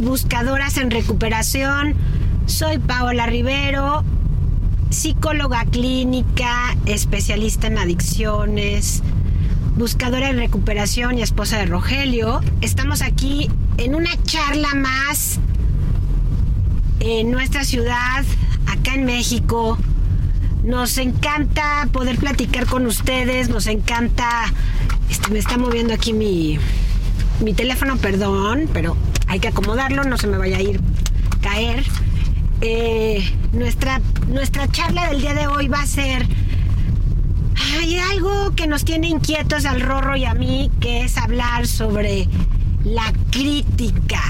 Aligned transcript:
buscadoras 0.00 0.76
en 0.78 0.90
recuperación. 0.90 1.94
Soy 2.46 2.78
Paola 2.78 3.26
Rivero, 3.26 4.04
psicóloga 4.90 5.64
clínica, 5.66 6.76
especialista 6.86 7.68
en 7.68 7.78
adicciones, 7.78 9.02
buscadora 9.76 10.30
en 10.30 10.38
recuperación 10.38 11.18
y 11.18 11.22
esposa 11.22 11.58
de 11.58 11.66
Rogelio. 11.66 12.40
Estamos 12.60 13.02
aquí 13.02 13.50
en 13.76 13.94
una 13.94 14.10
charla 14.24 14.74
más 14.74 15.38
en 17.00 17.30
nuestra 17.30 17.64
ciudad, 17.64 18.24
acá 18.66 18.94
en 18.94 19.04
México. 19.04 19.78
Nos 20.64 20.98
encanta 20.98 21.88
poder 21.92 22.18
platicar 22.18 22.66
con 22.66 22.86
ustedes, 22.86 23.48
nos 23.48 23.66
encanta... 23.66 24.52
Este, 25.08 25.30
me 25.30 25.38
está 25.38 25.58
moviendo 25.58 25.92
aquí 25.92 26.12
mi, 26.12 26.58
mi 27.42 27.54
teléfono, 27.54 27.96
perdón, 27.96 28.68
pero 28.72 28.96
hay 29.30 29.38
que 29.38 29.46
acomodarlo, 29.46 30.02
no 30.02 30.18
se 30.18 30.26
me 30.26 30.36
vaya 30.36 30.56
a 30.56 30.60
ir 30.60 30.80
caer. 31.40 31.84
Eh, 32.62 33.24
nuestra, 33.52 34.00
nuestra 34.26 34.66
charla 34.66 35.08
del 35.08 35.20
día 35.20 35.34
de 35.34 35.46
hoy 35.46 35.68
va 35.68 35.82
a 35.82 35.86
ser... 35.86 36.26
Hay 37.78 37.96
algo 37.96 38.56
que 38.56 38.66
nos 38.66 38.84
tiene 38.84 39.06
inquietos 39.06 39.66
al 39.66 39.82
Rorro 39.82 40.16
y 40.16 40.24
a 40.24 40.34
mí, 40.34 40.68
que 40.80 41.04
es 41.04 41.16
hablar 41.16 41.68
sobre 41.68 42.26
la 42.82 43.12
crítica. 43.30 44.20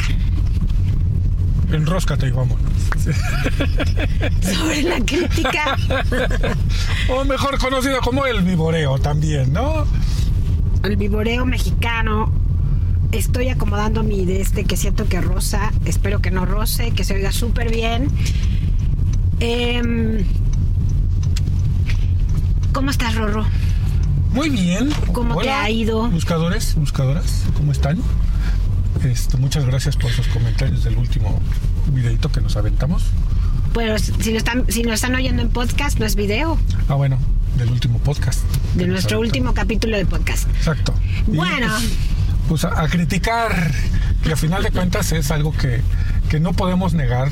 Enróscate 1.73 2.27
y 2.27 2.33
vámonos. 2.33 2.71
Sobre 4.43 4.83
la 4.83 4.97
crítica. 4.97 5.77
o 7.09 7.25
mejor 7.25 7.59
conocido 7.59 8.01
como 8.01 8.27
el 8.27 8.43
viboreo 8.43 8.99
también, 8.99 9.53
¿no? 9.53 9.87
El 10.83 10.97
viboreo 10.97 11.47
mexicano. 11.47 12.40
Estoy 13.13 13.49
acomodando 13.49 14.03
mi 14.03 14.25
de 14.25 14.41
este 14.41 14.65
que 14.65 14.77
siento 14.77 15.07
que 15.07 15.21
rosa. 15.21 15.73
Espero 15.85 16.21
que 16.21 16.31
no 16.31 16.47
roce, 16.47 16.93
que 16.93 17.05
se 17.05 17.15
oiga 17.15 17.33
súper 17.33 17.71
bien. 17.71 18.09
Em, 19.41 20.25
¿Cómo 22.73 22.91
estás, 22.91 23.17
Rorro? 23.17 23.45
Muy 24.33 24.49
bien. 24.49 24.91
¿Cómo 25.13 25.41
te 25.41 25.51
ha 25.51 25.69
ido? 25.71 26.09
Buscadores, 26.09 26.77
buscadoras, 26.77 27.45
¿cómo 27.57 27.73
están? 27.73 27.99
Este, 29.05 29.37
muchas 29.39 29.65
gracias 29.65 29.97
por 29.97 30.13
sus 30.13 30.29
comentarios 30.29 30.85
del 30.85 30.97
último 30.97 31.41
videito 31.93 32.31
que 32.31 32.41
nos 32.41 32.57
aventamos. 32.57 33.03
Pues 33.73 34.13
si 34.21 34.31
nos 34.33 34.39
están, 34.39 34.67
si 34.69 34.83
nos 34.83 34.95
están 34.95 35.15
oyendo 35.17 35.43
en 35.43 35.49
podcast, 35.49 35.99
no 35.99 36.07
es 36.07 36.15
video. 36.15 36.59
Ah, 36.89 36.95
bueno, 36.95 37.19
del 37.57 37.71
último 37.71 37.99
podcast. 37.99 38.41
De 38.75 38.87
nuestro 38.87 39.17
aventamos. 39.19 39.27
último 39.27 39.55
capítulo 39.55 39.97
de 39.97 40.07
podcast. 40.07 40.49
Exacto. 40.51 40.95
Y, 41.27 41.37
Bueno. 41.37 41.67
Pues, 41.69 41.91
pues, 42.51 42.65
a, 42.65 42.89
criticar, 42.89 43.71
que 44.25 44.33
a 44.33 44.37
final 44.37 44.65
de 44.65 44.73
cuentas 44.73 45.13
es 45.13 45.31
algo 45.31 45.53
que, 45.53 45.83
que 46.29 46.41
no 46.41 46.53
podemos 46.53 46.95
negar, 46.95 47.29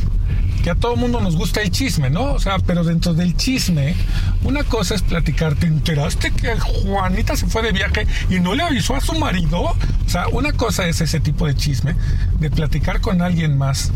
que 0.62 0.70
a 0.70 0.77
todo 0.77 0.94
mundo 0.94 1.20
nos 1.20 1.34
gusta 1.34 1.61
el 1.61 1.72
chisme, 1.72 2.08
¿no? 2.08 2.22
O 2.34 2.38
sea, 2.38 2.61
pero 2.61 2.84
dentro 2.84 3.14
del 3.14 3.36
chisme, 3.36 3.96
una 4.44 4.62
cosa 4.62 4.94
es 4.94 5.02
platicar, 5.02 5.56
¿te 5.56 5.66
enteraste 5.66 6.30
que 6.30 6.56
Juanita 6.61 7.34
se 7.36 7.46
fue 7.48 7.62
de 7.62 7.72
viaje 7.72 8.06
y 8.30 8.39
no 8.39 8.55
le 8.55 8.62
avisó 8.62 8.94
a 8.94 9.00
su 9.00 9.19
marido? 9.19 9.61
O 9.62 9.77
sea, 10.08 10.28
una 10.28 10.52
cosa 10.52 10.86
es 10.86 11.00
ese 11.00 11.19
tipo 11.19 11.48
de 11.48 11.56
chisme, 11.56 11.96
de 12.39 12.48
platicar 12.50 13.00
con 13.00 13.20
alguien 13.20 13.58
más 13.58 13.91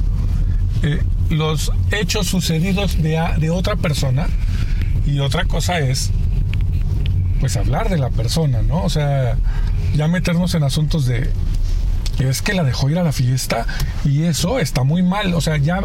eh, 0.83 1.05
los 1.31 1.71
hechos 1.93 2.27
sucedidos 2.27 3.01
de, 3.01 3.17
a- 3.19 3.39
de 3.39 3.51
otra 3.51 3.77
persona 3.77 4.27
y 5.07 5.21
otra 5.21 5.45
cosa 5.45 5.79
es 5.79 6.11
pues 7.43 7.57
hablar 7.57 7.89
de 7.89 7.99
la 7.99 8.09
persona, 8.09 8.63
¿no? 8.63 8.85
O 8.85 8.89
sea, 8.89 9.37
ya 9.97 10.07
meternos 10.07 10.55
en 10.55 10.63
asuntos 10.63 11.07
de 11.07 11.29
es 12.21 12.41
que 12.41 12.55
la 12.55 12.63
dejó 12.63 12.89
ir 12.89 13.01
a 13.01 13.03
la 13.03 13.11
fiesta 13.11 13.67
y 14.05 14.23
eso 14.23 14.61
está 14.61 14.85
muy 14.85 15.03
mal, 15.03 15.35
o 15.35 15.41
sea, 15.41 15.57
ya 15.57 15.81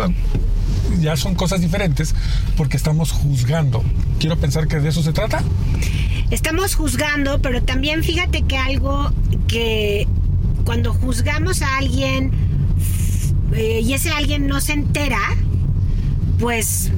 ya 1.00 1.18
son 1.18 1.34
cosas 1.34 1.60
diferentes 1.60 2.14
porque 2.56 2.78
estamos 2.78 3.12
juzgando. 3.12 3.84
Quiero 4.20 4.38
pensar 4.38 4.68
que 4.68 4.80
de 4.80 4.90
eso 4.90 5.02
se 5.02 5.14
trata. 5.14 5.44
Estamos 6.30 6.76
juzgando, 6.76 7.42
pero 7.42 7.64
también 7.64 8.04
fíjate 8.04 8.44
que 8.44 8.56
algo 8.56 9.12
que 9.48 10.08
cuando 10.64 10.94
juzgamos 10.94 11.64
a 11.64 11.78
alguien 11.78 12.34
eh, 13.54 13.82
y 13.84 13.94
ese 13.94 14.12
alguien 14.12 14.46
no 14.46 14.62
se 14.62 14.74
entera, 14.74 15.22
pues 16.38 16.92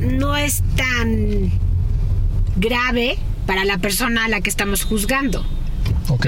no 0.00 0.34
es 0.34 0.62
tan 0.76 1.50
grave 2.56 3.18
para 3.48 3.64
la 3.64 3.78
persona 3.78 4.26
a 4.26 4.28
la 4.28 4.42
que 4.42 4.50
estamos 4.50 4.84
juzgando. 4.84 5.42
Ok, 6.10 6.26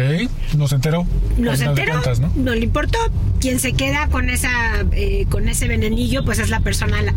nos 0.56 0.72
enteró. 0.72 1.06
No 1.36 1.50
al 1.50 1.56
se 1.58 1.62
final 1.64 1.74
de 1.74 1.82
enteró, 1.82 2.02
cuentas, 2.02 2.20
¿no? 2.34 2.54
le 2.54 2.64
importó. 2.64 2.98
Quien 3.40 3.58
se 3.60 3.72
queda 3.74 4.08
con 4.08 4.30
esa 4.30 4.50
eh, 4.92 5.26
con 5.28 5.46
ese 5.48 5.68
venenillo, 5.68 6.24
pues 6.24 6.38
es 6.38 6.48
la 6.48 6.60
persona 6.60 6.96
la, 7.02 7.12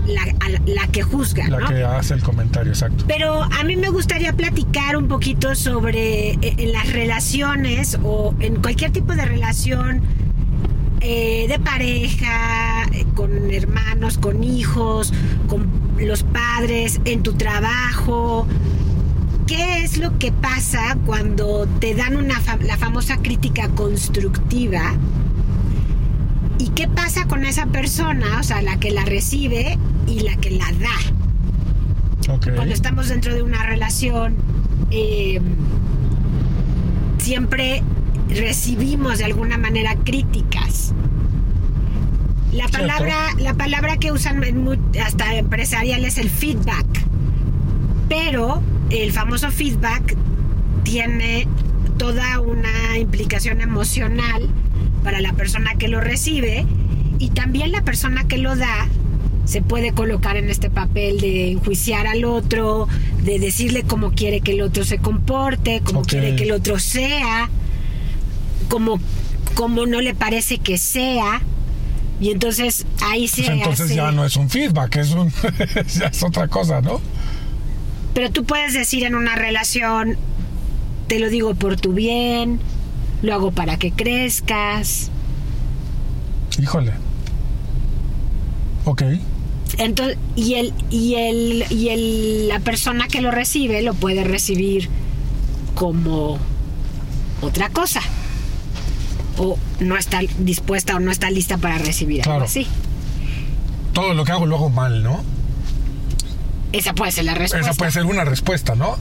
la- 0.65 0.87
que 0.87 1.03
juzga, 1.03 1.47
La 1.47 1.59
¿no? 1.59 1.67
que 1.69 1.83
hace 1.83 2.13
el 2.15 2.21
comentario, 2.21 2.71
exacto. 2.73 3.05
Pero 3.07 3.43
a 3.43 3.63
mí 3.63 3.77
me 3.77 3.89
gustaría 3.89 4.33
platicar 4.33 4.97
un 4.97 5.07
poquito 5.07 5.55
sobre 5.55 6.31
eh, 6.31 6.37
en 6.41 6.71
las 6.73 6.91
relaciones 6.91 7.97
o 8.03 8.35
en 8.41 8.57
cualquier 8.61 8.91
tipo 8.91 9.13
de 9.15 9.23
relación 9.25 10.01
eh, 11.01 11.45
de 11.49 11.59
pareja, 11.59 12.83
eh, 12.93 13.05
con 13.15 13.51
hermanos, 13.51 14.17
con 14.17 14.43
hijos, 14.43 15.13
con 15.47 15.67
los 15.97 16.23
padres, 16.23 16.99
en 17.05 17.23
tu 17.23 17.33
trabajo. 17.33 18.45
¿Qué 19.55 19.83
es 19.83 19.99
lo 19.99 20.17
que 20.17 20.31
pasa 20.31 20.97
cuando 21.05 21.67
te 21.79 21.93
dan 21.93 22.15
una 22.15 22.39
fa- 22.39 22.57
la 22.57 22.75
famosa 22.75 23.17
crítica 23.17 23.69
constructiva? 23.69 24.95
¿Y 26.57 26.69
qué 26.69 26.87
pasa 26.87 27.27
con 27.27 27.45
esa 27.45 27.67
persona, 27.67 28.39
o 28.39 28.43
sea, 28.43 28.63
la 28.63 28.79
que 28.79 28.89
la 28.89 29.05
recibe 29.05 29.77
y 30.07 30.21
la 30.21 30.35
que 30.37 30.49
la 30.49 30.65
da? 30.71 32.33
Ok. 32.33 32.47
cuando 32.55 32.73
estamos 32.73 33.09
dentro 33.09 33.35
de 33.35 33.43
una 33.43 33.63
relación, 33.63 34.35
eh, 34.89 35.39
siempre 37.19 37.83
recibimos 38.29 39.19
de 39.19 39.25
alguna 39.25 39.59
manera 39.59 39.95
críticas. 40.03 40.93
La 42.51 42.67
Cierto. 42.69 42.77
palabra, 42.87 43.15
la 43.37 43.53
palabra 43.53 43.97
que 43.97 44.11
usan 44.11 44.41
hasta 45.05 45.35
empresarial 45.35 46.05
es 46.05 46.17
el 46.17 46.31
feedback. 46.31 46.87
Pero 48.09 48.61
el 49.01 49.11
famoso 49.11 49.51
feedback 49.51 50.15
tiene 50.83 51.47
toda 51.97 52.39
una 52.39 52.97
implicación 52.97 53.61
emocional 53.61 54.49
para 55.03 55.19
la 55.21 55.33
persona 55.33 55.75
que 55.75 55.87
lo 55.87 55.99
recibe 56.01 56.65
y 57.19 57.29
también 57.29 57.71
la 57.71 57.83
persona 57.83 58.27
que 58.27 58.37
lo 58.37 58.55
da 58.55 58.87
se 59.45 59.61
puede 59.61 59.91
colocar 59.93 60.37
en 60.37 60.49
este 60.49 60.69
papel 60.69 61.19
de 61.19 61.51
enjuiciar 61.51 62.07
al 62.07 62.23
otro, 62.23 62.87
de 63.23 63.39
decirle 63.39 63.83
cómo 63.83 64.11
quiere 64.11 64.39
que 64.41 64.51
el 64.53 64.61
otro 64.61 64.85
se 64.85 64.99
comporte, 64.99 65.81
cómo 65.83 66.01
quiere 66.03 66.35
que 66.35 66.43
el 66.43 66.51
otro 66.53 66.79
sea, 66.79 67.49
cómo, 68.69 68.99
cómo 69.55 69.85
no 69.85 69.99
le 70.01 70.13
parece 70.15 70.59
que 70.59 70.77
sea. 70.77 71.41
Y 72.21 72.31
entonces 72.31 72.85
ahí 73.01 73.27
se 73.27 73.41
Pues 73.43 73.49
entonces 73.57 73.85
hace- 73.87 73.95
ya 73.95 74.11
no 74.13 74.23
es 74.23 74.37
un 74.37 74.49
feedback, 74.49 74.95
es 74.97 75.11
un 75.11 75.29
ya 75.93 76.05
es 76.07 76.23
otra 76.23 76.47
cosa, 76.47 76.79
¿no? 76.79 77.01
Pero 78.13 78.31
tú 78.31 78.44
puedes 78.44 78.74
decir 78.74 79.03
en 79.03 79.16
una 79.16 79.35
relación, 79.35 80.18
te 81.07 81.19
lo 81.19 81.29
digo 81.29 81.56
por 81.56 81.78
tu 81.79 81.94
bien, 81.94 82.59
lo 83.22 83.34
hago 83.34 83.51
para 83.51 83.78
que 83.78 83.92
crezcas. 83.92 85.10
Híjole. 86.62 86.92
Ok. 88.86 89.04
Entonces, 89.80 90.18
y 90.36 90.56
el, 90.56 90.74
y 90.92 91.15
el, 91.15 91.65
y 91.71 91.89
el, 91.89 92.48
la 92.48 92.60
persona 92.60 93.07
que 93.07 93.21
lo 93.21 93.31
recibe 93.31 93.81
lo 93.81 93.95
puede 93.95 94.24
recibir 94.24 94.89
como 95.74 96.38
otra 97.42 97.69
cosa. 97.69 98.01
O 99.39 99.57
no 99.80 99.98
está 99.98 100.19
dispuesta 100.38 100.95
o 100.95 101.00
no 101.00 101.09
está 101.12 101.31
lista 101.31 101.57
para 101.57 101.80
recibir 101.80 102.21
algo 102.21 102.31
Claro. 102.33 102.45
así. 102.45 102.68
Todo 103.94 104.13
lo 104.13 104.24
que 104.25 104.31
hago 104.31 104.45
lo 104.45 104.57
hago 104.57 104.69
mal, 104.69 105.01
¿no? 105.01 105.24
Esa 106.73 106.93
puede 106.93 107.11
ser 107.11 107.25
la 107.25 107.35
respuesta. 107.35 107.69
Esa 107.69 107.77
puede 107.77 107.91
ser 107.91 108.05
una 108.05 108.25
respuesta, 108.25 108.75
¿no? 108.75 108.97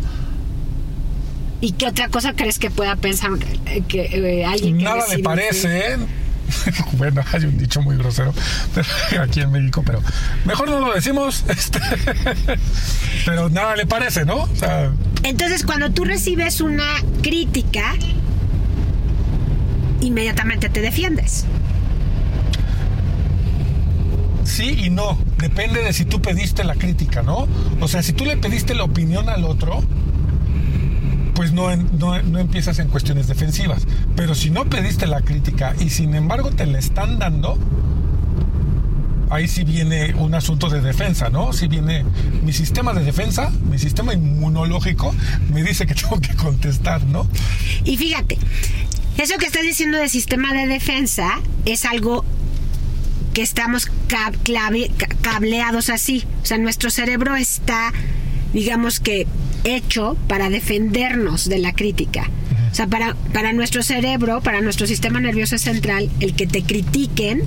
¿Y 1.60 1.72
qué 1.72 1.86
otra 1.86 2.08
cosa 2.08 2.34
crees 2.34 2.58
que 2.58 2.70
pueda 2.70 2.96
pensar 2.96 3.30
eh, 3.66 3.82
que 3.88 4.02
eh, 4.02 4.44
alguien 4.44 4.78
que 4.78 4.84
Nada 4.84 4.96
le 4.96 5.02
recibe 5.02 5.18
un 5.18 5.24
parece. 5.24 5.96
bueno, 6.98 7.24
hay 7.32 7.44
un 7.44 7.56
dicho 7.56 7.80
muy 7.80 7.96
grosero 7.96 8.34
aquí 9.20 9.40
en 9.40 9.52
México, 9.52 9.82
pero 9.86 10.02
mejor 10.44 10.68
no 10.68 10.80
lo 10.80 10.92
decimos. 10.92 11.44
este, 11.48 11.80
pero 13.24 13.48
nada 13.48 13.74
le 13.74 13.86
parece, 13.86 14.24
¿no? 14.24 14.42
O 14.42 14.56
sea, 14.56 14.90
Entonces, 15.22 15.64
cuando 15.64 15.90
tú 15.90 16.04
recibes 16.04 16.60
una 16.60 16.84
crítica, 17.22 17.94
inmediatamente 20.00 20.68
te 20.68 20.80
defiendes. 20.80 21.46
Sí 24.44 24.84
y 24.84 24.90
no. 24.90 25.18
Depende 25.38 25.82
de 25.82 25.92
si 25.92 26.04
tú 26.04 26.20
pediste 26.20 26.64
la 26.64 26.74
crítica, 26.74 27.22
¿no? 27.22 27.46
O 27.80 27.88
sea, 27.88 28.02
si 28.02 28.12
tú 28.12 28.24
le 28.24 28.36
pediste 28.36 28.74
la 28.74 28.84
opinión 28.84 29.28
al 29.28 29.44
otro, 29.44 29.82
pues 31.34 31.52
no, 31.52 31.74
no, 31.74 32.22
no, 32.22 32.38
empiezas 32.38 32.78
en 32.78 32.88
cuestiones 32.88 33.26
defensivas. 33.28 33.86
Pero 34.16 34.34
si 34.34 34.50
no 34.50 34.64
pediste 34.66 35.06
la 35.06 35.20
crítica 35.22 35.74
y 35.78 35.90
sin 35.90 36.14
embargo 36.14 36.50
te 36.50 36.66
la 36.66 36.78
están 36.78 37.18
dando, 37.18 37.58
ahí 39.30 39.48
sí 39.48 39.64
viene 39.64 40.14
un 40.14 40.34
asunto 40.34 40.68
de 40.68 40.80
defensa, 40.80 41.30
¿no? 41.30 41.52
Si 41.52 41.66
viene 41.66 42.04
mi 42.44 42.52
sistema 42.52 42.92
de 42.92 43.02
defensa, 43.02 43.50
mi 43.70 43.78
sistema 43.78 44.12
inmunológico, 44.12 45.14
me 45.52 45.62
dice 45.62 45.86
que 45.86 45.94
tengo 45.96 46.20
que 46.20 46.34
contestar, 46.34 47.02
¿no? 47.04 47.26
Y 47.84 47.96
fíjate, 47.96 48.38
eso 49.18 49.36
que 49.38 49.46
estás 49.46 49.62
diciendo 49.62 49.98
de 49.98 50.08
sistema 50.08 50.52
de 50.52 50.66
defensa 50.66 51.40
es 51.64 51.84
algo 51.84 52.24
que 53.32 53.42
estamos 53.42 53.90
cableados 55.22 55.88
así. 55.88 56.24
O 56.42 56.46
sea, 56.46 56.58
nuestro 56.58 56.90
cerebro 56.90 57.36
está, 57.36 57.92
digamos 58.52 59.00
que, 59.00 59.26
hecho 59.64 60.16
para 60.28 60.50
defendernos 60.50 61.48
de 61.48 61.58
la 61.58 61.72
crítica. 61.72 62.28
O 62.70 62.74
sea, 62.74 62.86
para, 62.86 63.14
para 63.32 63.52
nuestro 63.52 63.82
cerebro, 63.82 64.40
para 64.40 64.60
nuestro 64.60 64.86
sistema 64.86 65.20
nervioso 65.20 65.58
central, 65.58 66.10
el 66.20 66.34
que 66.34 66.46
te 66.46 66.62
critiquen 66.62 67.42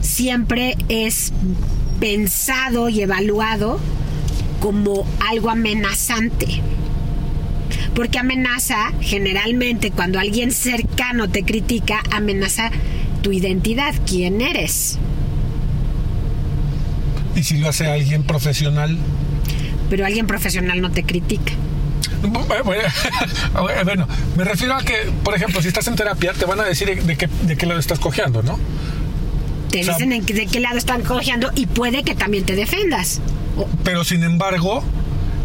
siempre 0.00 0.76
es 0.88 1.32
pensado 2.00 2.88
y 2.88 3.02
evaluado 3.02 3.78
como 4.60 5.06
algo 5.28 5.50
amenazante. 5.50 6.62
Porque 7.94 8.18
amenaza, 8.18 8.92
generalmente, 9.00 9.90
cuando 9.90 10.18
alguien 10.18 10.50
cercano 10.52 11.28
te 11.28 11.42
critica, 11.42 12.02
amenaza 12.10 12.70
tu 13.28 13.32
identidad, 13.32 13.94
quién 14.06 14.40
eres. 14.40 14.96
¿Y 17.36 17.42
si 17.42 17.58
lo 17.58 17.68
hace 17.68 17.86
alguien 17.86 18.22
profesional? 18.22 18.96
Pero 19.90 20.06
alguien 20.06 20.26
profesional 20.26 20.80
no 20.80 20.90
te 20.90 21.02
critica. 21.02 21.52
Bueno, 23.84 24.06
me 24.36 24.44
refiero 24.44 24.74
a 24.74 24.82
que, 24.82 25.12
por 25.22 25.34
ejemplo, 25.34 25.60
si 25.60 25.68
estás 25.68 25.86
en 25.88 25.94
terapia, 25.94 26.32
te 26.32 26.46
van 26.46 26.58
a 26.58 26.64
decir 26.64 27.02
de 27.02 27.16
qué, 27.16 27.28
de 27.42 27.56
qué 27.56 27.66
lado 27.66 27.78
estás 27.78 27.98
cojeando, 27.98 28.42
¿no? 28.42 28.58
Te 29.70 29.78
dicen 29.78 30.08
de 30.08 30.46
qué 30.46 30.60
lado 30.60 30.78
están 30.78 31.02
cojeando 31.02 31.50
y 31.54 31.66
puede 31.66 32.04
que 32.04 32.14
también 32.14 32.46
te 32.46 32.56
defendas. 32.56 33.20
Pero 33.84 34.04
sin 34.04 34.22
embargo, 34.22 34.82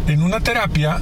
en 0.08 0.22
una 0.22 0.40
terapia, 0.40 1.00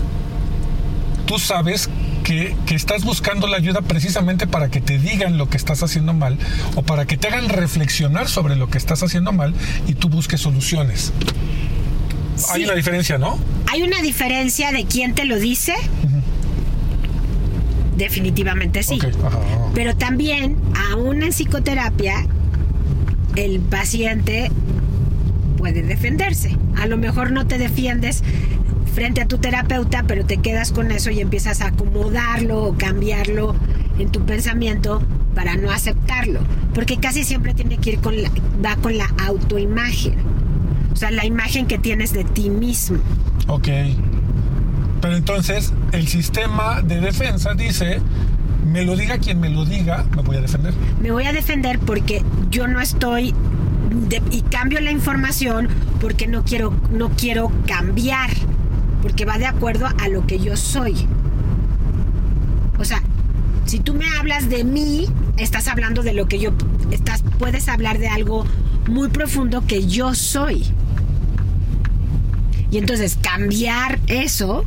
tú 1.26 1.38
sabes 1.38 1.88
que, 2.24 2.56
que, 2.66 2.74
estás 2.74 3.04
buscando 3.04 3.46
la 3.46 3.56
ayuda 3.56 3.82
precisamente 3.82 4.46
para 4.46 4.70
que 4.70 4.80
te 4.80 4.98
digan 4.98 5.38
lo 5.38 5.48
que 5.48 5.56
estás 5.56 5.82
haciendo 5.82 6.12
mal 6.12 6.38
o 6.74 6.82
para 6.82 7.06
que 7.06 7.16
te 7.16 7.28
hagan 7.28 7.48
reflexionar 7.48 8.28
sobre 8.28 8.56
lo 8.56 8.68
que 8.68 8.78
estás 8.78 9.02
haciendo 9.02 9.32
mal 9.32 9.54
y 9.86 9.94
tú 9.94 10.08
busques 10.08 10.40
soluciones. 10.40 11.12
Hay 12.50 12.64
una 12.64 12.74
diferencia, 12.74 13.18
¿no? 13.18 13.38
Hay 13.70 13.82
una 13.82 14.00
diferencia 14.02 14.72
de 14.72 14.84
quién 14.84 15.14
te 15.14 15.24
lo 15.24 15.38
dice. 15.38 15.74
Definitivamente 17.96 18.82
sí. 18.82 18.98
Pero 19.74 19.96
también, 19.96 20.56
aún 20.90 21.22
en 21.22 21.30
psicoterapia, 21.30 22.26
el 23.36 23.60
paciente 23.60 24.50
puede 25.56 25.82
defenderse. 25.82 26.56
A 26.76 26.86
lo 26.86 26.96
mejor 26.96 27.32
no 27.32 27.46
te 27.46 27.58
defiendes 27.58 28.22
frente 28.92 29.20
a 29.20 29.26
tu 29.26 29.38
terapeuta, 29.38 30.04
pero 30.06 30.24
te 30.24 30.36
quedas 30.38 30.72
con 30.72 30.90
eso 30.92 31.10
y 31.10 31.20
empiezas 31.20 31.60
a 31.60 31.68
acomodarlo 31.68 32.62
o 32.62 32.76
cambiarlo 32.76 33.54
en 33.98 34.10
tu 34.10 34.24
pensamiento 34.24 35.02
para 35.34 35.56
no 35.56 35.70
aceptarlo, 35.70 36.40
porque 36.74 36.98
casi 36.98 37.24
siempre 37.24 37.54
tiene 37.54 37.78
que 37.78 37.90
ir 37.90 38.00
con 38.00 38.22
la, 38.22 38.30
va 38.64 38.76
con 38.76 38.96
la 38.98 39.06
autoimagen, 39.26 40.14
o 40.92 40.96
sea, 40.96 41.10
la 41.10 41.24
imagen 41.24 41.66
que 41.66 41.78
tienes 41.78 42.12
de 42.12 42.24
ti 42.24 42.50
mismo. 42.50 42.98
Ok, 43.46 43.68
pero 45.00 45.16
entonces 45.16 45.72
el 45.92 46.06
sistema 46.06 46.82
de 46.82 47.00
defensa 47.00 47.54
dice, 47.54 48.00
me 48.66 48.84
lo 48.84 48.94
diga 48.96 49.18
quien 49.18 49.40
me 49.40 49.48
lo 49.48 49.64
diga, 49.64 50.04
me 50.14 50.22
voy 50.22 50.36
a 50.36 50.40
defender. 50.40 50.74
Me 51.00 51.10
voy 51.10 51.24
a 51.24 51.32
defender 51.32 51.78
porque 51.78 52.22
yo 52.50 52.68
no 52.68 52.80
estoy 52.80 53.34
y 54.30 54.42
cambio 54.42 54.80
la 54.80 54.90
información 54.90 55.68
porque 56.00 56.26
no 56.26 56.44
quiero 56.44 56.72
no 56.90 57.10
quiero 57.10 57.52
cambiar 57.66 58.30
porque 59.02 59.24
va 59.24 59.36
de 59.36 59.46
acuerdo 59.46 59.86
a 59.86 60.08
lo 60.08 60.26
que 60.26 60.38
yo 60.38 60.56
soy. 60.56 60.94
O 62.78 62.84
sea, 62.84 63.02
si 63.66 63.80
tú 63.80 63.94
me 63.94 64.06
hablas 64.18 64.48
de 64.48 64.64
mí, 64.64 65.06
estás 65.36 65.68
hablando 65.68 66.02
de 66.02 66.14
lo 66.14 66.26
que 66.26 66.38
yo 66.38 66.52
estás 66.90 67.22
puedes 67.38 67.68
hablar 67.68 67.98
de 67.98 68.08
algo 68.08 68.46
muy 68.88 69.08
profundo 69.08 69.66
que 69.66 69.86
yo 69.86 70.14
soy. 70.14 70.64
Y 72.70 72.78
entonces 72.78 73.18
cambiar 73.20 73.98
eso 74.06 74.64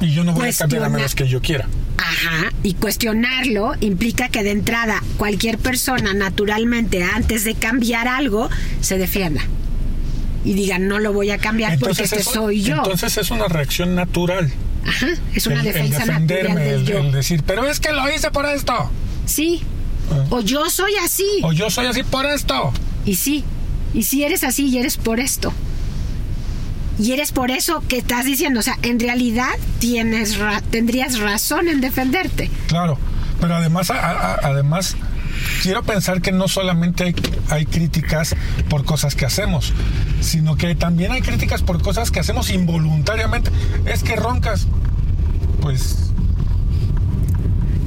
y 0.00 0.12
yo 0.12 0.24
no 0.24 0.32
voy 0.32 0.48
a 0.48 0.52
cambiar 0.52 0.84
a 0.84 0.88
menos 0.88 1.14
que 1.14 1.28
yo 1.28 1.40
quiera. 1.40 1.68
Ajá, 1.98 2.52
y 2.62 2.74
cuestionarlo 2.74 3.72
implica 3.80 4.28
que 4.28 4.42
de 4.42 4.50
entrada 4.50 5.02
cualquier 5.16 5.58
persona 5.58 6.12
naturalmente 6.12 7.02
antes 7.02 7.44
de 7.44 7.54
cambiar 7.54 8.06
algo 8.06 8.50
se 8.80 8.98
defienda 8.98 9.40
y 10.46 10.54
diga 10.54 10.78
no 10.78 11.00
lo 11.00 11.12
voy 11.12 11.30
a 11.30 11.38
cambiar 11.38 11.76
porque 11.78 12.04
este 12.04 12.22
soy 12.22 12.62
yo. 12.62 12.76
Entonces 12.76 13.16
es 13.18 13.30
una 13.32 13.48
reacción 13.48 13.96
natural. 13.96 14.52
Ajá, 14.86 15.08
es 15.34 15.46
una 15.48 15.62
defensa 15.62 16.04
el 16.04 16.08
natural 16.08 16.54
del 16.54 16.84
yo. 16.86 16.98
El 16.98 17.10
decir, 17.10 17.42
pero 17.44 17.66
es 17.68 17.80
que 17.80 17.92
lo 17.92 18.08
hice 18.08 18.30
por 18.30 18.46
esto. 18.46 18.88
Sí. 19.26 19.62
Ah. 20.12 20.24
O 20.30 20.40
yo 20.40 20.70
soy 20.70 20.92
así. 21.04 21.26
O 21.42 21.52
yo 21.52 21.68
soy 21.68 21.86
así 21.86 22.04
por 22.04 22.26
esto. 22.26 22.72
Y 23.04 23.16
sí. 23.16 23.44
Y 23.92 24.04
si 24.04 24.22
eres 24.22 24.44
así 24.44 24.68
y 24.68 24.78
eres 24.78 24.96
por 24.96 25.18
esto. 25.18 25.52
Y 27.00 27.12
eres 27.12 27.32
por 27.32 27.50
eso 27.50 27.82
que 27.88 27.98
estás 27.98 28.24
diciendo, 28.24 28.60
o 28.60 28.62
sea, 28.62 28.78
en 28.82 29.00
realidad 29.00 29.50
tienes 29.80 30.38
tendrías 30.70 31.18
razón 31.18 31.68
en 31.68 31.80
defenderte. 31.80 32.50
Claro, 32.68 32.98
pero 33.40 33.56
además, 33.56 33.90
además 33.90 34.96
quiero 35.62 35.82
pensar 35.82 36.20
que 36.20 36.32
no 36.32 36.48
solamente 36.48 37.14
hay, 37.50 37.66
críticas 37.66 38.34
por 38.68 38.84
cosas 38.84 39.14
que 39.14 39.26
hacemos, 39.26 39.72
sino 40.20 40.56
que 40.56 40.74
también 40.74 41.12
hay 41.12 41.22
críticas 41.22 41.62
por 41.62 41.82
cosas 41.82 42.10
que 42.10 42.20
hacemos 42.20 42.50
involuntariamente. 42.50 43.50
Es 43.84 44.02
que 44.02 44.16
roncas, 44.16 44.66
pues, 45.60 46.10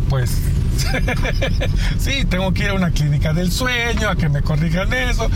pues 0.09 0.37
sí, 1.99 2.25
tengo 2.25 2.53
que 2.53 2.63
ir 2.63 2.69
a 2.69 2.73
una 2.73 2.91
clínica 2.91 3.33
del 3.33 3.51
sueño, 3.51 4.09
a 4.09 4.15
que 4.15 4.29
me 4.29 4.41
corrijan 4.41 4.93
eso, 4.93 5.29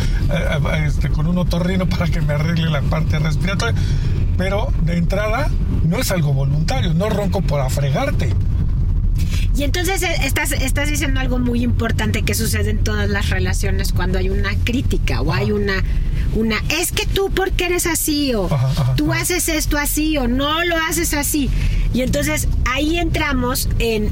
este, 0.86 1.10
con 1.10 1.28
un 1.28 1.38
otorrino 1.38 1.88
para 1.88 2.08
que 2.08 2.22
me 2.22 2.34
arregle 2.34 2.70
la 2.70 2.82
parte 2.82 3.20
respiratoria. 3.20 3.76
Pero 4.38 4.74
de 4.84 4.98
entrada 4.98 5.50
no 5.84 6.00
es 6.00 6.12
algo 6.12 6.34
voluntario, 6.34 6.94
no 6.94 7.10
ronco 7.10 7.42
por 7.42 7.62
afregarte. 7.62 8.34
Y 9.56 9.64
entonces 9.64 10.02
eh, 10.04 10.16
estás, 10.24 10.52
estás 10.52 10.90
diciendo 10.90 11.20
algo 11.20 11.40
muy 11.40 11.64
importante 11.64 12.24
que 12.24 12.34
sucede 12.34 12.72
en 12.72 12.80
todas 12.80 13.10
las 13.10 13.30
relaciones 13.30 13.92
cuando 13.94 14.18
hay 14.18 14.30
una 14.30 14.56
crítica 14.64 15.22
o 15.22 15.32
hay 15.32 15.52
una, 15.52 15.84
una, 16.36 16.58
es 16.70 16.92
que 16.92 17.06
tú 17.06 17.32
porque 17.34 17.66
eres 17.66 17.86
así 17.86 18.34
o 18.34 18.50
tú 18.96 19.14
haces 19.14 19.50
esto 19.50 19.78
así 19.78 20.18
o 20.18 20.28
no 20.28 20.64
lo 20.66 20.78
haces 20.78 21.14
así. 21.14 21.50
Y 21.94 22.02
entonces 22.02 22.48
ahí 22.66 22.98
entramos 22.98 23.70
en 23.80 24.10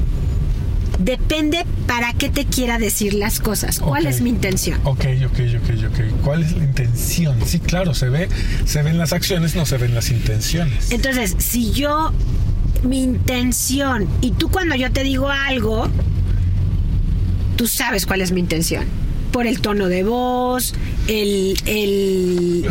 Depende 0.98 1.66
para 1.88 2.12
qué 2.12 2.28
te 2.28 2.44
quiera 2.44 2.78
decir 2.78 3.14
las 3.14 3.40
cosas. 3.40 3.80
¿Cuál 3.80 4.06
es 4.06 4.20
mi 4.20 4.30
intención? 4.30 4.80
Ok, 4.84 5.04
ok, 5.26 5.40
ok, 5.56 5.70
ok. 5.90 6.22
¿Cuál 6.22 6.42
es 6.42 6.52
la 6.52 6.64
intención? 6.64 7.36
Sí, 7.44 7.58
claro, 7.58 7.92
se 7.94 8.08
ve, 8.08 8.28
se 8.66 8.82
ven 8.82 8.98
las 8.98 9.12
acciones, 9.12 9.56
no 9.56 9.66
se 9.66 9.78
ven 9.78 9.94
las 9.94 10.10
intenciones. 10.10 10.92
Entonces, 10.92 11.34
si 11.38 11.72
yo, 11.72 12.12
mi 12.82 13.02
intención, 13.02 14.08
y 14.20 14.32
tú 14.32 14.50
cuando 14.50 14.74
yo 14.74 14.90
te 14.92 15.02
digo 15.02 15.28
algo, 15.28 15.88
tú 17.56 17.66
sabes 17.66 18.06
cuál 18.06 18.20
es 18.20 18.32
mi 18.32 18.40
intención. 18.40 18.84
Por 19.32 19.46
el 19.46 19.60
tono 19.60 19.88
de 19.88 20.04
voz, 20.04 20.74
el, 21.08 21.56
el 21.64 22.70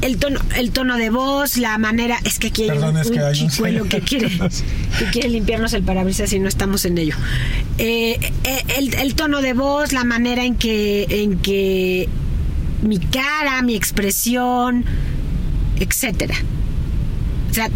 el, 0.00 0.16
tono, 0.18 0.40
el 0.56 0.70
tono 0.70 0.96
de 0.96 1.10
voz, 1.10 1.56
la 1.56 1.78
manera. 1.78 2.18
Es 2.24 2.38
que 2.38 2.48
aquí 2.48 2.68
hay 2.68 2.78
un, 2.78 3.02
chicuelo 3.32 3.84
que, 3.84 4.00
quiere, 4.00 4.28
que 4.28 5.04
quiere 5.12 5.28
limpiarnos 5.28 5.72
el 5.72 5.82
parabrisas 5.82 6.32
y 6.32 6.38
no 6.38 6.48
estamos 6.48 6.84
en 6.84 6.98
ello. 6.98 7.14
Eh, 7.78 8.18
eh, 8.44 8.92
el, 8.98 9.14
tono 9.14 9.42
de 9.42 9.52
voz, 9.52 9.92
la 9.92 10.04
manera 10.04 10.44
en 10.44 10.56
que, 10.56 11.06
en 11.08 11.38
que 11.38 12.08
mi 12.82 12.98
cara, 12.98 13.62
mi 13.62 13.74
expresión, 13.74 14.84
etcétera. 15.78 16.34
O 17.50 17.54
sea, 17.54 17.68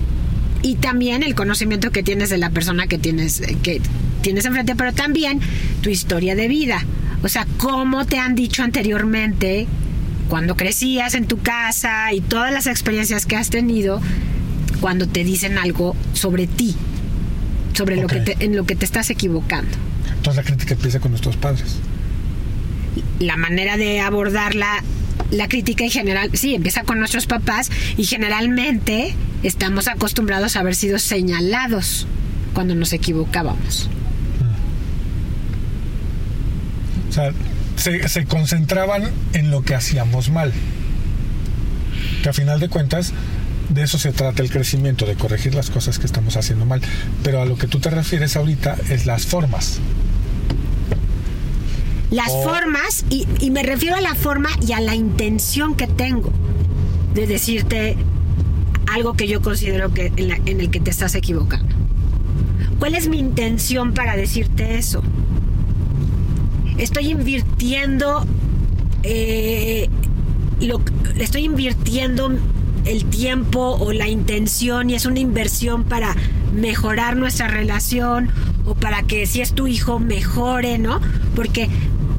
y 0.65 0.77
también 0.77 1.23
el 1.23 1.35
conocimiento 1.35 1.91
que 1.91 2.03
tienes 2.03 2.31
de 2.31 2.39
la 2.39 2.49
persona 2.49 2.87
que 2.87 2.97
tienes, 2.97 3.43
que 3.63 3.83
tienes 4.23 4.47
enfrente, 4.47 4.75
pero 4.75 4.95
también 4.95 5.39
tu 5.83 5.91
historia 5.91 6.35
de 6.35 6.49
vida. 6.49 6.83
O 7.23 7.29
sea, 7.29 7.47
cómo 7.59 8.07
te 8.07 8.19
han 8.19 8.35
dicho 8.35 8.63
anteriormente 8.63 9.67
cuando 10.31 10.57
crecías 10.57 11.15
en 11.15 11.27
tu 11.27 11.39
casa 11.39 12.15
y 12.15 12.23
todas 12.23 12.51
las 12.51 12.67
experiencias 12.67 13.27
que 13.27 13.37
has 13.37 13.51
tenido 13.51 14.01
cuando 14.81 15.07
te 15.07 15.23
dicen 15.23 15.59
algo 15.59 15.95
sobre 16.15 16.47
ti, 16.47 16.75
sobre 17.75 17.97
lo 17.97 18.07
que 18.07 18.35
en 18.41 18.57
lo 18.57 18.65
que 18.65 18.75
te 18.75 18.87
estás 18.87 19.11
equivocando. 19.11 19.77
Entonces 20.17 20.43
la 20.43 20.51
crítica 20.51 20.73
empieza 20.73 20.99
con 20.99 21.11
nuestros 21.11 21.37
padres. 21.37 21.77
La 23.19 23.37
manera 23.37 23.77
de 23.77 24.01
abordarla 24.01 24.83
la 25.35 25.49
crítica 25.49 25.85
en 25.85 25.91
general, 25.91 26.31
sí, 26.35 26.55
empieza 26.55 26.85
con 26.85 26.99
nuestros 26.99 27.27
papás 27.27 27.71
y 27.97 28.05
generalmente 28.05 29.15
estamos 29.43 29.89
acostumbrados 29.89 30.57
a 30.57 30.61
haber 30.61 30.75
sido 30.75 30.99
señalados 30.99 32.07
cuando 32.55 32.75
nos 32.75 32.93
equivocábamos. 32.93 33.91
O 37.11 37.13
sea, 37.13 37.33
se, 37.77 38.25
concentraban 38.27 39.11
en 39.35 39.51
lo 39.51 39.63
que 39.63 39.75
hacíamos 39.75 40.31
mal. 40.31 40.53
Que 42.23 42.29
a 42.29 42.33
final 42.33 42.59
de 42.59 42.69
cuentas, 42.69 43.13
de 43.69 43.83
eso 43.83 43.99
se 43.99 44.13
trata 44.13 44.43
el 44.43 44.51
crecimiento, 44.51 45.07
de 45.07 45.15
corregir 45.15 45.55
las 45.55 45.71
cosas 45.71 45.99
que 45.99 46.07
estamos 46.07 46.37
haciendo 46.37 46.65
mal. 46.65 46.81
Pero 47.23 47.43
a 47.43 47.45
lo 47.45 47.57
que 47.57 47.69
tú 47.69 47.79
te 47.79 47.91
refieres 47.91 48.37
ahorita 48.37 48.77
es 48.91 49.07
las 49.07 49.27
formas. 49.27 49.81
Las 52.11 52.31
O- 52.31 52.43
formas, 52.45 53.05
y, 53.11 53.27
y 53.41 53.51
me 53.51 53.63
refiero 53.63 53.97
a 53.97 54.01
la 54.01 54.15
forma 54.15 54.49
y 54.67 54.73
a 54.73 54.81
la 54.81 54.95
intención 54.95 55.75
que 55.75 55.87
tengo 55.87 56.31
de 57.15 57.27
decirte 57.27 57.97
algo 58.93 59.15
que 59.15 59.27
yo 59.27 59.41
considero 59.41 59.93
que 59.93 60.13
en, 60.17 60.29
la- 60.29 60.39
en 60.47 60.61
el 60.61 60.71
que 60.71 60.81
te 60.81 60.91
estás 60.91 61.15
equivocando. 61.15 61.75
¿Cuál 62.79 62.95
es 62.95 63.09
mi 63.09 63.19
intención 63.19 63.95
para 63.95 64.17
decirte 64.17 64.77
eso? 64.79 65.03
Estoy 66.77 67.09
invirtiendo, 67.11 68.27
eh, 69.05 69.89
lo, 70.61 70.81
estoy 71.19 71.45
invirtiendo 71.45 72.33
el 72.85 73.05
tiempo 73.07 73.77
o 73.81 73.93
la 73.93 74.09
intención 74.09 74.91
y 74.91 74.95
es 74.95 75.07
una 75.07 75.21
inversión 75.21 75.85
para 75.85 76.15
mejorar 76.55 77.17
nuestra 77.17 77.49
relación 77.49 78.29
o 78.67 78.75
para 78.75 79.03
que 79.03 79.27
si 79.27 79.41
es 79.41 79.53
tu 79.55 79.67
hijo 79.67 79.99
mejore, 79.99 80.79
¿no? 80.79 81.01
Porque 81.35 81.69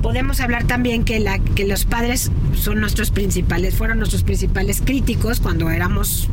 podemos 0.05 0.39
hablar 0.39 0.65
también 0.65 1.03
que, 1.03 1.19
la, 1.19 1.39
que 1.39 1.65
los 1.65 1.85
padres 1.85 2.29
son 2.53 2.79
nuestros 2.79 3.09
principales, 3.09 3.73
fueron 3.73 3.97
nuestros 3.97 4.21
principales 4.21 4.83
críticos 4.85 5.39
cuando 5.39 5.71
éramos 5.71 6.29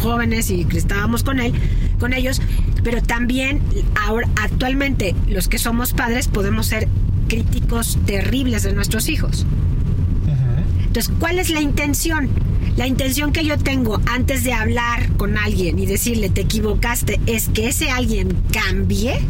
jóvenes 0.00 0.48
y 0.50 0.66
estábamos 0.72 1.22
con 1.22 1.38
él, 1.38 1.52
con 2.00 2.14
ellos, 2.14 2.40
pero 2.82 3.02
también 3.02 3.60
ahora 4.02 4.30
actualmente 4.36 5.14
los 5.28 5.46
que 5.46 5.58
somos 5.58 5.92
padres 5.92 6.28
podemos 6.28 6.68
ser 6.68 6.88
críticos 7.28 7.98
terribles 8.06 8.62
de 8.62 8.72
nuestros 8.72 9.10
hijos. 9.10 9.44
Entonces, 10.86 11.12
¿cuál 11.20 11.38
es 11.38 11.50
la 11.50 11.60
intención? 11.60 12.30
La 12.78 12.86
intención 12.86 13.30
que 13.30 13.44
yo 13.44 13.58
tengo 13.58 14.00
antes 14.06 14.42
de 14.42 14.54
hablar 14.54 15.12
con 15.18 15.36
alguien 15.36 15.78
y 15.78 15.84
decirle 15.84 16.30
te 16.30 16.40
equivocaste 16.40 17.20
es 17.26 17.50
que 17.50 17.68
ese 17.68 17.90
alguien 17.90 18.34
cambie 18.50 19.20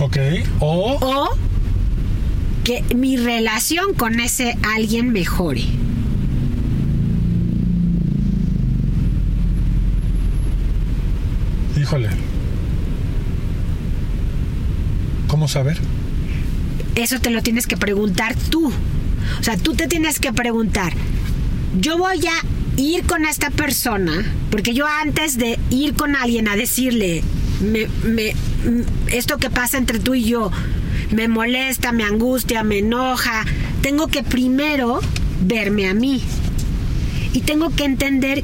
Ok. 0.00 0.16
O 0.60 0.98
o 1.00 1.28
que 2.64 2.82
mi 2.94 3.16
relación 3.16 3.94
con 3.94 4.20
ese 4.20 4.56
alguien 4.74 5.12
mejore. 5.12 5.64
Híjole. 11.76 12.08
¿Cómo 15.28 15.48
saber? 15.48 15.76
Eso 16.94 17.20
te 17.20 17.30
lo 17.30 17.42
tienes 17.42 17.66
que 17.66 17.76
preguntar 17.76 18.34
tú. 18.50 18.72
O 19.38 19.42
sea, 19.42 19.56
tú 19.56 19.74
te 19.74 19.86
tienes 19.86 20.18
que 20.18 20.32
preguntar, 20.32 20.92
yo 21.80 21.98
voy 21.98 22.20
a 22.26 22.80
ir 22.80 23.04
con 23.04 23.24
esta 23.24 23.50
persona, 23.50 24.24
porque 24.50 24.74
yo 24.74 24.86
antes 24.86 25.36
de 25.36 25.58
ir 25.70 25.94
con 25.94 26.14
alguien 26.14 26.48
a 26.48 26.56
decirle, 26.56 27.22
me, 27.60 27.86
me- 28.04 28.34
esto 29.08 29.38
que 29.38 29.50
pasa 29.50 29.78
entre 29.78 29.98
tú 29.98 30.14
y 30.14 30.24
yo, 30.24 30.50
me 31.10 31.28
molesta, 31.28 31.92
me 31.92 32.04
angustia, 32.04 32.62
me 32.64 32.78
enoja, 32.78 33.44
tengo 33.82 34.06
que 34.08 34.22
primero 34.22 35.00
verme 35.42 35.86
a 35.88 35.94
mí. 35.94 36.22
Y 37.32 37.40
tengo 37.40 37.70
que 37.74 37.84
entender 37.84 38.42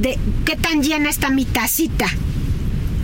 de 0.00 0.18
qué 0.44 0.56
tan 0.56 0.82
llena 0.82 1.10
está 1.10 1.30
mi 1.30 1.44
tacita, 1.44 2.06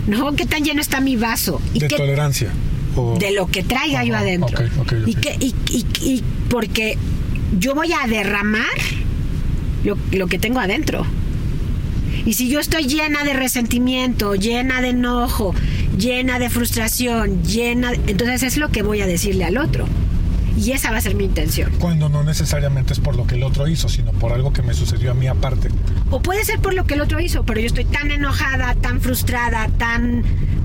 ¿no? 0.07 0.33
¿Qué 0.35 0.45
tan 0.45 0.63
lleno 0.63 0.81
está 0.81 1.01
mi 1.01 1.15
vaso? 1.17 1.61
Y 1.73 1.79
De 1.79 1.87
qué, 1.87 1.97
tolerancia. 1.97 2.51
O... 2.95 3.17
de 3.19 3.31
lo 3.31 3.47
que 3.47 3.61
traiga 3.63 4.03
yo 4.03 4.15
adentro. 4.15 4.57
Y, 5.05 5.13
que, 5.15 5.35
y, 5.39 5.53
y- 5.69 5.85
y 6.01 6.23
porque 6.49 6.97
yo 7.59 7.75
voy 7.75 7.91
a 7.93 8.07
derramar 8.07 8.65
lo, 9.83 9.97
lo 10.11 10.27
que 10.27 10.39
tengo 10.39 10.59
adentro. 10.59 11.05
Y 12.25 12.33
si 12.33 12.49
yo 12.49 12.59
estoy 12.59 12.85
llena 12.87 13.23
de 13.23 13.33
resentimiento, 13.33 14.35
llena 14.35 14.81
de 14.81 14.89
enojo, 14.89 15.53
llena 15.97 16.39
de 16.39 16.49
frustración, 16.49 17.43
llena... 17.43 17.91
de- 17.91 18.11
entonces 18.11 18.43
es 18.43 18.57
lo 18.57 18.69
que 18.69 18.83
voy 18.83 19.01
a 19.01 19.07
decirle 19.07 19.45
al 19.45 19.57
otro. 19.57 19.87
Y 20.57 20.71
esa 20.71 20.91
va 20.91 20.97
a 20.97 21.01
ser 21.01 21.15
mi 21.15 21.23
intención. 21.23 21.71
Cuando 21.79 22.09
no 22.09 22.23
necesariamente 22.23 22.91
es 22.93 22.99
por 22.99 23.15
lo 23.15 23.25
que 23.25 23.35
el 23.35 23.43
otro 23.43 23.67
hizo, 23.67 23.87
sino 23.87 24.11
por 24.11 24.33
algo 24.33 24.51
que 24.51 24.61
me 24.61 24.73
sucedió 24.73 25.11
a 25.11 25.13
mí 25.13 25.25
aparte. 25.27 25.69
O 26.11 26.21
puede 26.21 26.43
ser 26.43 26.59
por 26.59 26.73
lo 26.73 26.85
que 26.85 26.95
el 26.95 27.01
otro 27.01 27.19
hizo, 27.21 27.43
pero 27.45 27.61
yo 27.61 27.67
estoy 27.67 27.85
tan 27.85 28.11
enojada, 28.11 28.75
tan 28.75 28.99
frustrada, 28.99 29.69
tan 29.77 30.23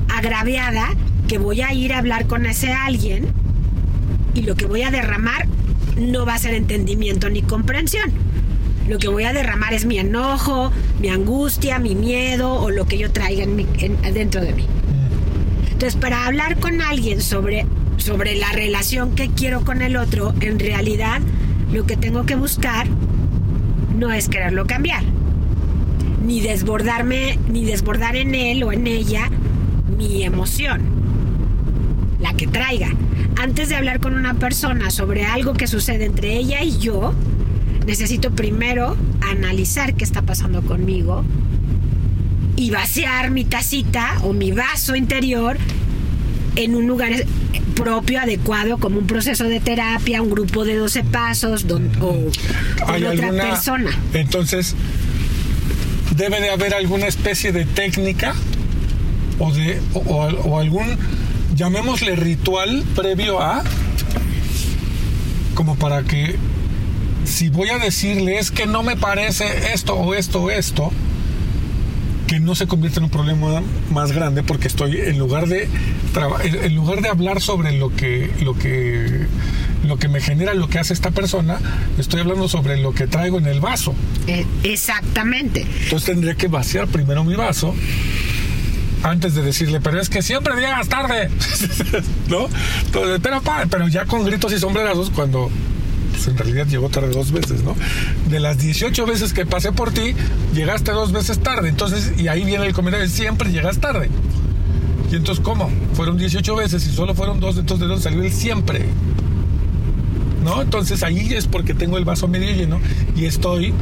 agraviada, 0.08 0.88
que 1.28 1.38
voy 1.38 1.60
a 1.62 1.72
ir 1.72 1.92
a 1.92 1.98
hablar 1.98 2.26
con 2.26 2.44
ese 2.46 2.72
alguien 2.72 3.26
y 4.34 4.42
lo 4.42 4.56
que 4.56 4.66
voy 4.66 4.82
a 4.82 4.90
derramar 4.90 5.46
no 5.96 6.26
va 6.26 6.34
a 6.34 6.38
ser 6.38 6.54
entendimiento 6.54 7.30
ni 7.30 7.42
comprensión. 7.42 8.10
Lo 8.88 8.98
que 8.98 9.08
voy 9.08 9.24
a 9.24 9.32
derramar 9.32 9.72
es 9.72 9.84
mi 9.86 9.98
enojo, 9.98 10.70
mi 11.00 11.08
angustia, 11.08 11.78
mi 11.78 11.94
miedo 11.94 12.52
o 12.54 12.70
lo 12.70 12.86
que 12.86 12.98
yo 12.98 13.10
traiga 13.10 13.44
en 13.44 13.56
mi- 13.56 13.66
en- 13.78 13.96
dentro 14.14 14.40
de 14.42 14.52
mí. 14.52 14.66
Entonces, 15.72 15.96
para 15.96 16.26
hablar 16.26 16.58
con 16.60 16.80
alguien 16.82 17.20
sobre, 17.20 17.66
sobre 17.96 18.36
la 18.36 18.52
relación 18.52 19.14
que 19.14 19.28
quiero 19.30 19.64
con 19.64 19.80
el 19.82 19.96
otro, 19.96 20.34
en 20.40 20.58
realidad 20.58 21.20
lo 21.72 21.86
que 21.86 21.96
tengo 21.96 22.24
que 22.26 22.36
buscar 22.36 22.86
no 23.98 24.12
es 24.12 24.28
quererlo 24.28 24.66
cambiar, 24.66 25.02
ni 26.24 26.40
desbordarme, 26.40 27.38
ni 27.50 27.64
desbordar 27.64 28.16
en 28.16 28.34
él 28.34 28.62
o 28.64 28.72
en 28.72 28.86
ella 28.86 29.30
mi 29.96 30.22
emoción, 30.24 30.82
la 32.20 32.34
que 32.34 32.46
traiga. 32.46 32.90
Antes 33.40 33.68
de 33.68 33.76
hablar 33.76 33.98
con 34.00 34.14
una 34.14 34.34
persona 34.34 34.90
sobre 34.90 35.24
algo 35.24 35.54
que 35.54 35.66
sucede 35.66 36.04
entre 36.04 36.36
ella 36.36 36.62
y 36.62 36.78
yo, 36.78 37.14
necesito 37.86 38.30
primero 38.30 38.96
analizar 39.20 39.94
qué 39.94 40.04
está 40.04 40.22
pasando 40.22 40.62
conmigo 40.62 41.24
y 42.56 42.70
vaciar 42.70 43.30
mi 43.30 43.44
tacita 43.44 44.18
o 44.22 44.32
mi 44.32 44.52
vaso 44.52 44.94
interior 44.96 45.56
en 46.56 46.74
un 46.76 46.86
lugar 46.86 47.12
propio, 47.74 48.20
adecuado, 48.20 48.78
como 48.78 48.98
un 49.00 49.06
proceso 49.08 49.44
de 49.44 49.58
terapia, 49.58 50.22
un 50.22 50.30
grupo 50.30 50.64
de 50.64 50.76
12 50.76 51.02
pasos 51.02 51.66
don- 51.66 51.90
o 52.00 52.12
con 52.84 52.94
¿Hay 52.94 53.04
otra 53.04 53.26
alguna- 53.26 53.42
persona. 53.50 53.90
Entonces, 54.12 54.76
debe 56.16 56.40
de 56.40 56.50
haber 56.50 56.74
alguna 56.74 57.06
especie 57.08 57.50
de 57.50 57.64
técnica 57.64 58.34
o 59.40 59.52
de 59.52 59.80
o 59.94 60.58
algún 60.60 60.96
llamémosle 61.56 62.14
ritual 62.14 62.84
previo 62.94 63.40
a 63.42 63.64
como 65.54 65.74
para 65.76 66.02
que 66.04 66.36
si 67.24 67.48
voy 67.48 67.70
a 67.70 67.78
decirle 67.78 68.38
es 68.38 68.50
que 68.50 68.66
no 68.66 68.82
me 68.82 68.96
parece 68.96 69.72
esto 69.72 69.94
o 69.94 70.14
esto 70.14 70.42
o 70.42 70.50
esto 70.50 70.92
que 72.26 72.40
no 72.40 72.54
se 72.54 72.66
convierta 72.66 73.00
en 73.00 73.04
un 73.04 73.10
problema 73.10 73.62
más 73.90 74.12
grande 74.12 74.42
porque 74.42 74.66
estoy 74.68 74.98
en 74.98 75.18
lugar 75.18 75.46
de 75.46 75.68
en 76.62 76.74
lugar 76.74 77.02
de 77.02 77.08
hablar 77.08 77.40
sobre 77.40 77.72
lo 77.72 77.94
que 77.94 78.30
lo 78.42 78.54
que 78.54 79.26
lo 79.84 79.98
que 79.98 80.08
me 80.08 80.20
genera 80.20 80.54
lo 80.54 80.68
que 80.68 80.78
hace 80.78 80.94
esta 80.94 81.10
persona 81.10 81.58
estoy 81.98 82.20
hablando 82.20 82.48
sobre 82.48 82.78
lo 82.78 82.92
que 82.92 83.06
traigo 83.06 83.38
en 83.38 83.46
el 83.46 83.60
vaso 83.60 83.94
Eh, 84.26 84.46
exactamente. 84.62 85.66
entonces 85.84 86.04
tendría 86.06 86.34
que 86.34 86.48
vaciar 86.48 86.88
primero 86.88 87.24
mi 87.24 87.34
vaso 87.34 87.74
antes 89.02 89.34
de 89.34 89.42
decirle, 89.42 89.82
pero 89.82 90.00
es 90.00 90.08
que 90.08 90.22
siempre 90.22 90.54
llegas 90.54 90.88
tarde, 90.88 91.28
¿no? 92.30 92.48
Entonces, 92.86 93.20
pero, 93.22 93.42
pero 93.68 93.86
ya 93.88 94.06
con 94.06 94.24
gritos 94.24 94.50
y 94.50 94.58
sombrerazos 94.58 95.10
cuando 95.10 95.50
pues, 96.14 96.28
en 96.28 96.38
realidad 96.38 96.66
llegó 96.66 96.88
tarde 96.88 97.10
dos 97.10 97.32
veces, 97.32 97.62
¿no? 97.64 97.74
De 98.28 98.38
las 98.38 98.58
18 98.58 99.04
veces 99.04 99.32
que 99.32 99.44
pasé 99.44 99.72
por 99.72 99.90
ti, 99.90 100.14
llegaste 100.54 100.92
dos 100.92 101.12
veces 101.12 101.40
tarde, 101.40 101.68
entonces, 101.68 102.12
y 102.16 102.28
ahí 102.28 102.44
viene 102.44 102.66
el 102.66 102.72
comentario, 102.72 103.08
siempre 103.08 103.50
llegas 103.50 103.78
tarde. 103.78 104.08
Y 105.10 105.16
entonces, 105.16 105.44
¿cómo? 105.44 105.70
Fueron 105.94 106.16
18 106.16 106.56
veces 106.56 106.86
y 106.86 106.92
solo 106.92 107.14
fueron 107.14 107.40
dos, 107.40 107.56
entonces 107.58 107.80
de 107.80 107.86
dónde 107.88 108.02
salió 108.02 108.22
el 108.22 108.32
siempre. 108.32 108.84
¿No? 110.44 110.60
Entonces 110.62 111.02
ahí 111.02 111.32
es 111.32 111.46
porque 111.46 111.72
tengo 111.72 111.96
el 111.96 112.04
vaso 112.04 112.28
medio 112.28 112.54
lleno 112.54 112.78
y 113.16 113.24
estoy 113.24 113.72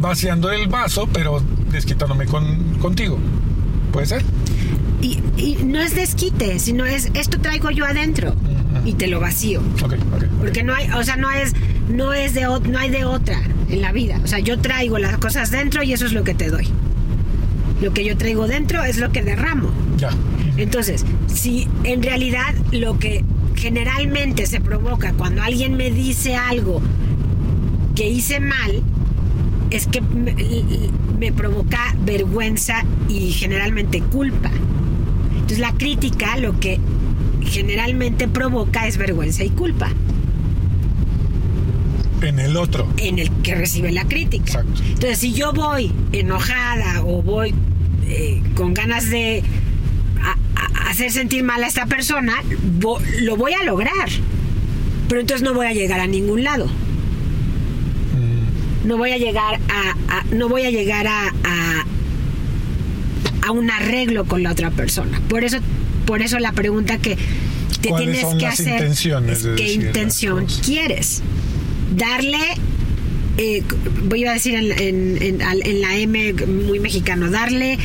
vaciando 0.00 0.50
el 0.52 0.68
vaso, 0.68 1.08
pero 1.12 1.42
desquitándome 1.72 2.26
con, 2.26 2.78
contigo. 2.80 3.18
¿Puede 3.92 4.06
ser? 4.06 4.22
Y, 5.02 5.20
y 5.36 5.58
no 5.64 5.80
es 5.80 5.96
desquite, 5.96 6.60
sino 6.60 6.86
es 6.86 7.10
esto 7.14 7.40
traigo 7.40 7.70
yo 7.70 7.84
adentro 7.84 8.34
y 8.84 8.94
te 8.94 9.06
lo 9.06 9.20
vacío. 9.20 9.60
Ok, 9.82 9.94
ok. 10.14 10.24
Porque 10.38 10.62
no 10.62 10.74
hay, 10.74 10.90
o 10.90 11.02
sea, 11.02 11.16
no 11.16 11.30
es, 11.30 11.54
no 11.88 12.12
es 12.12 12.34
de, 12.34 12.42
no 12.42 12.78
hay 12.78 12.90
de 12.90 13.04
otra 13.04 13.40
en 13.68 13.82
la 13.82 13.92
vida. 13.92 14.20
O 14.24 14.26
sea, 14.26 14.38
yo 14.38 14.58
traigo 14.58 14.98
las 14.98 15.18
cosas 15.18 15.50
dentro 15.50 15.82
y 15.82 15.92
eso 15.92 16.06
es 16.06 16.12
lo 16.12 16.24
que 16.24 16.34
te 16.34 16.48
doy. 16.48 16.68
Lo 17.80 17.92
que 17.92 18.04
yo 18.04 18.16
traigo 18.16 18.46
dentro 18.46 18.82
es 18.84 18.98
lo 18.98 19.12
que 19.12 19.22
derramo. 19.22 19.70
Ya. 19.96 20.10
Entonces, 20.56 21.04
si 21.26 21.68
en 21.84 22.02
realidad 22.02 22.54
lo 22.72 22.98
que 22.98 23.24
generalmente 23.54 24.46
se 24.46 24.60
provoca 24.60 25.12
cuando 25.12 25.42
alguien 25.42 25.76
me 25.76 25.90
dice 25.90 26.36
algo 26.36 26.80
que 27.94 28.08
hice 28.08 28.40
mal, 28.40 28.82
es 29.70 29.86
que 29.86 30.00
me, 30.00 30.34
me 31.18 31.32
provoca 31.32 31.94
vergüenza 32.04 32.84
y 33.08 33.32
generalmente 33.32 34.00
culpa. 34.00 34.50
Entonces 35.34 35.58
la 35.58 35.72
crítica 35.72 36.36
lo 36.36 36.58
que 36.60 36.80
generalmente 37.44 38.28
provoca 38.28 38.86
es 38.86 38.96
vergüenza 38.98 39.44
y 39.44 39.50
culpa 39.50 39.90
En 42.22 42.38
el 42.40 42.56
otro. 42.56 42.86
en 42.96 43.18
el 43.18 43.30
que 43.42 43.54
recibe 43.54 43.92
la 43.92 44.04
crítica. 44.04 44.44
Exacto. 44.44 44.82
Entonces, 44.84 45.18
si 45.18 45.32
yo 45.32 45.52
voy 45.52 45.92
enojada 46.12 47.02
o 47.04 47.22
voy 47.22 47.54
eh, 48.06 48.42
con 48.56 48.74
ganas 48.74 49.08
de 49.10 49.42
a- 50.22 50.36
a- 50.60 50.90
hacer 50.90 51.12
sentir 51.12 51.44
mal 51.44 51.62
a 51.62 51.66
esta 51.68 51.86
persona, 51.86 52.34
vo- 52.80 53.00
lo 53.20 53.36
voy 53.36 53.52
a 53.52 53.62
lograr. 53.64 54.08
Pero 55.08 55.20
entonces 55.20 55.44
no 55.44 55.54
voy 55.54 55.66
a 55.66 55.72
llegar 55.72 56.00
a 56.00 56.06
ningún 56.06 56.42
lado. 56.42 56.66
Mm, 56.66 58.88
No 58.88 58.96
voy 58.96 59.10
a 59.12 59.18
llegar 59.18 59.60
a, 59.68 59.90
a- 60.18 60.24
no 60.34 60.48
voy 60.48 60.62
a 60.62 60.70
llegar 60.70 61.06
a 61.06 61.32
a 63.46 63.50
un 63.50 63.70
arreglo 63.70 64.24
con 64.26 64.42
la 64.42 64.52
otra 64.52 64.70
persona. 64.70 65.20
Por 65.28 65.42
eso, 65.44 65.58
por 66.08 66.22
eso 66.22 66.38
la 66.38 66.52
pregunta 66.52 66.98
que 66.98 67.16
te 67.82 67.90
¿Cuáles 67.90 68.06
tienes 68.08 68.22
son 68.22 68.38
que 68.38 68.44
las 68.46 68.54
hacer 68.54 68.72
intenciones 68.72 69.38
es 69.38 69.44
de 69.44 69.54
qué 69.54 69.72
intención 69.74 70.46
quieres. 70.64 71.22
Darle 71.96 72.38
eh, 73.36 73.62
voy 74.04 74.24
a 74.24 74.32
decir 74.32 74.54
en, 74.56 74.72
en- 74.72 75.22
en- 75.22 75.40
en 75.42 75.80
la 75.80 75.96
M 75.96 76.32
muy 76.66 76.80
mexicano, 76.80 77.30
darle, 77.30 77.78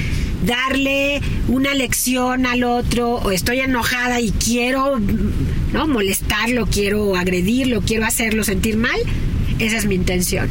darle 0.46 1.22
una 1.48 1.76
lección 1.76 2.48
al 2.48 2.64
otro, 2.64 3.16
o 3.18 3.30
estoy 3.32 3.60
enojada 3.60 4.20
y 4.20 4.32
quiero 4.32 5.00
¿no? 5.74 5.88
molestarlo, 5.88 6.66
quiero 6.66 7.16
agredirlo, 7.16 7.82
quiero 7.82 8.06
hacerlo 8.06 8.44
sentir 8.44 8.78
mal, 8.78 9.00
esa 9.60 9.78
es 9.78 9.86
mi 9.86 9.94
intención. 9.96 10.48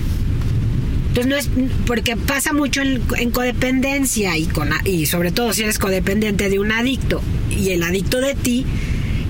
Entonces 1.09 1.27
no 1.27 1.37
es 1.37 1.51
porque 1.85 2.17
pasa 2.17 2.53
mucho 2.53 2.81
en, 2.81 3.03
en 3.19 3.31
codependencia 3.33 4.39
y 4.39 4.47
con 4.47 4.71
y 4.85 5.07
sobre 5.07 5.33
todo 5.33 5.53
si 5.53 5.63
eres 5.63 5.79
codependiente 5.81 6.49
de 6.49 6.59
un 6.61 6.71
adicto 6.73 7.21
y 7.53 7.71
el 7.71 7.83
adicto 7.83 8.21
de 8.21 8.35
ti 8.35 8.65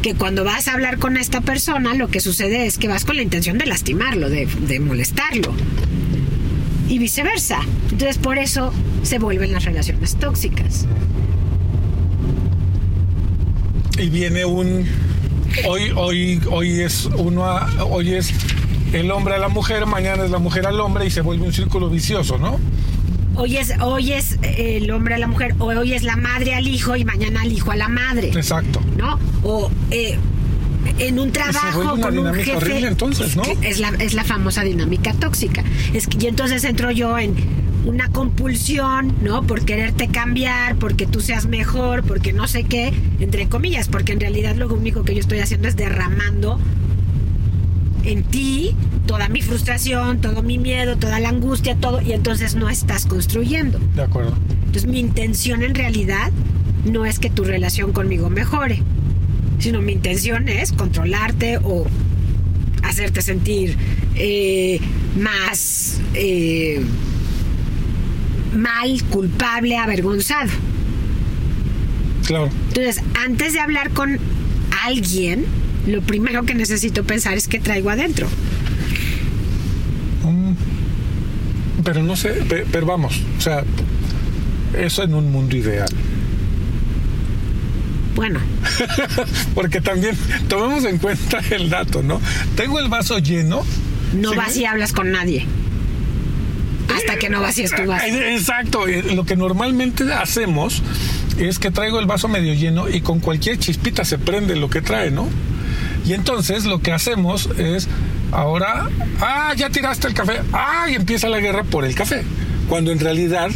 que 0.02 0.14
cuando 0.14 0.42
vas 0.44 0.66
a 0.68 0.72
hablar 0.74 0.98
con 0.98 1.16
esta 1.16 1.40
persona 1.42 1.94
lo 1.94 2.08
que 2.08 2.20
sucede 2.20 2.66
es 2.66 2.76
que 2.78 2.88
vas 2.88 3.04
con 3.04 3.16
la 3.16 3.22
intención 3.22 3.58
de 3.58 3.66
lastimarlo, 3.66 4.28
de, 4.30 4.46
de 4.46 4.80
molestarlo 4.80 5.52
y 6.88 6.98
viceversa. 6.98 7.60
Entonces 7.90 8.18
por 8.18 8.38
eso 8.38 8.72
se 9.02 9.18
vuelven 9.18 9.52
las 9.52 9.64
relaciones 9.64 10.16
tóxicas. 10.16 10.86
Y 13.98 14.08
viene 14.08 14.44
un 14.44 14.86
hoy 15.68 15.92
hoy 15.94 16.40
hoy 16.50 16.80
es 16.80 17.08
uno 17.16 17.44
a- 17.44 17.84
hoy 17.84 18.14
es 18.14 18.32
el 18.92 19.10
hombre 19.10 19.34
a 19.34 19.38
la 19.38 19.48
mujer, 19.48 19.86
mañana 19.86 20.24
es 20.24 20.30
la 20.30 20.38
mujer 20.38 20.66
al 20.66 20.80
hombre 20.80 21.06
y 21.06 21.10
se 21.10 21.20
vuelve 21.20 21.46
un 21.46 21.52
círculo 21.52 21.88
vicioso, 21.88 22.38
¿no? 22.38 22.58
Hoy 23.34 23.56
es, 23.56 23.72
hoy 23.80 24.12
es 24.12 24.38
eh, 24.42 24.78
el 24.78 24.90
hombre 24.90 25.14
a 25.14 25.18
la 25.18 25.26
mujer, 25.26 25.54
o 25.58 25.66
hoy 25.66 25.94
es 25.94 26.02
la 26.02 26.16
madre 26.16 26.54
al 26.54 26.66
hijo 26.66 26.96
y 26.96 27.04
mañana 27.04 27.44
el 27.44 27.52
hijo 27.52 27.70
a 27.70 27.76
la 27.76 27.88
madre. 27.88 28.28
Exacto. 28.28 28.80
¿no? 28.96 29.18
O 29.42 29.70
eh, 29.90 30.18
en 30.98 31.18
un 31.18 31.32
trabajo 31.32 31.98
con 32.00 32.18
un 32.18 32.34
jefe. 32.34 32.56
horrible, 32.56 32.88
entonces, 32.88 33.36
¿no? 33.36 33.42
Es 33.62 33.80
la, 33.80 33.88
es 33.98 34.14
la 34.14 34.24
famosa 34.24 34.62
dinámica 34.62 35.14
tóxica. 35.14 35.64
Es 35.92 36.06
que, 36.06 36.18
y 36.24 36.28
entonces 36.28 36.64
entro 36.64 36.90
yo 36.90 37.18
en 37.18 37.34
una 37.84 38.08
compulsión, 38.08 39.14
¿no? 39.22 39.42
Por 39.42 39.64
quererte 39.64 40.08
cambiar, 40.08 40.76
porque 40.76 41.06
tú 41.06 41.20
seas 41.20 41.46
mejor, 41.46 42.04
porque 42.04 42.32
no 42.32 42.46
sé 42.46 42.64
qué, 42.64 42.92
entre 43.20 43.48
comillas, 43.48 43.88
porque 43.88 44.12
en 44.12 44.20
realidad 44.20 44.54
lo 44.56 44.72
único 44.72 45.04
que 45.04 45.14
yo 45.14 45.20
estoy 45.20 45.40
haciendo 45.40 45.68
es 45.68 45.76
derramando 45.76 46.60
en 48.04 48.22
ti 48.24 48.74
toda 49.06 49.28
mi 49.28 49.42
frustración, 49.42 50.20
todo 50.20 50.42
mi 50.42 50.58
miedo, 50.58 50.96
toda 50.96 51.20
la 51.20 51.28
angustia, 51.28 51.76
todo, 51.76 52.00
y 52.00 52.12
entonces 52.12 52.54
no 52.54 52.68
estás 52.68 53.06
construyendo. 53.06 53.78
De 53.94 54.02
acuerdo. 54.02 54.34
Entonces 54.66 54.86
mi 54.86 55.00
intención 55.00 55.62
en 55.62 55.74
realidad 55.74 56.30
no 56.84 57.04
es 57.06 57.18
que 57.18 57.30
tu 57.30 57.44
relación 57.44 57.92
conmigo 57.92 58.30
mejore, 58.30 58.82
sino 59.58 59.80
mi 59.80 59.92
intención 59.92 60.48
es 60.48 60.72
controlarte 60.72 61.58
o 61.58 61.86
hacerte 62.82 63.22
sentir 63.22 63.76
eh, 64.16 64.80
más 65.16 66.00
eh, 66.14 66.82
mal, 68.54 69.02
culpable, 69.10 69.76
avergonzado. 69.76 70.50
Claro. 72.26 72.50
Entonces, 72.68 73.02
antes 73.14 73.52
de 73.52 73.60
hablar 73.60 73.90
con 73.90 74.18
alguien, 74.84 75.44
lo 75.86 76.00
primero 76.02 76.44
que 76.44 76.54
necesito 76.54 77.04
pensar 77.04 77.34
es 77.34 77.48
qué 77.48 77.58
traigo 77.58 77.90
adentro. 77.90 78.26
Mm. 80.24 80.52
Pero 81.84 82.02
no 82.02 82.16
sé, 82.16 82.30
pe- 82.48 82.64
pero 82.70 82.86
vamos, 82.86 83.20
o 83.38 83.40
sea, 83.40 83.64
eso 84.78 85.02
en 85.02 85.14
un 85.14 85.32
mundo 85.32 85.56
ideal. 85.56 85.88
Bueno, 88.14 88.40
Porque 89.54 89.80
también 89.80 90.14
tomemos 90.48 90.84
en 90.84 90.98
cuenta 90.98 91.40
el 91.50 91.70
dato, 91.70 92.02
¿no? 92.02 92.20
Tengo 92.56 92.78
el 92.78 92.88
vaso 92.88 93.18
lleno. 93.18 93.64
no 94.14 94.30
¿sí? 94.30 94.36
vas 94.36 94.56
y 94.56 94.64
hablas 94.66 94.92
con 94.92 95.10
nadie. 95.10 95.46
Hasta 96.94 97.16
que 97.16 97.30
no 97.30 97.40
vacíes 97.40 97.74
tu 97.74 97.86
vaso. 97.86 98.04
Eh, 98.04 98.34
Exacto, 98.36 98.86
eh, 98.86 99.02
lo 99.14 99.24
que 99.24 99.34
normalmente 99.34 100.04
hacemos 100.12 100.82
es 101.38 101.58
que 101.58 101.70
traigo 101.70 101.98
el 102.00 102.06
vaso 102.06 102.28
medio 102.28 102.52
lleno 102.54 102.88
y 102.88 103.00
con 103.00 103.18
cualquier 103.18 103.58
chispita 103.58 104.04
se 104.04 104.18
prende 104.18 104.56
lo 104.56 104.68
que 104.68 104.82
trae, 104.82 105.10
¿no? 105.10 105.28
Y 106.04 106.14
entonces 106.14 106.64
lo 106.64 106.80
que 106.80 106.92
hacemos 106.92 107.48
es 107.58 107.88
ahora, 108.32 108.88
ah, 109.20 109.54
ya 109.56 109.70
tiraste 109.70 110.08
el 110.08 110.14
café, 110.14 110.40
ah, 110.52 110.86
y 110.90 110.94
empieza 110.94 111.28
la 111.28 111.38
guerra 111.38 111.64
por 111.64 111.84
el 111.84 111.94
café, 111.94 112.22
cuando 112.68 112.90
en 112.90 112.98
realidad 112.98 113.50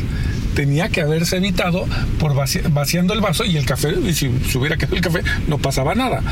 tenía 0.54 0.88
que 0.88 1.02
haberse 1.02 1.37
evitado 1.37 1.87
por 2.18 2.35
vaci- 2.35 2.62
vaciando 2.72 3.12
el 3.14 3.20
vaso 3.20 3.44
y 3.44 3.56
el 3.56 3.66
café, 3.66 3.94
y 4.06 4.12
si 4.14 4.30
se 4.48 4.59
hubiera 4.59 4.76
quedado 4.76 4.96
el 4.96 5.02
café, 5.02 5.22
no 5.48 5.59
pasaba 5.59 5.94
nada. 5.94 6.22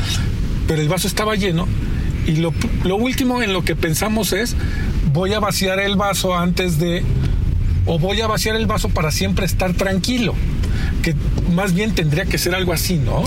Pero 0.67 0.81
el 0.81 0.89
vaso 0.89 1.07
estaba 1.07 1.35
lleno 1.35 1.67
y 2.25 2.37
lo, 2.37 2.53
lo 2.83 2.95
último 2.95 3.43
en 3.43 3.53
lo 3.53 3.63
que 3.63 3.75
pensamos 3.75 4.33
es, 4.33 4.55
voy 5.13 5.33
a 5.33 5.39
vaciar 5.39 5.79
el 5.79 5.95
vaso 5.95 6.35
antes 6.35 6.79
de, 6.79 7.03
o 7.85 7.99
voy 7.99 8.21
a 8.21 8.27
vaciar 8.27 8.55
el 8.55 8.65
vaso 8.65 8.89
para 8.89 9.11
siempre 9.11 9.45
estar 9.45 9.73
tranquilo, 9.73 10.33
que 11.03 11.13
más 11.53 11.73
bien 11.73 11.93
tendría 11.93 12.25
que 12.25 12.37
ser 12.37 12.55
algo 12.55 12.73
así, 12.73 12.95
¿no? 12.97 13.23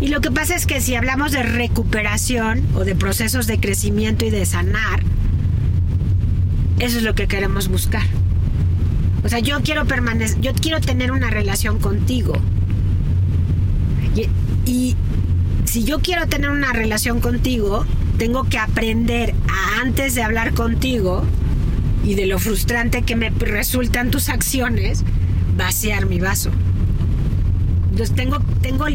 Y 0.00 0.08
lo 0.08 0.20
que 0.20 0.30
pasa 0.30 0.54
es 0.54 0.66
que 0.66 0.80
si 0.80 0.94
hablamos 0.94 1.32
de 1.32 1.42
recuperación 1.42 2.64
o 2.74 2.84
de 2.84 2.94
procesos 2.94 3.46
de 3.46 3.58
crecimiento 3.58 4.24
y 4.24 4.30
de 4.30 4.46
sanar, 4.46 5.02
eso 6.78 6.98
es 6.98 7.02
lo 7.02 7.14
que 7.14 7.26
queremos 7.26 7.68
buscar. 7.68 8.04
O 9.24 9.28
sea, 9.28 9.40
yo 9.40 9.60
quiero 9.62 9.84
permanecer, 9.86 10.40
yo 10.40 10.52
quiero 10.54 10.80
tener 10.80 11.10
una 11.10 11.30
relación 11.30 11.78
contigo. 11.80 12.34
Y, 14.64 14.96
si 15.64 15.84
yo 15.84 16.00
quiero 16.00 16.26
tener 16.26 16.50
una 16.50 16.72
relación 16.72 17.20
contigo, 17.20 17.84
tengo 18.16 18.44
que 18.44 18.58
aprender 18.58 19.34
a 19.48 19.80
antes 19.82 20.14
de 20.14 20.22
hablar 20.22 20.54
contigo 20.54 21.24
y 22.04 22.14
de 22.14 22.26
lo 22.26 22.38
frustrante 22.38 23.02
que 23.02 23.16
me 23.16 23.28
resultan 23.28 24.10
tus 24.10 24.30
acciones, 24.30 25.04
vaciar 25.58 26.06
mi 26.06 26.20
vaso. 26.20 26.50
Entonces 27.90 28.16
tengo, 28.16 28.38
tengo, 28.62 28.86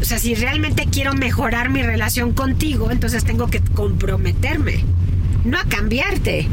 o 0.00 0.04
sea, 0.04 0.18
si 0.18 0.34
realmente 0.34 0.86
quiero 0.90 1.14
mejorar 1.14 1.70
mi 1.70 1.82
relación 1.82 2.32
contigo, 2.32 2.90
entonces 2.90 3.24
tengo 3.24 3.48
que 3.48 3.60
comprometerme, 3.60 4.84
no 5.44 5.58
a 5.58 5.64
cambiarte. 5.64 6.48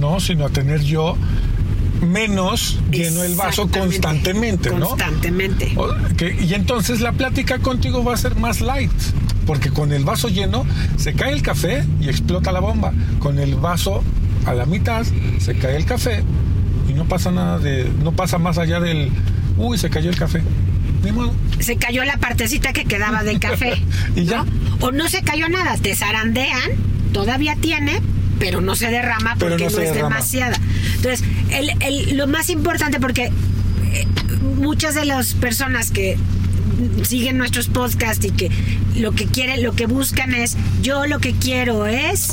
No, 0.00 0.20
sino 0.20 0.46
a 0.46 0.50
tener 0.50 0.82
yo 0.82 1.16
menos 2.02 2.78
lleno 2.90 3.22
el 3.22 3.34
vaso 3.34 3.68
constantemente, 3.68 4.70
¿no? 4.70 4.88
Constantemente. 4.88 5.74
Y 6.42 6.54
entonces 6.54 7.00
la 7.00 7.12
plática 7.12 7.58
contigo 7.58 8.04
va 8.04 8.14
a 8.14 8.16
ser 8.16 8.34
más 8.36 8.60
light, 8.60 8.90
porque 9.46 9.70
con 9.70 9.92
el 9.92 10.04
vaso 10.04 10.28
lleno 10.28 10.66
se 10.96 11.14
cae 11.14 11.32
el 11.32 11.42
café 11.42 11.84
y 12.00 12.08
explota 12.08 12.52
la 12.52 12.60
bomba. 12.60 12.92
Con 13.18 13.38
el 13.38 13.54
vaso 13.54 14.02
a 14.44 14.54
la 14.54 14.66
mitad 14.66 15.06
se 15.38 15.54
cae 15.54 15.76
el 15.76 15.84
café 15.84 16.22
y 16.88 16.92
no 16.92 17.04
pasa 17.04 17.30
nada 17.30 17.58
de, 17.58 17.90
no 18.02 18.12
pasa 18.12 18.38
más 18.38 18.58
allá 18.58 18.80
del, 18.80 19.10
uy, 19.56 19.78
se 19.78 19.88
cayó 19.88 20.10
el 20.10 20.16
café. 20.16 20.42
Se 21.60 21.76
cayó 21.76 22.04
la 22.04 22.16
partecita 22.16 22.72
que 22.72 22.84
quedaba 22.84 23.22
del 23.22 23.38
café. 23.40 23.74
Y 24.16 24.24
ya. 24.24 24.44
¿no? 24.44 24.86
O 24.86 24.90
no 24.92 25.08
se 25.08 25.22
cayó 25.22 25.48
nada, 25.48 25.76
te 25.76 25.94
zarandean, 25.94 26.70
todavía 27.12 27.56
tiene, 27.56 28.00
pero 28.38 28.60
no 28.60 28.74
se 28.74 28.90
derrama 28.90 29.36
Pero 29.38 29.50
porque 29.56 29.64
no 29.64 29.70
es 29.70 29.76
derrama. 29.76 30.08
demasiada. 30.16 30.56
Entonces, 30.96 31.22
el, 31.50 31.70
el- 31.82 32.16
lo 32.16 32.26
más 32.26 32.50
importante, 32.50 32.98
porque 32.98 33.26
eh, 33.26 34.06
muchas 34.56 34.94
de 34.94 35.04
las 35.04 35.34
personas 35.34 35.90
que 35.90 36.16
siguen 37.04 37.38
nuestros 37.38 37.68
podcasts 37.68 38.24
y 38.24 38.30
que 38.30 38.50
lo 38.96 39.12
que 39.12 39.26
quieren, 39.26 39.62
lo 39.62 39.74
que 39.74 39.86
buscan 39.86 40.34
es, 40.34 40.56
yo 40.82 41.06
lo 41.06 41.20
que 41.20 41.32
quiero 41.32 41.86
es 41.86 42.30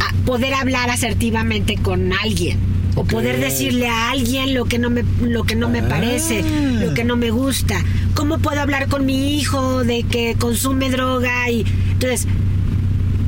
a- 0.00 0.12
poder 0.24 0.54
hablar 0.54 0.90
asertivamente 0.90 1.76
con 1.76 2.12
alguien 2.12 2.58
o 2.96 3.02
Ok. 3.02 3.10
poder 3.10 3.38
decirle 3.38 3.86
a 3.88 4.10
alguien 4.10 4.54
lo 4.54 4.64
que 4.64 4.78
no 4.80 4.90
me 4.90 5.04
lo 5.22 5.44
que 5.44 5.54
no 5.54 5.68
me 5.68 5.78
Ah. 5.80 5.88
parece, 5.88 6.42
lo 6.80 6.92
que 6.94 7.04
no 7.04 7.16
me 7.16 7.30
gusta, 7.30 7.76
¿cómo 8.14 8.38
puedo 8.38 8.60
hablar 8.60 8.88
con 8.88 9.06
mi 9.06 9.36
hijo 9.38 9.84
de 9.84 10.02
que 10.02 10.34
consume 10.38 10.90
droga? 10.90 11.48
Y 11.50 11.64
entonces, 11.92 12.26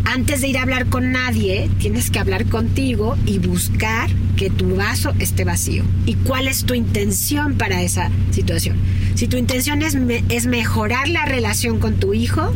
antes 0.04 0.40
de 0.40 0.48
ir 0.48 0.58
a 0.58 0.62
hablar 0.62 0.86
con 0.86 1.12
nadie, 1.12 1.70
tienes 1.78 2.10
que 2.10 2.18
hablar 2.18 2.46
contigo 2.46 3.16
y 3.26 3.38
buscar 3.38 4.08
que 4.36 4.48
tu 4.50 4.74
vaso 4.76 5.12
esté 5.18 5.44
vacío. 5.44 5.84
¿Y 6.06 6.14
cuál 6.14 6.48
es 6.48 6.64
tu 6.64 6.72
intención 6.74 7.54
para 7.54 7.82
esa 7.82 8.10
situación? 8.30 8.76
Si 9.16 9.26
tu 9.26 9.36
intención 9.36 9.82
es, 9.82 9.96
es 10.30 10.46
mejorar 10.46 11.08
la 11.08 11.24
relación 11.26 11.78
con 11.78 11.94
tu 11.96 12.14
hijo, 12.14 12.54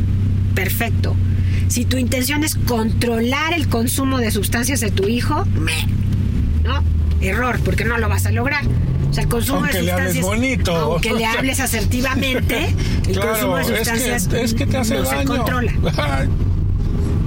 perfecto. 0.55 1.15
Si 1.69 1.85
tu 1.85 1.97
intención 1.99 2.45
es 2.45 2.55
controlar 2.55 3.53
el 3.53 3.69
consumo 3.69 4.19
de 4.19 4.31
sustancias 4.31 4.81
de 4.81 4.91
tu 4.91 5.09
hijo, 5.09 5.45
¿no? 6.65 6.83
Error, 7.23 7.59
porque 7.65 7.85
no 7.85 7.99
lo 7.99 8.09
vas 8.09 8.27
a 8.27 8.31
lograr. 8.33 8.65
O 9.11 9.15
sea, 9.15 9.23
el 9.25 9.29
consumo 9.29 9.59
Aunque 9.61 9.79
de 9.79 9.83
le 9.85 9.93
hables 9.93 10.15
sustancias. 10.15 10.25
bonito. 10.41 10.75
Aunque 10.77 11.13
le 11.13 11.27
hables 11.27 11.61
asertivamente, 11.61 12.75
el 13.09 13.13
Claro, 13.15 13.31
consumo 13.33 13.57
de 13.57 13.63
es 13.63 13.69
que- 13.69 13.77
sustancias 13.79 14.29
es 14.33 14.55
que 14.55 14.67
te 14.67 14.77
hace 14.79 14.95
no 14.95 15.05
se 15.05 15.25
controla. 15.25 15.73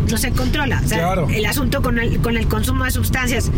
No 0.10 0.18
se 0.18 0.32
controla. 0.32 0.82
O 0.84 0.88
sea, 0.88 0.98
Claro. 1.00 1.28
el 1.30 1.46
asunto 1.46 1.82
con 1.82 2.00
el, 2.00 2.20
con 2.20 2.38
el 2.38 2.48
consumo 2.48 2.86
de 2.86 2.92
sustancias 2.92 3.52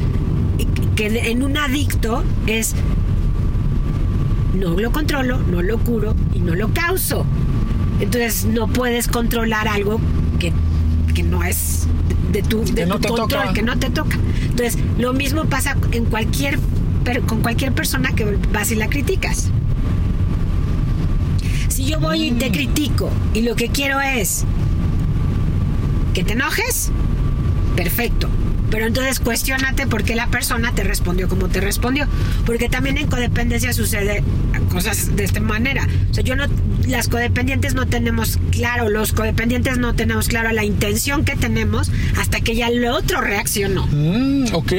que 0.95 1.29
en 1.29 1.43
un 1.43 1.57
adicto 1.57 2.23
es 2.47 2.73
no 4.55 4.71
lo 4.71 4.91
controlo, 4.91 5.37
no 5.39 5.61
lo 5.61 5.77
curo 5.77 6.15
y 6.33 6.39
no 6.39 6.55
lo 6.55 6.69
causo. 6.73 7.25
Entonces 7.99 8.45
no 8.45 8.67
puedes 8.67 9.07
controlar 9.07 9.67
algo 9.67 9.99
que, 10.39 10.51
que 11.13 11.23
no 11.23 11.43
es 11.43 11.87
de, 12.31 12.41
tu, 12.43 12.63
de 12.63 12.73
Que 12.73 12.85
tu 12.85 12.99
control, 12.99 13.27
toca. 13.27 13.53
que 13.53 13.61
no 13.63 13.77
te 13.77 13.89
toca. 13.89 14.17
Entonces 14.43 14.77
lo 14.97 15.13
mismo 15.13 15.45
pasa 15.45 15.75
en 15.91 16.05
cualquier 16.05 16.59
con 17.25 17.41
cualquier 17.41 17.71
persona 17.71 18.11
que 18.13 18.37
vas 18.51 18.69
y 18.71 18.75
la 18.75 18.89
criticas. 18.89 19.49
Si 21.69 21.85
yo 21.85 21.99
voy 21.99 22.23
y 22.27 22.31
Mm. 22.31 22.37
te 22.39 22.51
critico 22.51 23.09
y 23.33 23.41
lo 23.41 23.55
que 23.55 23.69
quiero 23.69 24.01
es 24.01 24.43
que 26.13 26.23
te 26.23 26.33
enojes, 26.33 26.91
perfecto. 27.75 28.27
Pero 28.69 28.85
entonces 28.87 29.21
cuestionate 29.21 29.87
por 29.87 30.03
qué 30.03 30.15
la 30.15 30.27
persona 30.27 30.73
te 30.75 30.83
respondió 30.83 31.29
como 31.29 31.47
te 31.47 31.61
respondió. 31.61 32.05
Porque 32.45 32.67
también 32.67 32.97
en 32.97 33.07
codependencia 33.07 33.71
sucede 33.71 34.23
cosas 34.73 35.15
de 35.15 35.23
esta 35.23 35.39
manera. 35.39 35.87
O 36.11 36.13
sea, 36.13 36.23
yo 36.23 36.35
no, 36.35 36.43
las 36.87 37.07
codependientes 37.09 37.73
no 37.75 37.85
tenemos 37.87 38.39
claro, 38.51 38.89
los 38.89 39.13
codependientes 39.13 39.77
no 39.77 39.93
tenemos 39.95 40.27
claro 40.27 40.51
la 40.51 40.63
intención 40.63 41.25
que 41.25 41.35
tenemos 41.35 41.91
hasta 42.17 42.39
que 42.41 42.55
ya 42.55 42.67
el 42.67 42.85
otro 42.85 43.21
reaccionó. 43.21 43.87
Mm, 43.87 44.53
ok. 44.53 44.71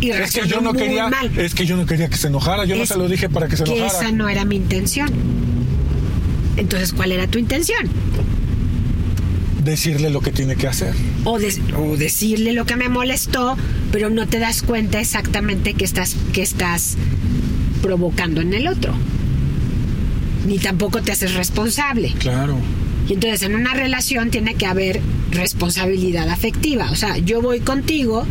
Y 0.00 0.10
Es 0.10 0.12
que 0.12 0.18
reaccionó 0.18 0.48
yo 0.48 0.60
no 0.60 0.72
quería, 0.74 1.08
mal. 1.08 1.30
es 1.38 1.54
que 1.54 1.64
yo 1.66 1.76
no 1.76 1.86
quería 1.86 2.08
que 2.08 2.16
se 2.18 2.26
enojara, 2.28 2.64
yo 2.66 2.76
no 2.76 2.84
se 2.86 2.96
lo 2.98 3.08
dije 3.08 3.28
para 3.28 3.48
que 3.48 3.56
se 3.56 3.64
que 3.64 3.76
enojara. 3.76 3.98
esa 4.00 4.12
no 4.12 4.28
era 4.28 4.44
mi 4.44 4.56
intención. 4.56 5.10
Entonces, 6.56 6.92
¿cuál 6.92 7.12
era 7.12 7.26
tu 7.26 7.38
intención? 7.38 7.88
Decirle 9.64 10.10
lo 10.10 10.20
que 10.20 10.30
tiene 10.30 10.54
que 10.54 10.68
hacer. 10.68 10.94
o, 11.24 11.38
de- 11.38 11.54
o 11.76 11.96
decirle 11.96 12.52
lo 12.52 12.66
que 12.66 12.76
me 12.76 12.88
molestó, 12.88 13.56
pero 13.90 14.10
no 14.10 14.26
te 14.28 14.38
das 14.38 14.62
cuenta 14.62 15.00
exactamente 15.00 15.74
que 15.74 15.84
estás, 15.84 16.14
que 16.32 16.42
estás 16.42 16.96
provocando 17.82 18.40
en 18.40 18.54
el 18.54 18.68
otro. 18.68 18.94
Ni 20.46 20.58
tampoco 20.58 21.02
te 21.02 21.12
haces 21.12 21.34
responsable. 21.34 22.12
Claro. 22.18 22.56
Y 23.08 23.14
entonces 23.14 23.42
en 23.42 23.54
una 23.54 23.74
relación 23.74 24.30
tiene 24.30 24.54
que 24.54 24.66
haber 24.66 25.00
responsabilidad 25.30 26.28
afectiva. 26.28 26.90
O 26.90 26.96
sea, 26.96 27.18
yo 27.18 27.40
voy 27.42 27.60
contigo 27.60 28.24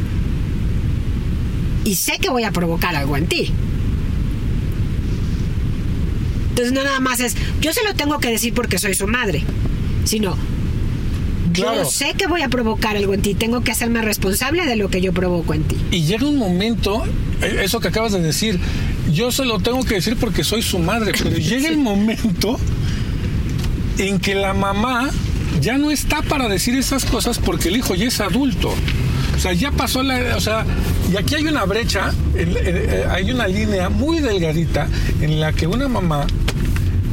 y 1.84 1.95
sé 1.95 2.17
que 2.19 2.30
voy 2.30 2.43
a 2.43 2.51
provocar 2.51 2.95
algo 2.95 3.15
en 3.17 3.28
ti. 3.28 3.51
Entonces 6.49 6.73
no 6.73 6.84
nada 6.84 6.99
más 7.01 7.19
es, 7.19 7.36
yo 7.62 7.73
se 7.73 7.84
lo 7.84 7.93
tengo 7.95 8.19
que 8.19 8.30
decir 8.30 8.54
porque 8.54 8.78
soy 8.78 8.93
su 8.93 9.08
madre, 9.08 9.43
sino 10.06 10.38
Claro. 11.54 11.84
yo 11.84 11.89
sé 11.89 12.13
que 12.17 12.28
voy 12.28 12.41
a 12.41 12.49
provocar 12.49 12.95
algo 12.97 13.13
en 13.13 13.21
ti, 13.21 13.34
tengo 13.34 13.62
que 13.62 13.71
hacerme 13.71 14.01
responsable 14.01 14.65
de 14.65 14.75
lo 14.75 14.89
que 14.89 15.01
yo 15.01 15.13
provoco 15.13 15.54
en 15.54 15.63
ti. 15.63 15.75
Y 15.91 16.04
llega 16.04 16.25
un 16.28 16.38
momento, 16.38 17.04
eh, 17.41 17.62
eso 17.63 17.80
que 17.80 17.89
acabas 17.89 18.13
de 18.13 18.21
decir, 18.21 18.60
yo 19.12 19.32
se 19.32 19.46
lo 19.46 19.60
tengo 19.60 19.84
que 19.84 19.96
decir 19.96 20.18
porque 20.18 20.44
soy 20.44 20.62
su 20.62 20.80
madre, 20.80 21.12
pero 21.18 21.36
llega 21.38 21.68
el 21.70 21.78
momento 21.78 22.60
en 23.98 24.20
que 24.20 24.36
la 24.36 24.54
mamá 24.54 25.10
ya 25.62 25.78
no 25.78 25.91
está 25.91 26.22
para 26.22 26.48
decir 26.50 26.76
esas 26.76 27.06
cosas 27.06 27.39
porque 27.39 27.70
el 27.70 27.78
hijo 27.78 27.96
ya 27.96 28.08
es 28.08 28.20
adulto. 28.20 28.74
O 29.36 29.39
sea, 29.39 29.54
ya 29.54 29.72
pasó 29.72 30.02
la... 30.04 30.36
O 30.36 30.41
sea, 30.41 30.65
y 31.12 31.18
aquí 31.18 31.36
hay 31.36 31.46
una 31.48 31.65
brecha, 31.65 32.13
en- 32.36 32.50
en- 32.50 32.58
eh, 32.68 33.06
hay 33.10 33.32
una 33.32 33.48
línea 33.48 33.89
muy 33.89 34.20
delgadita 34.20 34.88
en 35.22 35.39
la 35.39 35.54
que 35.54 35.68
una 35.68 35.88
mamá 35.88 36.26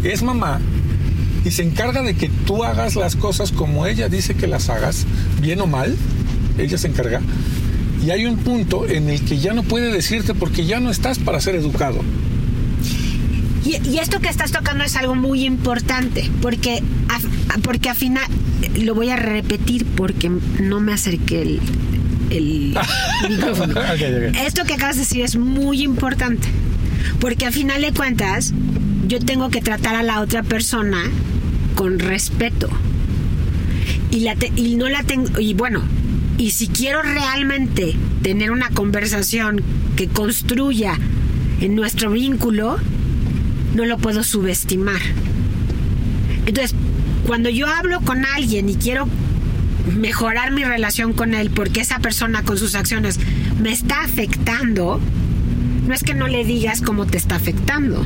es 0.03 0.23
mamá 0.23 0.61
y 1.45 1.51
se 1.51 1.63
encarga 1.63 2.03
de 2.03 2.15
que 2.15 2.29
tú 2.47 2.65
hagas 2.65 2.95
las 2.97 3.17
cosas 3.17 3.53
como 3.53 3.87
ella 3.87 4.09
dice 4.09 4.35
que 4.35 4.47
las 4.47 4.69
hagas, 4.71 5.05
bien 5.41 5.61
o 5.61 5.67
mal, 5.67 5.97
ella 6.59 6.79
se 6.79 6.89
encarga. 6.89 7.21
Y 8.05 8.11
hay 8.11 8.27
un 8.27 8.37
punto 8.37 8.89
en 8.89 9.09
el 9.09 9.21
que 9.25 9.39
ya 9.39 9.53
no 9.53 9.63
puede 9.63 9.93
decirte 9.93 10.35
porque 10.35 10.67
ya 10.67 10.81
no 10.81 10.91
estás 10.91 11.19
para 11.19 11.41
ser 11.41 11.55
educado. 11.55 12.01
Y, 13.65 13.77
y 13.89 13.99
esto 13.99 14.19
que 14.19 14.29
estás 14.29 14.51
tocando 14.51 14.83
es 14.83 14.97
algo 14.97 15.15
muy 15.15 15.45
importante, 15.45 16.29
porque, 16.41 16.83
a- 17.09 17.59
porque 17.61 17.91
al 17.91 17.97
final, 17.97 18.25
lo 18.81 18.95
voy 18.97 19.11
a 19.11 19.17
repetir 19.17 19.85
porque 19.87 20.31
no 20.61 20.81
me 20.81 20.93
acerqué 20.93 21.43
el, 21.43 21.61
el 22.31 22.77
micrófono. 23.31 23.75
Esto 24.45 24.65
que 24.65 24.75
acabas 24.75 24.97
de 24.97 25.03
decir 25.03 25.23
es 25.23 25.37
muy 25.37 25.83
importante, 25.83 26.49
porque 27.21 27.47
al 27.47 27.53
final 27.53 27.83
de 27.83 27.93
cuentas, 27.93 28.53
yo 29.07 29.21
tengo 29.21 29.49
que 29.51 29.61
tratar 29.61 29.95
a 29.95 30.03
la 30.03 30.21
otra 30.21 30.43
persona 30.43 31.05
con 31.77 32.01
respeto. 32.01 32.69
Y, 34.11 34.21
la 34.21 34.35
te- 34.35 34.53
y 34.57 34.75
no 34.75 34.89
la 34.89 35.05
tengo, 35.05 35.39
y 35.39 35.55
bueno, 35.55 35.83
y 36.43 36.51
si 36.51 36.67
quiero 36.67 37.03
realmente 37.03 37.95
tener 38.21 38.51
una 38.51 38.69
conversación 38.71 39.63
que 39.95 40.09
construya 40.09 40.99
en 41.61 41.77
nuestro 41.77 42.11
vínculo, 42.11 42.79
no 43.77 43.85
lo 43.85 43.97
puedo 43.97 44.25
subestimar. 44.25 45.01
Entonces, 46.45 46.75
cuando 47.29 47.49
yo 47.49 47.69
hablo 47.69 48.01
con 48.01 48.25
alguien 48.25 48.69
y 48.69 48.75
quiero 48.75 49.07
mejorar 49.97 50.51
mi 50.51 50.65
relación 50.65 51.13
con 51.13 51.35
él 51.35 51.51
porque 51.51 51.81
esa 51.81 52.01
persona 52.01 52.43
con 52.43 52.59
sus 52.59 52.75
acciones 52.75 53.21
me 53.61 53.71
está 53.71 54.03
afectando, 54.03 54.99
no 55.87 55.95
es 55.95 56.03
que 56.03 56.15
no 56.15 56.27
le 56.27 56.45
digas 56.45 56.83
cómo 56.83 57.07
te 57.07 57.19
está 57.19 57.37
afectando, 57.37 58.05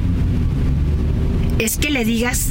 es 1.59 1.79
que 1.79 1.89
le 1.89 2.05
digas 2.05 2.51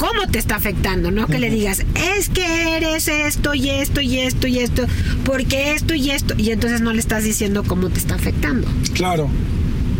cómo 0.00 0.26
te 0.32 0.38
está 0.38 0.56
afectando, 0.56 1.10
no 1.10 1.26
que 1.26 1.38
le 1.38 1.50
digas, 1.50 1.84
es 2.16 2.30
que 2.30 2.76
eres 2.78 3.06
esto 3.06 3.52
y 3.54 3.68
esto 3.68 4.00
y 4.00 4.16
esto 4.18 4.46
y 4.46 4.58
esto, 4.58 4.86
porque 5.26 5.74
esto 5.74 5.94
y 5.94 6.10
esto, 6.10 6.34
y 6.38 6.50
entonces 6.52 6.80
no 6.80 6.94
le 6.94 7.00
estás 7.00 7.22
diciendo 7.22 7.62
cómo 7.64 7.90
te 7.90 7.98
está 7.98 8.14
afectando 8.14 8.66
Claro. 8.94 9.28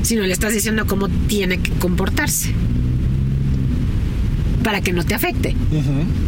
sino 0.02 0.22
le 0.22 0.32
estás 0.32 0.54
diciendo 0.54 0.86
cómo 0.86 1.10
tiene 1.28 1.58
que 1.58 1.70
comportarse 1.72 2.54
para 4.64 4.80
que 4.80 4.92
no 4.92 5.04
te 5.04 5.14
afecte. 5.14 5.56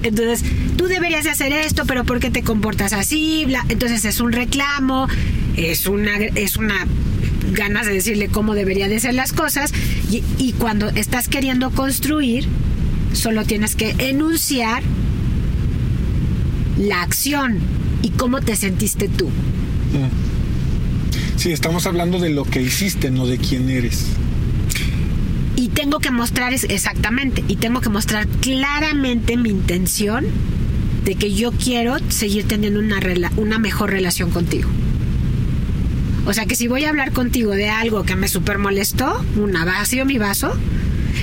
Entonces, 0.02 0.42
tú 0.76 0.86
deberías 0.86 1.24
de 1.24 1.30
hacer 1.30 1.52
esto, 1.52 1.84
pero 1.86 2.04
¿por 2.04 2.18
qué 2.18 2.30
te 2.30 2.42
comportas 2.42 2.92
así? 2.94 3.44
Bla. 3.46 3.64
Entonces 3.68 4.04
es 4.06 4.20
un 4.20 4.32
reclamo, 4.32 5.06
es 5.56 5.86
una, 5.86 6.16
es 6.16 6.56
una 6.56 6.86
ganas 7.52 7.86
de 7.86 7.92
decirle 7.92 8.28
cómo 8.28 8.54
debería 8.54 8.88
de 8.88 9.00
ser 9.00 9.14
las 9.14 9.32
cosas 9.34 9.72
y, 10.10 10.22
y 10.38 10.52
cuando 10.52 10.88
estás 10.90 11.28
queriendo 11.28 11.70
construir, 11.70 12.48
solo 13.12 13.44
tienes 13.44 13.74
que 13.76 13.94
enunciar 13.98 14.82
la 16.78 17.02
acción 17.02 17.58
y 18.02 18.10
cómo 18.10 18.40
te 18.40 18.56
sentiste 18.56 19.08
tú. 19.08 19.28
Sí, 21.36 21.50
estamos 21.52 21.86
hablando 21.86 22.18
de 22.18 22.30
lo 22.30 22.44
que 22.44 22.62
hiciste, 22.62 23.10
no 23.10 23.26
de 23.26 23.38
quién 23.38 23.68
eres. 23.68 24.06
Y 25.56 25.68
tengo 25.68 25.98
que 25.98 26.10
mostrar 26.10 26.52
es- 26.52 26.64
exactamente, 26.64 27.44
y 27.48 27.56
tengo 27.56 27.80
que 27.80 27.88
mostrar 27.88 28.26
claramente 28.40 29.36
mi 29.36 29.50
intención 29.50 30.24
de 31.04 31.14
que 31.16 31.34
yo 31.34 31.52
quiero 31.52 31.96
seguir 32.08 32.46
teniendo 32.46 32.78
una, 32.80 33.00
rela- 33.00 33.32
una 33.36 33.58
mejor 33.58 33.90
relación 33.90 34.30
contigo. 34.30 34.68
O 36.26 36.32
sea 36.32 36.46
que 36.46 36.54
si 36.54 36.68
voy 36.68 36.84
a 36.84 36.90
hablar 36.90 37.10
contigo 37.12 37.50
de 37.50 37.68
algo 37.68 38.04
que 38.04 38.14
me 38.14 38.28
super 38.28 38.58
molestó, 38.58 39.24
una 39.36 39.64
vacío 39.64 40.04
mi 40.06 40.18
vaso, 40.18 40.52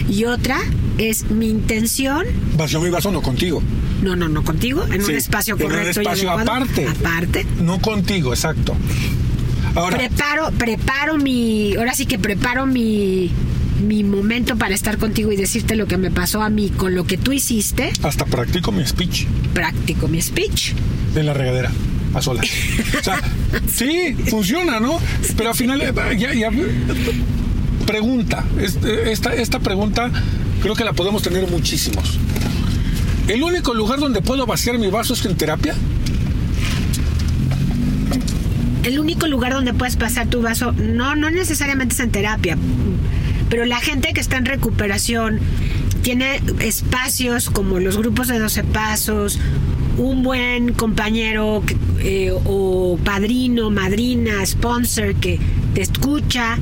y 0.10 0.26
otra 0.26 0.60
es 1.00 1.30
mi 1.32 1.50
intención, 1.50 2.26
Vació 2.58 2.80
mi 2.82 2.90
vaso 2.90 3.12
no 3.12 3.22
contigo. 3.22 3.64
no, 4.04 4.16
no, 4.16 4.28
no 4.30 4.44
contigo, 4.44 4.84
en 4.92 5.02
Sí, 5.04 5.12
un 5.12 5.18
espacio 5.18 5.56
en 5.56 5.64
un 5.64 5.70
correcto 5.70 6.02
espacio 6.02 6.24
y 6.26 6.28
aparte. 6.28 6.88
aparte. 6.88 7.46
No 7.62 7.80
contigo, 7.80 8.34
exacto. 8.34 8.76
Ahora, 9.76 9.98
preparo, 9.98 10.52
preparo 10.58 11.18
mi, 11.18 11.76
ahora 11.76 11.94
sí 11.94 12.06
que 12.06 12.18
preparo 12.20 12.66
mi, 12.66 13.32
mi 13.88 14.04
momento 14.04 14.58
para 14.58 14.74
estar 14.76 14.98
contigo 14.98 15.32
y 15.32 15.36
decirte 15.38 15.76
lo 15.76 15.86
que 15.88 15.98
me 15.98 16.12
pasó 16.12 16.42
a 16.42 16.50
mí 16.50 16.70
con 16.70 16.96
lo 16.96 17.06
que 17.06 17.18
tú 17.18 17.32
hiciste, 17.32 17.92
hasta 18.04 18.26
practico 18.26 18.72
mi 18.72 18.86
speech 18.86 19.26
practico 19.54 20.08
mi 20.08 20.22
speech. 20.22 20.74
en 21.16 21.26
la 21.26 21.34
regadera, 21.34 21.72
a 22.14 22.22
solas. 22.22 22.46
O 23.00 23.04
sea, 23.04 23.22
sí, 23.74 24.16
funciona, 24.30 24.80
¿no? 24.80 25.00
Pero 25.38 25.50
al 25.52 25.56
final, 25.56 25.82
eh, 25.82 25.94
ya, 26.18 26.34
ya- 26.34 26.52
pregunta, 27.86 28.44
este- 28.60 29.12
esta, 29.12 29.34
esta 29.34 29.60
pregunta 29.60 30.12
creo 30.62 30.76
que 30.76 30.84
la 30.84 30.94
podemos 30.94 31.22
tener 31.22 31.48
muchísimos. 31.50 32.18
¿El 33.28 33.44
único 33.44 33.74
lugar 33.74 34.00
donde 34.00 34.22
puedo 34.22 34.46
vaciar 34.46 34.78
mi 34.80 34.88
vaso 34.88 35.14
es 35.14 35.26
en 35.26 35.36
terapia? 35.36 35.76
El 38.84 39.00
único 39.00 39.28
lugar 39.28 39.54
donde 39.54 39.74
puedes 39.74 39.98
pasar 39.98 40.28
tu 40.28 40.42
vaso, 40.42 40.72
no, 40.72 41.16
no 41.16 41.30
necesariamente 41.30 41.94
es 41.94 42.00
en 42.00 42.12
terapia, 42.12 42.58
pero 43.50 43.66
la 43.66 43.80
gente 43.80 44.14
que 44.14 44.22
está 44.22 44.38
en 44.38 44.46
recuperación 44.46 45.40
tiene 46.02 46.42
espacios 46.60 47.50
como 47.50 47.80
los 47.80 47.98
grupos 47.98 48.30
de 48.30 48.40
12 48.40 48.64
pasos, 48.64 49.38
un 49.98 50.24
buen 50.24 50.74
compañero 50.74 51.62
eh, 52.00 52.32
o 52.46 52.98
padrino, 53.04 53.70
madrina, 53.70 54.46
sponsor 54.46 55.14
que 55.16 55.40
te 55.74 55.82
escucha, 55.82 56.58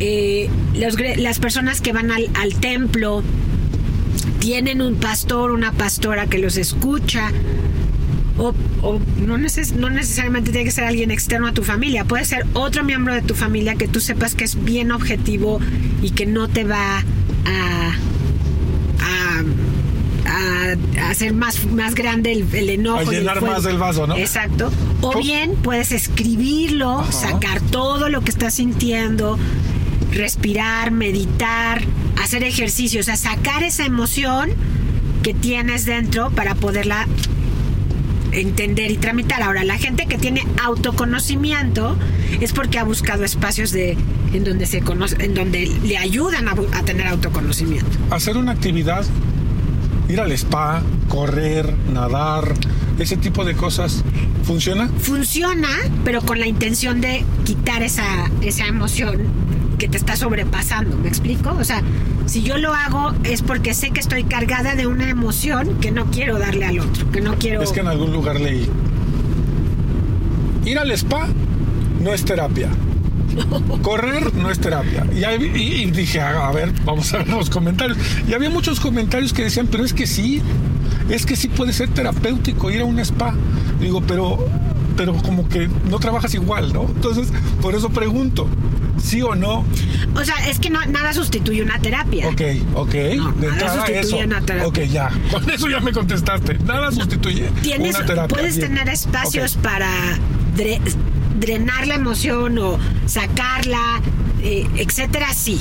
eh, 0.00 0.48
las 0.74 1.38
personas 1.38 1.80
que 1.82 1.92
van 1.92 2.10
al, 2.10 2.54
templo 2.60 3.22
tienen 4.38 4.80
un 4.80 4.96
pastor, 4.96 5.50
una 5.50 5.72
pastora 5.72 6.26
que 6.26 6.38
los 6.38 6.56
escucha. 6.56 7.30
O, 8.38 8.54
no, 9.18 9.36
no, 9.36 9.90
necesariamente 9.90 10.50
tiene 10.50 10.64
que 10.64 10.70
ser 10.70 10.84
alguien 10.84 11.10
externo 11.10 11.46
a 11.46 11.52
tu 11.52 11.62
familia, 11.62 12.06
puede 12.06 12.24
ser 12.24 12.46
otro 12.54 12.82
miembro 12.82 13.12
de 13.12 13.20
tu 13.20 13.34
familia 13.34 13.74
que 13.74 13.86
tú 13.86 14.00
sepas 14.00 14.34
que 14.34 14.44
es 14.44 14.64
bien 14.64 14.92
objetivo 14.92 15.60
y 16.00 16.12
que 16.12 16.24
no 16.24 16.48
te 16.48 16.64
va 16.64 17.04
a, 17.44 17.92
a, 19.02 19.44
hacer 21.10 21.34
más, 21.34 21.66
más 21.66 21.94
grande 21.94 22.32
el, 22.32 22.70
enojo. 22.70 23.00
A 23.00 23.04
llenar 23.04 23.42
más 23.42 23.64
del 23.64 23.76
vaso, 23.76 24.06
¿no? 24.06 24.16
Exacto. 24.16 24.72
O 25.02 25.18
bien 25.18 25.56
puedes 25.56 25.92
escribirlo, 25.92 27.04
sacar 27.10 27.60
todo 27.60 28.08
lo 28.08 28.22
que 28.22 28.30
estás 28.30 28.54
sintiendo, 28.54 29.38
respirar, 30.12 30.90
meditar, 30.90 31.82
hacer 32.22 32.42
ejercicio, 32.44 33.00
o 33.00 33.02
sea, 33.02 33.16
sacar 33.16 33.62
esa 33.62 33.84
emoción 33.84 34.50
que 35.22 35.34
tienes 35.34 35.84
dentro 35.84 36.30
para 36.30 36.54
poderla 36.54 37.06
entender 38.32 38.90
y 38.90 38.96
tramitar. 38.96 39.42
Ahora, 39.42 39.64
la 39.64 39.78
gente 39.78 40.06
que 40.06 40.18
tiene 40.18 40.46
autoconocimiento 40.62 41.96
es 42.40 42.52
porque 42.52 42.78
ha 42.78 42.84
buscado 42.84 43.24
espacios 43.24 43.70
de 43.72 43.96
en 44.32 44.44
donde 44.44 44.66
se 44.66 44.80
conoce, 44.80 45.16
en 45.24 45.34
donde 45.34 45.66
le 45.66 45.98
ayudan 45.98 46.48
a, 46.48 46.52
a 46.52 46.82
tener 46.84 47.06
autoconocimiento. 47.08 47.90
Hacer 48.10 48.36
una 48.36 48.52
actividad, 48.52 49.04
ir 50.08 50.20
al 50.20 50.30
spa, 50.32 50.82
correr, 51.08 51.74
nadar, 51.92 52.54
ese 52.98 53.16
tipo 53.16 53.44
de 53.44 53.54
cosas, 53.54 54.04
¿funciona? 54.44 54.88
Funciona, 55.00 55.68
pero 56.04 56.20
con 56.22 56.38
la 56.38 56.46
intención 56.46 57.00
de 57.00 57.24
quitar 57.44 57.82
esa, 57.82 58.30
esa 58.42 58.66
emoción 58.66 59.22
que 59.80 59.88
te 59.88 59.96
está 59.96 60.14
sobrepasando, 60.14 60.98
¿me 60.98 61.08
explico? 61.08 61.56
O 61.58 61.64
sea, 61.64 61.82
si 62.26 62.42
yo 62.42 62.58
lo 62.58 62.74
hago 62.74 63.14
es 63.24 63.40
porque 63.40 63.72
sé 63.72 63.92
que 63.92 64.00
estoy 64.00 64.24
cargada 64.24 64.74
de 64.74 64.86
una 64.86 65.08
emoción 65.08 65.78
que 65.80 65.90
no 65.90 66.04
quiero 66.10 66.38
darle 66.38 66.66
al 66.66 66.80
otro, 66.80 67.10
que 67.10 67.22
no 67.22 67.36
quiero... 67.36 67.62
Es 67.62 67.72
que 67.72 67.80
en 67.80 67.88
algún 67.88 68.12
lugar 68.12 68.38
leí. 68.38 68.68
Ir 70.66 70.78
al 70.78 70.90
spa 70.90 71.28
no 71.98 72.12
es 72.12 72.26
terapia. 72.26 72.68
Correr 73.82 74.34
no 74.34 74.50
es 74.50 74.58
terapia. 74.58 75.06
Y, 75.14 75.90
dije, 75.90 76.20
a 76.20 76.50
ver, 76.52 76.72
vamos 76.84 77.14
a 77.14 77.18
ver 77.18 77.28
los 77.28 77.48
comentarios. 77.48 77.96
Y 78.28 78.34
había 78.34 78.50
muchos 78.50 78.80
comentarios 78.80 79.32
que 79.32 79.44
decían, 79.44 79.66
pero 79.70 79.82
es 79.82 79.94
que 79.94 80.06
sí, 80.06 80.42
es 81.08 81.24
que 81.24 81.36
sí 81.36 81.48
puede 81.48 81.72
ser 81.72 81.88
terapéutico 81.88 82.70
ir 82.70 82.82
a 82.82 82.84
un 82.84 82.98
spa. 82.98 83.34
Digo, 83.80 84.02
pero, 84.02 84.46
pero 84.94 85.14
como 85.14 85.48
que 85.48 85.70
no 85.88 85.98
trabajas 86.00 86.34
igual, 86.34 86.70
¿no? 86.74 86.82
Entonces, 86.82 87.32
por 87.62 87.74
eso 87.74 87.88
pregunto. 87.88 88.46
¿Sí 89.02 89.22
o 89.22 89.34
no? 89.34 89.64
O 90.14 90.24
sea, 90.24 90.48
es 90.48 90.58
que 90.58 90.70
no, 90.70 90.84
nada 90.86 91.12
sustituye 91.12 91.62
una 91.62 91.78
terapia. 91.78 92.28
Ok, 92.28 92.42
ok. 92.74 92.94
nada 93.40 93.86
sustituye 93.86 94.24
una 94.24 94.40
terapia. 94.40 94.68
Ok, 94.68 94.78
ya. 94.90 95.10
Con 95.30 95.48
eso 95.50 95.68
ya 95.68 95.80
me 95.80 95.92
contestaste. 95.92 96.58
Nada 96.58 96.90
sustituye 96.92 97.48
una 97.78 98.04
terapia. 98.04 98.28
Puedes 98.28 98.58
tener 98.58 98.88
espacios 98.88 99.56
para 99.56 99.88
drenar 101.38 101.86
la 101.86 101.94
emoción 101.94 102.58
o 102.58 102.78
sacarla, 103.06 104.00
eh, 104.42 104.66
etcétera, 104.76 105.32
sí. 105.34 105.58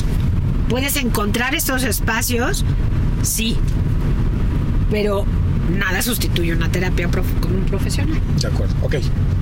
Puedes 0.67 0.97
encontrar 0.97 1.55
estos 1.55 1.83
espacios, 1.83 2.65
sí. 3.23 3.55
Pero 4.91 5.25
nada 5.77 6.01
sustituye 6.01 6.53
una 6.53 6.69
terapia 6.71 7.07
con 7.07 7.55
un 7.55 7.65
profesional. 7.65 8.19
De 8.39 8.47
acuerdo, 8.47 8.75
ok, 8.81 8.95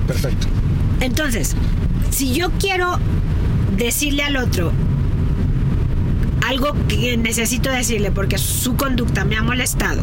perfecto. 0.06 0.46
Entonces, 1.00 1.54
si 2.10 2.34
yo 2.34 2.50
quiero 2.58 2.98
decirle 3.76 4.22
al 4.22 4.36
otro 4.36 4.72
algo 6.46 6.74
que 6.88 7.16
necesito 7.16 7.70
decirle 7.70 8.10
porque 8.10 8.38
su 8.38 8.76
conducta 8.76 9.24
me 9.24 9.36
ha 9.36 9.42
molestado, 9.42 10.02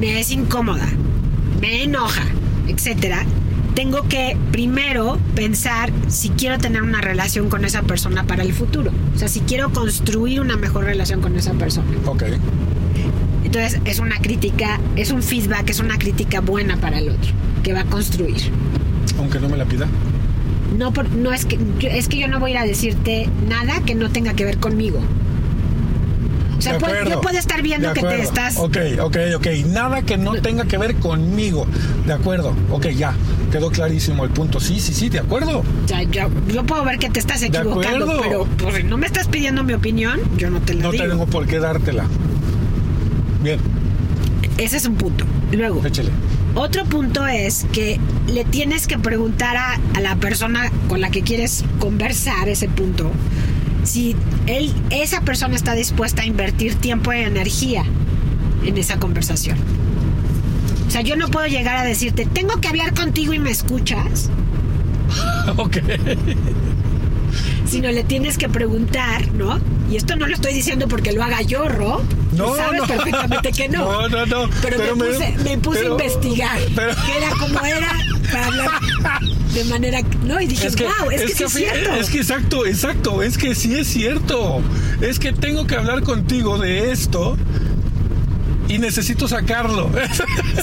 me 0.00 0.18
es 0.18 0.32
incómoda, 0.32 0.88
me 1.60 1.84
enoja, 1.84 2.24
etcétera, 2.66 3.24
tengo 3.74 4.02
que 4.08 4.36
primero 4.50 5.18
pensar 5.34 5.92
si 6.08 6.30
quiero 6.30 6.58
tener 6.58 6.82
una 6.82 7.00
relación 7.00 7.48
con 7.48 7.64
esa 7.64 7.82
persona 7.82 8.24
para 8.24 8.42
el 8.42 8.52
futuro. 8.52 8.90
O 9.14 9.18
sea, 9.18 9.28
si 9.28 9.40
quiero 9.40 9.70
construir 9.70 10.40
una 10.40 10.56
mejor 10.56 10.84
relación 10.84 11.20
con 11.20 11.36
esa 11.36 11.52
persona. 11.52 11.86
Ok. 12.06 12.24
Entonces 13.44 13.80
es 13.84 13.98
una 13.98 14.18
crítica, 14.18 14.80
es 14.96 15.10
un 15.10 15.22
feedback, 15.22 15.70
es 15.70 15.80
una 15.80 15.98
crítica 15.98 16.40
buena 16.40 16.76
para 16.78 16.98
el 16.98 17.10
otro, 17.10 17.32
que 17.62 17.72
va 17.72 17.80
a 17.80 17.84
construir. 17.84 18.42
Aunque 19.18 19.38
no 19.40 19.48
me 19.48 19.56
la 19.56 19.64
pida. 19.64 19.86
No, 20.76 20.92
no 21.16 21.32
es 21.32 21.44
que 21.44 21.58
es 21.82 22.08
que 22.08 22.18
yo 22.18 22.28
no 22.28 22.40
voy 22.40 22.52
a 22.52 22.54
ir 22.54 22.58
a 22.58 22.64
decirte 22.64 23.28
nada 23.48 23.80
que 23.84 23.94
no 23.94 24.10
tenga 24.10 24.34
que 24.34 24.44
ver 24.44 24.58
conmigo. 24.58 25.00
O 26.58 26.62
sea, 26.62 26.78
yo 27.08 27.20
puedo 27.20 27.38
estar 27.38 27.60
viendo 27.60 27.92
que 27.92 28.02
te 28.02 28.22
estás. 28.22 28.56
Ok, 28.56 28.76
ok, 29.00 29.16
ok. 29.36 29.46
Nada 29.66 30.02
que 30.02 30.16
no 30.16 30.34
tenga 30.34 30.64
que 30.64 30.78
ver 30.78 30.94
conmigo. 30.94 31.66
De 32.06 32.12
acuerdo. 32.12 32.54
Ok, 32.70 32.86
ya. 32.90 33.14
Quedó 33.50 33.70
clarísimo 33.70 34.24
el 34.24 34.30
punto. 34.30 34.60
Sí, 34.60 34.78
sí, 34.78 34.94
sí, 34.94 35.08
de 35.08 35.18
acuerdo. 35.18 35.58
O 35.58 35.88
sea, 35.88 36.04
yo, 36.04 36.28
puedo 36.64 36.84
ver 36.84 36.98
que 36.98 37.10
te 37.10 37.18
estás 37.18 37.42
equivocando, 37.42 38.20
pero 38.22 38.46
pues, 38.58 38.84
no 38.84 38.96
me 38.96 39.06
estás 39.06 39.26
pidiendo 39.26 39.64
mi 39.64 39.72
opinión, 39.72 40.20
yo 40.36 40.50
no 40.50 40.60
te 40.60 40.74
la 40.74 40.90
digo. 40.90 41.04
No 41.04 41.10
tengo 41.10 41.26
por 41.26 41.46
qué 41.46 41.58
dártela. 41.58 42.04
Bien. 43.42 43.58
Ese 44.56 44.76
es 44.76 44.86
un 44.86 44.94
punto. 44.94 45.24
Luego. 45.50 45.84
Échale. 45.84 46.10
Otro 46.54 46.84
punto 46.84 47.26
es 47.26 47.66
que 47.72 47.98
le 48.28 48.44
tienes 48.44 48.86
que 48.86 48.98
preguntar 48.98 49.56
a, 49.56 49.78
la 50.00 50.16
persona 50.16 50.70
con 50.88 51.00
la 51.00 51.10
que 51.10 51.22
quieres 51.22 51.64
conversar 51.78 52.48
ese 52.48 52.68
punto 52.68 53.10
si 53.84 54.14
él, 54.46 54.72
esa 54.90 55.22
persona 55.22 55.56
está 55.56 55.74
dispuesta 55.74 56.22
a 56.22 56.26
invertir 56.26 56.76
tiempo 56.76 57.12
y 57.12 57.18
energía 57.18 57.84
en 58.64 58.78
esa 58.78 59.00
conversación. 59.00 59.56
O 60.86 60.90
sea, 60.90 61.00
yo 61.00 61.16
no 61.16 61.28
puedo 61.28 61.46
llegar 61.46 61.76
a 61.76 61.84
decirte, 61.84 62.26
tengo 62.26 62.60
que 62.60 62.68
hablar 62.68 62.94
contigo 62.94 63.32
y 63.32 63.38
me 63.38 63.50
escuchas. 63.50 64.30
ok. 65.56 65.78
Sino 67.66 67.90
le 67.90 68.04
tienes 68.04 68.38
que 68.38 68.48
preguntar, 68.48 69.32
¿no? 69.32 69.58
Y 69.92 69.96
esto 69.96 70.16
no 70.16 70.26
lo 70.26 70.34
estoy 70.34 70.54
diciendo 70.54 70.88
porque 70.88 71.12
lo 71.12 71.22
haga 71.22 71.42
yo, 71.42 71.68
Ro. 71.68 72.02
No, 72.34 72.56
sabes 72.56 72.80
perfectamente 72.88 73.52
que 73.52 73.68
no. 73.68 73.82
No, 74.08 74.08
no, 74.08 74.24
no. 74.24 74.50
Pero, 74.62 74.96
me, 74.96 75.58
puse, 75.58 75.80
a 75.80 75.90
investigar 75.90 76.58
qué 76.58 77.16
era 77.18 77.28
como 77.38 77.60
era 77.60 77.94
para 78.32 78.46
hablar 78.46 78.70
de 79.52 79.64
manera. 79.64 80.00
No, 80.24 80.40
y 80.40 80.46
dije, 80.46 80.70
wow, 80.70 81.10
es, 81.10 81.22
que, 81.22 81.34
sí 81.34 81.44
es 81.44 81.52
cierto. 81.52 81.92
Es 81.92 82.08
que 82.08 82.18
exacto, 82.20 82.64
exacto. 82.64 83.22
Es 83.22 83.36
que 83.36 83.54
sí 83.54 83.74
es 83.74 83.86
cierto. 83.86 84.62
Es 85.02 85.18
que 85.18 85.34
tengo 85.34 85.66
que 85.66 85.76
hablar 85.76 86.02
contigo 86.04 86.56
de 86.56 86.90
esto 86.90 87.36
y 88.68 88.78
necesito 88.78 89.28
sacarlo. 89.28 89.90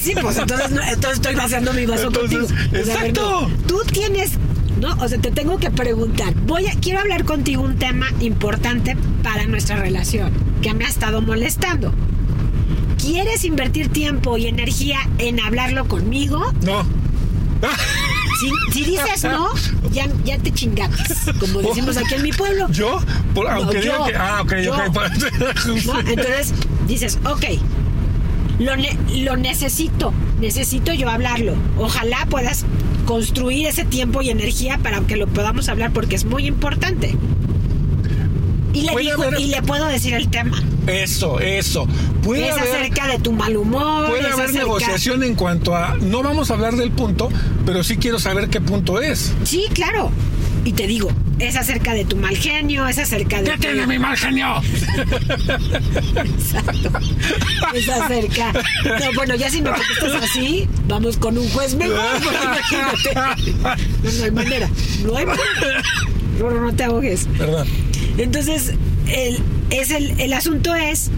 Sí, 0.01 0.13
pues 0.19 0.37
entonces, 0.37 0.71
entonces 0.71 1.13
estoy 1.13 1.35
vaciando 1.35 1.71
mi 1.73 1.85
vaso 1.85 2.11
contigo. 2.11 2.47
exacto. 2.73 3.47
tú 3.67 3.83
tienes 3.91 4.31
¿no? 4.79 4.95
O 4.99 5.07
sea, 5.07 5.19
te 5.19 5.31
tengo 5.31 5.57
que 5.57 5.69
preguntar, 5.69 6.33
voy 6.45 6.67
a, 6.67 6.71
quiero 6.79 6.99
hablar 6.99 7.25
contigo 7.25 7.61
un 7.61 7.77
tema 7.77 8.07
importante 8.19 8.95
para 9.23 9.45
nuestra 9.45 9.75
relación, 9.75 10.31
que 10.61 10.73
me 10.73 10.85
ha 10.85 10.87
estado 10.87 11.21
molestando. 11.21 11.93
¿Quieres 12.97 13.45
invertir 13.45 13.89
tiempo 13.89 14.37
y 14.37 14.47
energía 14.47 14.99
en 15.17 15.39
hablarlo 15.39 15.87
conmigo? 15.87 16.53
No. 16.63 16.85
Si, 18.71 18.83
dices 18.85 19.23
no, 19.25 19.49
ya, 19.91 20.07
ya 20.23 20.37
te 20.37 20.53
chingates, 20.53 21.25
como 21.39 21.61
decimos 21.69 21.97
aquí 21.97 22.15
en 22.15 22.23
mi 22.23 22.31
pueblo. 22.31 22.67
¿Yo? 22.71 22.99
aunque 23.49 23.81
diga 23.81 24.05
que... 24.05 24.15
Ah, 24.15 24.41
ok, 24.41 24.53
ok. 24.69 26.07
Entonces 26.07 26.53
dices, 26.87 27.19
ok, 27.25 27.43
lo, 28.59 28.73
lo 28.75 29.37
necesito, 29.37 30.13
necesito 30.39 30.93
yo 30.93 31.09
hablarlo. 31.09 31.55
Ojalá 31.77 32.25
puedas 32.29 32.65
construir 33.09 33.65
ese 33.65 33.85
tiempo 33.85 34.21
y 34.21 34.29
energía 34.29 34.77
para 34.83 35.01
que 35.01 35.17
lo 35.17 35.25
podamos 35.25 35.67
hablar 35.67 35.91
porque 35.91 36.15
es 36.15 36.25
muy 36.25 36.45
importante. 36.45 37.15
Y 38.71 38.83
le, 38.83 38.95
digo, 38.97 39.23
y 39.35 39.47
le 39.47 39.63
puedo 39.63 39.87
decir 39.87 40.13
el 40.13 40.29
tema. 40.29 40.61
Eso, 40.85 41.39
eso. 41.39 41.87
Puede 42.21 42.49
es 42.49 42.55
acerca 42.55 43.07
de 43.07 43.17
tu 43.17 43.31
mal 43.31 43.57
humor. 43.57 44.09
Puede 44.09 44.27
haber 44.27 44.53
negociación 44.53 45.23
en 45.23 45.33
cuanto 45.33 45.75
a. 45.75 45.97
No 45.99 46.21
vamos 46.21 46.51
a 46.51 46.53
hablar 46.53 46.75
del 46.75 46.91
punto, 46.91 47.29
pero 47.65 47.83
sí 47.83 47.97
quiero 47.97 48.19
saber 48.19 48.47
qué 48.47 48.61
punto 48.61 49.01
es. 49.01 49.33
Sí, 49.43 49.65
claro. 49.73 50.11
Y 50.63 50.73
te 50.73 50.85
digo, 50.85 51.09
es 51.39 51.55
acerca 51.55 51.93
de 51.93 52.05
tu 52.05 52.17
mal 52.17 52.35
genio, 52.35 52.87
es 52.87 52.97
acerca 52.99 53.41
de... 53.41 53.51
¿Qué 53.51 53.57
tiene 53.57 53.87
mi 53.87 53.97
mal 53.97 54.17
genio? 54.17 54.61
Exacto. 56.15 56.91
Es 57.73 57.89
acerca... 57.89 58.51
No, 58.53 59.13
bueno, 59.15 59.35
ya 59.35 59.49
si 59.49 59.61
me 59.61 59.71
contestas 59.71 60.23
así, 60.23 60.67
vamos 60.87 61.17
con 61.17 61.37
un 61.37 61.49
juez 61.49 61.75
mejor, 61.75 62.21
porque 62.23 62.45
imagínate. 62.45 63.13
No, 64.03 64.11
no 64.11 64.23
hay 64.23 64.31
manera, 64.31 64.69
no 65.03 65.17
hay 65.17 65.25
manera. 65.25 65.83
No, 66.39 66.73
te 66.73 66.83
ahogues. 66.83 67.27
Entonces, 68.17 68.73
el, 69.07 69.39
es 69.69 69.91
el, 69.91 70.19
el 70.19 70.33
asunto 70.33 70.75
es 70.75 71.09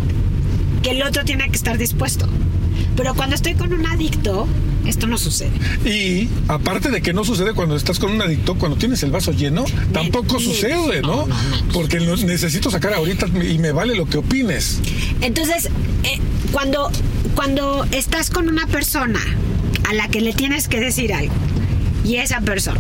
que 0.84 0.92
el 0.92 1.02
otro 1.04 1.26
tiene 1.26 1.50
que 1.50 1.56
estar 1.56 1.78
dispuesto. 1.78 2.28
Pero 2.96 3.14
cuando 3.16 3.36
estoy 3.36 3.56
con 3.56 3.74
un 3.74 3.86
adicto, 3.86 4.48
esto 4.86 5.08
no 5.08 5.18
sucede. 5.18 5.52
Y 5.86 6.30
aparte 6.48 6.90
de 6.90 7.02
que 7.02 7.14
no 7.14 7.24
sucede 7.24 7.54
cuando 7.54 7.76
estás 7.76 8.00
con 8.00 8.12
un 8.12 8.22
adicto, 8.22 8.56
cuando 8.56 8.78
tienes 8.78 9.04
el 9.04 9.12
vaso 9.12 9.32
lleno, 9.32 9.66
tampoco 9.94 10.40
sucede, 10.40 11.02
¿no? 11.02 11.28
No, 11.28 11.28
no, 11.28 11.36
menos. 11.36 11.64
Porque 11.74 12.00
lo 12.00 12.16
necesito 12.18 12.72
sacar 12.72 12.94
ahorita 12.94 13.28
y 13.28 13.58
me 13.60 13.72
vale 13.72 13.96
lo 13.96 14.08
que 14.08 14.18
opines. 14.18 14.80
Entonces, 15.22 15.70
eh, 16.04 16.20
cuando, 16.52 16.92
cuando 17.36 17.86
estás 17.92 18.30
con 18.30 18.50
una 18.50 18.68
persona 18.68 19.20
a 19.90 19.94
la 19.94 20.08
que 20.08 20.22
le 20.22 20.34
tienes 20.34 20.68
que 20.68 20.80
decir 20.80 21.14
algo 21.14 21.34
y 22.04 22.16
esa 22.16 22.42
persona 22.42 22.80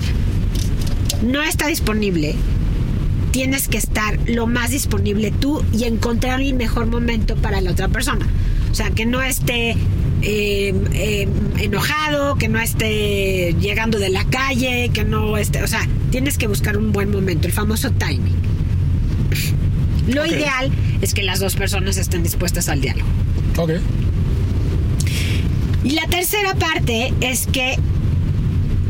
no 1.22 1.42
está 1.44 1.68
disponible, 1.68 2.36
tienes 3.32 3.68
que 3.68 3.78
estar 3.78 4.18
lo 4.28 4.48
más 4.48 4.72
disponible 4.72 5.32
tú 5.32 5.64
y 5.72 5.86
encontrar 5.86 6.42
el 6.42 6.54
mejor 6.54 6.88
momento 6.88 7.36
para 7.36 7.62
la 7.62 7.72
otra 7.72 7.88
persona. 7.88 8.28
O 8.72 8.76
sea, 8.76 8.92
que 8.92 9.06
no 9.06 9.22
esté 9.22 9.76
eh, 10.21 10.73
eh, 10.93 11.27
enojado, 11.60 12.36
que 12.36 12.47
no 12.47 12.60
esté 12.60 13.55
llegando 13.60 13.99
de 13.99 14.10
la 14.10 14.23
calle, 14.25 14.89
que 14.93 15.03
no 15.03 15.38
esté... 15.38 15.63
O 15.63 15.67
sea, 15.67 15.88
tienes 16.12 16.38
que 16.38 16.47
buscar 16.47 16.77
un 16.77 16.91
buen 16.91 17.12
momento, 17.12 17.47
el 17.47 17.53
famoso 17.53 17.91
timing. 17.91 18.36
Lo 20.07 20.25
ideal 20.25 20.71
es 21.01 21.13
que 21.13 21.23
las 21.23 21.39
dos 21.39 21.55
personas 21.55 21.97
estén 21.97 22.23
dispuestas 22.23 22.69
al 22.69 22.81
diálogo. 22.81 23.07
Ok. 23.57 23.71
Y 25.84 25.91
la 25.91 26.05
tercera 26.07 26.53
parte 26.55 27.13
es 27.21 27.47
que 27.47 27.77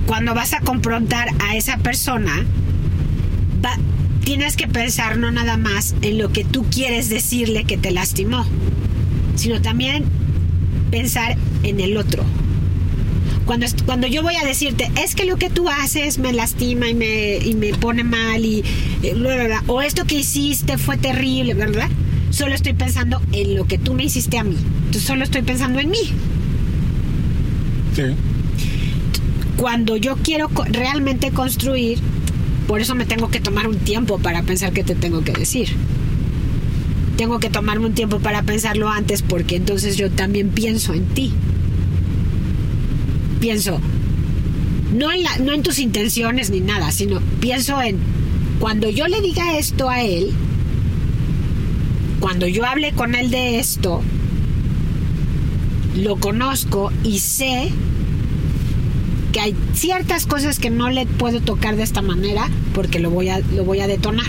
cuando 0.08 0.34
vas 0.34 0.54
a 0.54 0.60
confrontar 0.60 1.30
a 1.40 1.56
esa 1.56 1.78
persona, 1.78 2.46
va- 3.64 3.78
tienes 4.24 4.56
que 4.58 4.68
pensar 4.68 5.18
no 5.18 5.32
nada 5.32 5.58
más 5.58 5.96
en 6.02 6.18
lo 6.18 6.32
que 6.32 6.44
tú 6.44 6.66
quieres 6.70 7.10
decirle 7.10 7.64
que 7.66 7.78
te 7.78 7.92
lastimó, 7.92 8.46
sino 9.36 9.62
también 9.62 10.06
pensar 10.92 11.38
en 11.64 11.80
el 11.80 11.98
otro. 11.98 12.24
Cuando, 13.46 13.66
cuando 13.86 14.08
yo 14.08 14.22
voy 14.22 14.36
a 14.36 14.46
decirte, 14.46 14.92
es 15.02 15.16
que 15.16 15.26
lo 15.26 15.38
que 15.38 15.50
tú 15.50 15.68
haces 15.68 16.20
me 16.20 16.32
lastima 16.32 16.88
y 16.90 16.94
me, 16.94 17.38
y 17.38 17.56
me 17.56 17.74
pone 17.74 18.04
mal, 18.04 18.46
y, 18.46 18.64
eh, 19.02 19.14
bla, 19.16 19.36
bla, 19.36 19.44
bla, 19.46 19.64
o 19.68 19.82
esto 19.82 20.06
que 20.06 20.16
hiciste 20.16 20.78
fue 20.78 20.98
terrible, 20.98 21.54
¿verdad? 21.54 21.90
Solo 22.30 22.54
estoy 22.54 22.74
pensando 22.74 23.22
en 23.34 23.56
lo 23.56 23.66
que 23.66 23.78
tú 23.78 23.94
me 23.94 24.04
hiciste 24.04 24.38
a 24.38 24.44
mí. 24.44 24.56
Entonces 24.86 25.04
solo 25.04 25.24
estoy 25.24 25.42
pensando 25.42 25.80
en 25.80 25.90
mí. 25.90 26.14
Sí. 27.96 28.04
cuando 29.58 29.98
yo 29.98 30.16
quiero 30.16 30.50
realmente 30.70 31.32
construir, 31.32 32.00
por 32.68 32.80
eso 32.80 32.96
me 32.96 33.06
tengo 33.06 33.30
que 33.30 33.42
tomar 33.42 33.68
un 33.68 33.78
tiempo 33.80 34.18
para 34.18 34.44
pensar 34.44 34.72
qué 34.72 34.84
te 34.84 34.96
tengo 34.96 35.26
que 35.26 35.34
decir. 35.34 35.76
Tengo 37.22 37.38
que 37.40 37.52
tomarme 37.52 37.86
un 37.86 37.94
tiempo 37.94 38.18
para 38.18 38.42
pensarlo 38.42 38.90
antes 38.90 39.22
porque 39.22 39.56
entonces 39.56 39.96
yo 39.96 40.10
también 40.10 40.50
pienso 40.50 40.96
en 40.96 41.06
ti. 41.06 41.32
Pienso, 43.40 43.80
no 44.98 45.12
en, 45.12 45.22
la- 45.22 45.38
no 45.38 45.52
en 45.54 45.62
tus 45.62 45.78
intenciones 45.78 46.50
ni 46.50 46.62
nada, 46.62 46.92
sino 46.92 47.20
pienso 47.40 47.80
en 47.80 47.98
cuando 48.60 48.90
yo 48.90 49.06
le 49.08 49.22
diga 49.22 49.56
esto 49.60 49.88
a 49.88 50.02
él, 50.02 50.32
cuando 52.20 52.48
yo 52.48 52.66
hable 52.66 52.92
con 52.94 53.14
él 53.14 53.30
de 53.30 53.60
esto, 53.60 54.02
lo 55.96 56.16
conozco 56.16 56.92
y 57.04 57.20
sé 57.20 57.70
que 59.32 59.42
hay 59.42 59.56
ciertas 59.76 60.26
cosas 60.26 60.58
que 60.58 60.72
no 60.72 60.90
le 60.90 61.06
puedo 61.06 61.40
tocar 61.40 61.76
de 61.76 61.84
esta 61.84 62.02
manera 62.02 62.50
porque 62.74 62.98
lo 62.98 63.12
voy 63.12 63.30
a, 63.30 63.42
lo 63.56 63.64
voy 63.64 63.80
a 63.82 63.86
detonar. 63.86 64.26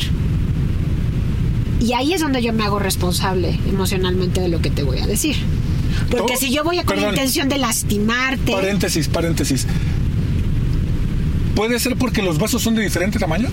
Y 1.83 1.95
ahí 1.95 2.13
es 2.13 2.21
donde 2.21 2.41
yo 2.43 2.53
me 2.53 2.63
hago 2.65 2.79
responsable 2.79 3.59
emocionalmente 3.69 4.41
de 4.41 4.49
lo 4.49 4.61
que 4.63 4.71
te 4.71 4.83
voy 4.85 5.01
a 5.01 5.07
decir. 5.07 5.37
Porque 6.11 6.35
Todo- 6.35 6.37
si 6.39 6.53
yo 6.53 6.63
voy 6.65 6.79
con 6.85 7.01
la 7.01 7.09
intención 7.09 7.49
de 7.49 7.59
lastimarte, 7.59 8.53
Paréntesis, 8.53 9.09
paréntesis. 9.09 9.67
¿Puede 11.57 11.79
ser 11.81 11.97
porque 11.97 12.23
los 12.23 12.39
vasos 12.39 12.63
son 12.63 12.75
de 12.77 12.83
diferente 12.83 13.19
tamaño? 13.19 13.49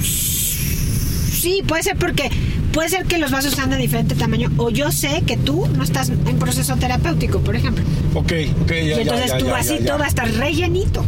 sí, 0.00 1.62
puede 1.66 1.82
ser 1.84 1.96
porque 1.96 2.28
puede 2.72 2.88
ser 2.88 3.04
que 3.04 3.18
los 3.18 3.30
vasos 3.30 3.54
sean 3.54 3.70
de 3.70 3.76
diferente 3.76 4.16
tamaño 4.16 4.50
o 4.56 4.68
yo 4.70 4.90
sé 4.90 5.22
que 5.26 5.36
tú 5.36 5.66
no 5.76 5.84
estás 5.84 6.08
en 6.08 6.38
proceso 6.38 6.74
terapéutico, 6.76 7.38
por 7.40 7.54
ejemplo. 7.54 7.84
Ok, 8.14 8.32
ok, 8.62 8.68
ya, 8.70 8.76
y 8.82 8.92
entonces 9.02 9.28
ya, 9.28 9.38
tu 9.38 9.46
ya, 9.46 9.52
vasito 9.52 9.98
va 9.98 10.06
a 10.06 10.08
estar 10.08 10.28
rellenito 10.32 11.04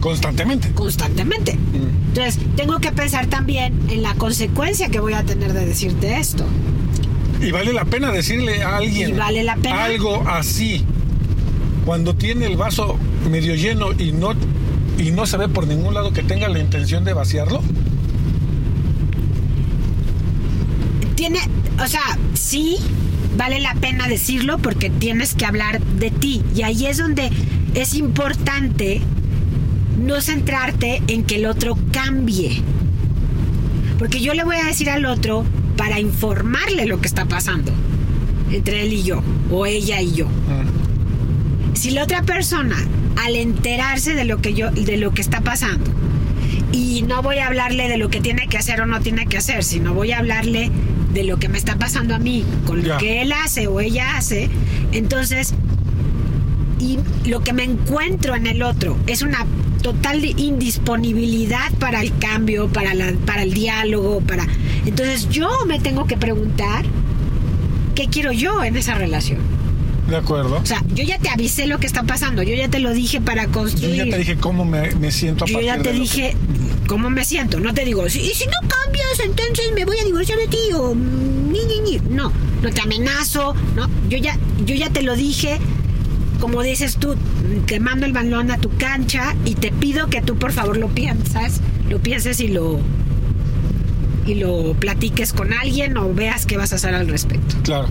Constantemente. 0.00 0.70
constantemente. 0.72 1.54
Mm. 1.54 2.01
Entonces, 2.14 2.38
tengo 2.56 2.78
que 2.78 2.92
pensar 2.92 3.26
también 3.28 3.72
en 3.88 4.02
la 4.02 4.12
consecuencia 4.16 4.90
que 4.90 5.00
voy 5.00 5.14
a 5.14 5.22
tener 5.22 5.54
de 5.54 5.64
decirte 5.64 6.18
esto. 6.18 6.44
Y 7.40 7.50
vale 7.52 7.72
la 7.72 7.86
pena 7.86 8.12
decirle 8.12 8.62
a 8.62 8.76
alguien 8.76 9.16
vale 9.16 9.42
la 9.42 9.56
pena. 9.56 9.84
algo 9.84 10.22
así. 10.28 10.84
Cuando 11.86 12.14
tiene 12.14 12.44
el 12.44 12.58
vaso 12.58 12.98
medio 13.30 13.54
lleno 13.54 13.92
y 13.98 14.12
no, 14.12 14.34
y 14.98 15.10
no 15.10 15.24
se 15.24 15.38
ve 15.38 15.48
por 15.48 15.66
ningún 15.66 15.94
lado 15.94 16.12
que 16.12 16.22
tenga 16.22 16.50
la 16.50 16.58
intención 16.58 17.02
de 17.02 17.14
vaciarlo. 17.14 17.62
Tiene, 21.16 21.38
o 21.82 21.86
sea, 21.86 22.18
sí 22.34 22.76
vale 23.38 23.58
la 23.58 23.74
pena 23.76 24.06
decirlo 24.06 24.58
porque 24.58 24.90
tienes 24.90 25.34
que 25.34 25.46
hablar 25.46 25.80
de 25.80 26.10
ti. 26.10 26.42
Y 26.54 26.60
ahí 26.60 26.84
es 26.84 26.98
donde 26.98 27.30
es 27.74 27.94
importante 27.94 29.00
no 30.02 30.20
centrarte 30.20 31.02
en 31.06 31.24
que 31.24 31.36
el 31.36 31.46
otro 31.46 31.78
cambie. 31.92 32.60
Porque 33.98 34.20
yo 34.20 34.34
le 34.34 34.44
voy 34.44 34.56
a 34.56 34.64
decir 34.64 34.90
al 34.90 35.06
otro 35.06 35.44
para 35.76 36.00
informarle 36.00 36.86
lo 36.86 37.00
que 37.00 37.08
está 37.08 37.24
pasando 37.24 37.72
entre 38.50 38.82
él 38.82 38.92
y 38.92 39.02
yo, 39.02 39.22
o 39.50 39.64
ella 39.64 40.00
y 40.02 40.12
yo. 40.12 40.26
Mm. 40.26 41.74
si 41.74 41.90
la 41.90 42.04
otra 42.04 42.22
persona 42.22 42.76
al 43.16 43.36
enterarse 43.36 44.14
de 44.14 44.24
lo 44.24 44.42
que 44.42 44.54
yo 44.54 44.70
de 44.70 44.96
lo 44.96 45.12
que 45.12 45.22
está 45.22 45.40
pasando 45.40 45.90
y 46.70 47.02
no 47.02 47.22
voy 47.22 47.38
a 47.38 47.46
hablarle 47.46 47.88
de 47.88 47.96
lo 47.96 48.08
que 48.08 48.20
tiene 48.20 48.46
que 48.48 48.58
hacer 48.58 48.80
o 48.80 48.86
no 48.86 49.00
tiene 49.00 49.26
que 49.26 49.38
hacer 49.38 49.64
sino 49.64 49.94
voy 49.94 50.12
a 50.12 50.18
hablarle 50.18 50.70
de 51.12 51.24
lo 51.24 51.38
que 51.38 51.48
me 51.48 51.58
está 51.58 51.76
pasando 51.76 52.14
a 52.14 52.18
mí 52.18 52.44
con 52.66 52.86
lo 52.86 52.98
que 52.98 53.22
él 53.22 53.32
hace 53.32 53.66
o 53.66 53.80
ella 53.80 54.16
hace 54.16 54.50
entonces 54.92 55.54
y 56.78 56.98
lo 57.28 57.42
que 57.42 57.52
me 57.52 57.64
encuentro 57.64 58.34
en 58.34 58.46
el 58.46 58.62
otro 58.62 58.98
es 59.06 59.22
una 59.22 59.46
total 59.82 60.24
indisponibilidad 60.24 61.72
para 61.78 62.00
el 62.02 62.16
cambio 62.18 62.68
para 62.68 62.94
la, 62.94 63.12
para 63.26 63.42
el 63.42 63.52
diálogo 63.52 64.20
para 64.20 64.46
entonces 64.86 65.28
yo 65.28 65.48
me 65.66 65.78
tengo 65.80 66.06
que 66.06 66.16
preguntar 66.16 66.84
qué 67.94 68.06
quiero 68.06 68.32
yo 68.32 68.62
en 68.64 68.76
esa 68.76 68.94
relación 68.94 69.38
De 70.08 70.16
acuerdo. 70.16 70.56
o 70.62 70.66
sea, 70.66 70.82
yo 70.94 71.04
ya 71.04 71.18
te 71.18 71.28
avisé 71.28 71.66
lo 71.66 71.78
que 71.78 71.86
está 71.86 72.02
pasando, 72.04 72.42
yo 72.42 72.54
ya 72.54 72.68
te 72.68 72.78
lo 72.78 72.92
dije 72.92 73.20
para 73.20 73.44
Yo 73.46 73.52
construir. 73.52 73.96
ya 73.96 74.04
te 74.10 74.18
dije 74.18 74.36
cómo 74.36 74.64
me, 74.64 74.94
me 74.96 75.10
siento 75.12 75.44
a 75.44 75.48
Yo 75.48 75.60
ya 75.60 75.78
te 75.80 75.92
dije 75.92 76.36
cómo 76.88 77.08
me 77.10 77.24
siento. 77.24 77.60
No 77.60 77.72
te 77.72 77.84
digo, 77.84 78.08
"Si- 78.10 78.20
y 78.20 78.34
si 78.34 78.44
no 78.46 78.58
cambias, 78.68 79.20
entonces 79.24 79.66
me 79.74 79.84
voy 79.84 79.96
a 79.98 80.04
divorciar 80.04 80.38
de 80.38 80.48
ti 80.48 80.58
o 80.74 80.94
ni, 80.94 81.60
ni, 81.64 81.80
ni". 81.80 81.98
No, 82.10 82.30
no 82.62 82.70
te 82.70 82.80
amenazo, 82.82 83.54
no. 83.76 83.88
Yo 84.10 84.18
ya, 84.18 84.36
yo 84.66 84.74
ya 84.74 84.90
te 84.90 85.02
lo 85.02 85.14
dije. 85.16 85.58
Como 86.40 86.62
dices 86.62 86.96
tú, 86.96 87.14
te 87.60 87.80
mando 87.80 88.06
el 88.06 88.12
balón 88.12 88.50
a 88.50 88.58
tu 88.58 88.70
cancha 88.76 89.34
y 89.44 89.54
te 89.54 89.70
pido 89.70 90.08
que 90.08 90.22
tú 90.22 90.36
por 90.36 90.52
favor 90.52 90.76
lo 90.76 90.88
piensas, 90.88 91.60
lo 91.88 91.98
pienses 91.98 92.40
y 92.40 92.48
lo 92.48 92.80
y 94.26 94.34
lo 94.34 94.74
platiques 94.74 95.32
con 95.32 95.52
alguien 95.52 95.96
o 95.96 96.14
veas 96.14 96.46
qué 96.46 96.56
vas 96.56 96.72
a 96.72 96.76
hacer 96.76 96.94
al 96.94 97.08
respecto. 97.08 97.56
Claro. 97.62 97.88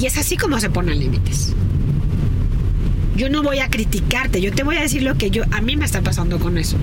Y 0.00 0.06
es 0.06 0.18
así 0.18 0.36
como 0.36 0.60
se 0.60 0.68
ponen 0.68 0.98
límites. 0.98 1.54
Yo 3.16 3.30
no 3.30 3.42
voy 3.42 3.60
a 3.60 3.70
criticarte, 3.70 4.40
yo 4.40 4.52
te 4.52 4.62
voy 4.62 4.76
a 4.76 4.82
decir 4.82 5.02
lo 5.02 5.16
que 5.16 5.30
yo 5.30 5.44
a 5.52 5.62
mí 5.62 5.76
me 5.76 5.84
está 5.84 6.02
pasando 6.02 6.38
con 6.38 6.58
eso. 6.58 6.76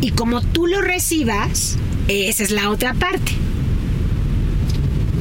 Y 0.00 0.10
como 0.10 0.42
tú 0.42 0.66
lo 0.66 0.82
recibas, 0.82 1.76
esa 2.08 2.42
es 2.42 2.50
la 2.50 2.68
otra 2.68 2.94
parte. 2.94 3.32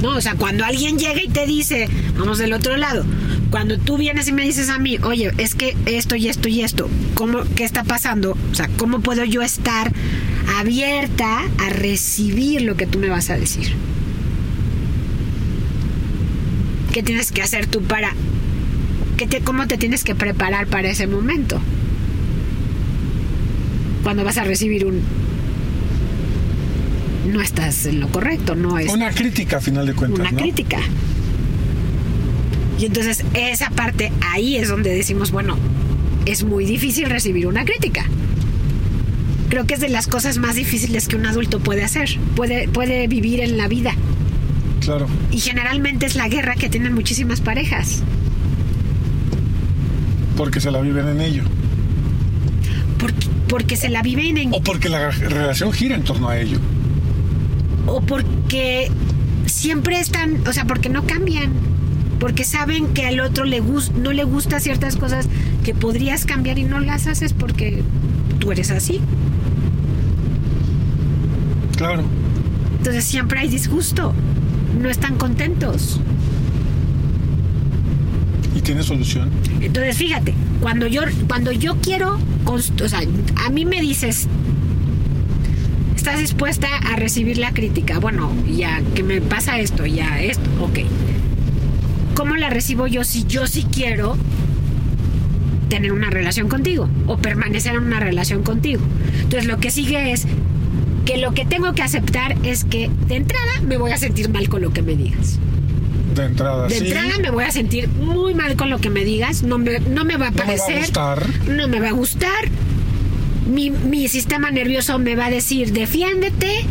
No, 0.02 0.16
o 0.16 0.22
sea, 0.22 0.36
cuando 0.36 0.66
alguien 0.66 0.98
llega 0.98 1.22
y 1.22 1.28
te 1.28 1.46
dice, 1.46 1.88
vamos 2.18 2.38
del 2.38 2.54
otro 2.54 2.78
lado, 2.78 3.06
cuando 3.52 3.78
tú 3.78 3.98
vienes 3.98 4.28
y 4.28 4.32
me 4.32 4.44
dices 4.44 4.70
a 4.70 4.80
mí, 4.80 4.98
oye, 5.04 5.32
es 5.38 5.56
que 5.56 5.76
esto 5.86 6.16
y 6.16 6.28
esto 6.28 6.50
y 6.50 6.62
esto, 6.62 6.90
¿cómo, 7.16 7.40
¿qué 7.56 7.64
está 7.64 7.84
pasando? 7.84 8.38
O 8.52 8.56
sea, 8.56 8.70
¿cómo 8.78 9.00
puedo 9.02 9.24
yo 9.24 9.42
estar 9.42 9.92
abierta 10.58 11.42
a 11.58 11.70
recibir 11.70 12.62
lo 12.62 12.76
que 12.76 12.86
tú 12.86 13.00
me 13.00 13.10
vas 13.10 13.30
a 13.30 13.38
decir? 13.38 13.74
¿Qué 16.94 17.04
tienes 17.04 17.32
que 17.32 17.42
hacer 17.42 17.68
tú 17.68 17.82
para... 17.84 18.14
¿qué 19.18 19.28
te, 19.28 19.42
¿Cómo 19.42 19.68
te 19.68 19.78
tienes 19.78 20.04
que 20.04 20.16
preparar 20.16 20.68
para 20.68 20.90
ese 20.90 21.08
momento? 21.08 21.62
cuando 24.04 24.24
vas 24.24 24.38
a 24.38 24.44
recibir 24.44 24.86
un 24.86 25.02
no 27.32 27.42
estás 27.42 27.86
en 27.86 28.00
lo 28.00 28.08
correcto, 28.08 28.56
no 28.56 28.80
es 28.80 28.92
Una 28.92 29.12
crítica 29.12 29.58
a 29.58 29.62
final 29.62 29.86
de 29.86 29.94
cuentas. 29.94 30.20
una 30.20 30.32
¿no? 30.32 30.38
crítica. 30.38 30.80
Y 32.80 32.86
entonces 32.86 33.26
esa 33.34 33.70
parte 33.72 34.12
ahí 34.22 34.56
es 34.56 34.70
donde 34.70 34.94
decimos, 34.94 35.32
bueno, 35.32 35.58
es 36.26 36.46
muy 36.46 36.66
difícil 36.66 37.10
recibir 37.10 37.46
una 37.46 37.66
crítica. 37.66 38.06
Creo 39.50 39.66
que 39.66 39.74
es 39.74 39.82
de 39.82 39.90
las 39.90 40.08
cosas 40.08 40.38
más 40.38 40.56
difíciles 40.56 41.08
que 41.08 41.18
un 41.18 41.26
adulto 41.26 41.60
puede 41.60 41.84
hacer, 41.84 42.10
puede, 42.36 42.70
puede 42.70 43.08
vivir 43.08 43.42
en 43.42 43.58
la 43.58 43.68
vida. 43.68 43.96
Claro. 44.80 45.08
Y 45.30 45.40
generalmente 45.40 46.06
es 46.06 46.16
la 46.16 46.30
guerra 46.30 46.56
que 46.56 46.70
tienen 46.70 46.94
muchísimas 46.94 47.42
parejas. 47.42 48.02
Porque 50.38 50.62
se 50.62 50.72
la 50.72 50.80
viven 50.80 51.10
en 51.10 51.20
ello. 51.20 51.44
Porque, 52.98 53.28
porque 53.50 53.76
se 53.76 53.90
la 53.90 54.02
viven 54.02 54.38
en... 54.38 54.54
O 54.54 54.62
porque 54.62 54.88
la 54.88 55.12
relación 55.12 55.74
gira 55.74 55.96
en 55.96 56.04
torno 56.04 56.30
a 56.30 56.38
ello. 56.40 56.60
O 57.88 58.00
porque 58.02 58.90
siempre 59.48 60.00
están... 60.00 60.48
O 60.48 60.54
sea, 60.54 60.66
porque 60.66 60.88
no 60.88 61.06
cambian. 61.06 61.69
Porque 62.20 62.44
saben 62.44 62.94
que 62.94 63.06
al 63.06 63.20
otro 63.20 63.46
le 63.46 63.62
no 63.62 64.12
le 64.12 64.24
gusta 64.24 64.60
ciertas 64.60 64.98
cosas 64.98 65.28
que 65.64 65.74
podrías 65.74 66.26
cambiar 66.26 66.60
y 66.60 66.64
no 66.64 66.80
las 66.80 67.08
haces 67.08 67.34
porque 67.34 67.84
tú 68.40 68.52
eres 68.52 68.72
así. 68.72 69.00
Claro. 71.78 72.04
Entonces 72.78 73.06
siempre 73.06 73.40
hay 73.40 73.50
disgusto. 73.50 74.14
No 74.82 74.90
están 74.90 75.16
contentos. 75.16 76.00
Y 78.56 78.62
tiene 78.62 78.84
solución. 78.84 79.30
Entonces, 79.62 79.98
fíjate, 79.98 80.34
cuando 80.62 80.88
yo, 80.88 81.04
cuando 81.28 81.52
yo 81.52 81.76
quiero, 81.82 82.18
o 82.46 82.60
sea, 82.60 83.02
a 83.46 83.50
mí 83.50 83.66
me 83.66 83.80
dices, 83.82 84.28
¿estás 85.96 86.20
dispuesta 86.20 86.68
a 86.78 86.96
recibir 86.96 87.38
la 87.38 87.54
crítica? 87.54 88.00
Bueno, 88.00 88.32
ya 88.50 88.82
que 88.96 89.04
me 89.04 89.22
pasa 89.22 89.60
esto, 89.60 89.86
ya 89.86 90.22
esto, 90.22 90.50
ok. 90.62 90.80
¿Cómo 92.20 92.36
la 92.36 92.50
recibo 92.50 92.86
yo 92.86 93.06
si 93.06 93.24
yo 93.24 93.48
sí 93.48 93.66
quiero 93.74 94.18
tener 95.70 95.94
una 95.94 96.10
relación 96.10 96.50
contigo 96.50 96.90
o 97.08 97.16
permanecer 97.18 97.76
en 97.76 97.84
una 97.84 98.02
relación 98.02 98.44
contigo? 98.44 98.82
Entonces, 99.22 99.46
lo 99.46 99.58
que 99.60 99.72
sigue 99.72 100.12
es 100.12 100.28
que 101.06 101.16
lo 101.16 101.34
que 101.34 101.46
tengo 101.46 101.72
que 101.72 101.82
aceptar 101.82 102.36
es 102.44 102.66
que 102.66 102.92
de 103.08 103.16
entrada 103.16 103.62
me 103.66 103.78
voy 103.78 103.94
a 103.94 103.98
sentir 103.98 104.28
mal 104.28 104.50
con 104.50 104.62
lo 104.62 104.74
que 104.74 104.82
me 104.82 104.98
digas. 104.98 105.40
De 106.14 106.26
entrada, 106.26 106.68
De 106.68 106.76
sí. 106.78 106.88
entrada 106.88 107.20
me 107.22 107.30
voy 107.32 107.46
a 107.46 107.52
sentir 107.52 107.88
muy 107.88 108.34
mal 108.34 108.58
con 108.58 108.70
lo 108.70 108.80
que 108.80 108.90
me 108.90 109.06
digas. 109.06 109.44
No 109.44 109.58
me, 109.58 109.80
no 109.80 110.04
me 110.04 110.18
va 110.18 110.28
a 110.28 110.32
No 110.32 110.36
me 110.36 110.44
va 110.44 110.44
a 110.44 110.46
parecer. 110.46 110.80
gustar. 110.80 111.26
No 111.48 111.70
me 111.70 111.80
va 111.80 111.88
a 111.88 111.94
gustar. 111.94 112.50
Mi, 113.50 113.70
mi 113.70 114.10
sistema 114.10 114.52
nervioso 114.52 115.00
me 115.00 115.16
va 115.16 115.28
a 115.28 115.30
decir, 115.30 115.72
defiéndete, 115.72 116.66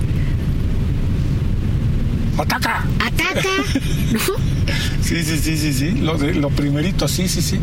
¡Ataca! 2.37 2.85
ataca. 3.01 3.49
¿no? 4.13 4.21
Sí, 5.09 5.25
sí, 5.25 5.39
sí, 5.39 5.57
sí, 5.57 5.73
sí. 5.73 5.91
Lo, 5.93 6.19
de, 6.19 6.35
lo 6.35 6.51
primerito, 6.51 7.09
sí, 7.09 7.29
sí, 7.29 7.41
sí. 7.41 7.59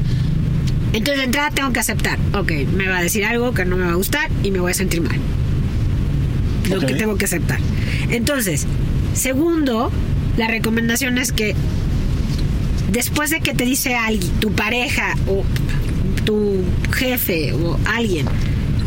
Entonces 0.93 1.18
de 1.20 1.26
entrada 1.26 1.52
tengo 1.52 1.72
que 1.72 1.80
aceptar. 1.80 2.18
Ok, 2.34 2.52
me 2.76 2.88
va 2.88 2.98
a 2.98 3.04
decir 3.04 3.24
algo 3.24 3.54
que 3.54 3.66
no 3.66 3.78
me 3.78 3.86
va 3.86 3.91
a 3.91 3.96
gustar 3.96 4.32
y 4.41 4.50
me 4.50 4.60
voy 4.60 4.72
a 4.72 4.74
sentir 4.74 5.02
mal. 5.02 5.20
Lo 6.72 6.80
que 6.80 6.96
tengo 6.96 7.18
que 7.18 7.26
aceptar. 7.26 7.60
Entonces, 8.10 8.66
segundo, 9.14 9.91
la 10.38 10.48
recomendación 10.48 11.20
es 11.20 11.32
que 11.32 11.54
después 12.91 13.30
de 13.30 13.41
que 13.41 13.54
te 13.54 13.64
dice 13.64 13.93
alguien, 13.93 14.32
tu 14.39 14.52
pareja 14.52 15.14
o 15.28 15.43
tu 16.26 16.64
jefe 16.96 17.54
o 17.54 17.78
alguien, 17.86 18.26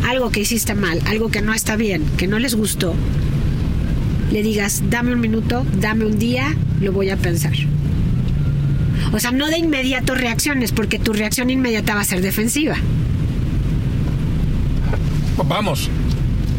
algo 0.04 0.32
que 0.32 0.40
hiciste 0.40 0.74
mal, 0.74 1.00
algo 1.06 1.30
que 1.30 1.42
no 1.42 1.54
está 1.54 1.76
bien, 1.76 2.04
que 2.16 2.26
no 2.26 2.40
les 2.40 2.56
gustó, 2.56 2.96
le 4.32 4.42
digas, 4.42 4.82
dame 4.90 5.12
un 5.12 5.20
minuto, 5.20 5.64
dame 5.78 6.06
un 6.06 6.18
día, 6.18 6.56
lo 6.80 6.90
voy 6.90 7.10
a 7.10 7.16
pensar. 7.16 7.52
O 9.12 9.18
sea, 9.20 9.32
no 9.32 9.46
de 9.48 9.58
inmediato 9.58 10.14
reacciones, 10.14 10.72
porque 10.72 10.98
tu 10.98 11.12
reacción 11.12 11.50
inmediata 11.50 11.94
va 11.94 12.00
a 12.02 12.04
ser 12.04 12.20
defensiva. 12.20 12.76
Vamos. 15.46 15.88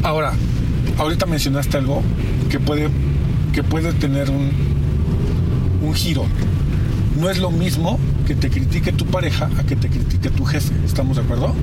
Ahora, 0.03 0.33
ahorita 0.97 1.25
mencionaste 1.25 1.77
algo 1.77 2.01
que 2.49 2.59
puede, 2.59 2.89
que 3.53 3.63
puede 3.63 3.93
tener 3.93 4.29
un, 4.29 4.51
un 5.81 5.93
giro. 5.93 6.25
No 7.19 7.29
es 7.29 7.37
lo 7.37 7.51
mismo 7.51 7.99
que 8.25 8.35
te 8.35 8.49
critique 8.49 8.91
tu 8.93 9.05
pareja 9.05 9.49
a 9.59 9.63
que 9.63 9.75
te 9.75 9.89
critique 9.89 10.29
tu 10.29 10.45
jefe. 10.45 10.73
¿Estamos 10.85 11.17
de 11.17 11.23
acuerdo? 11.23 11.53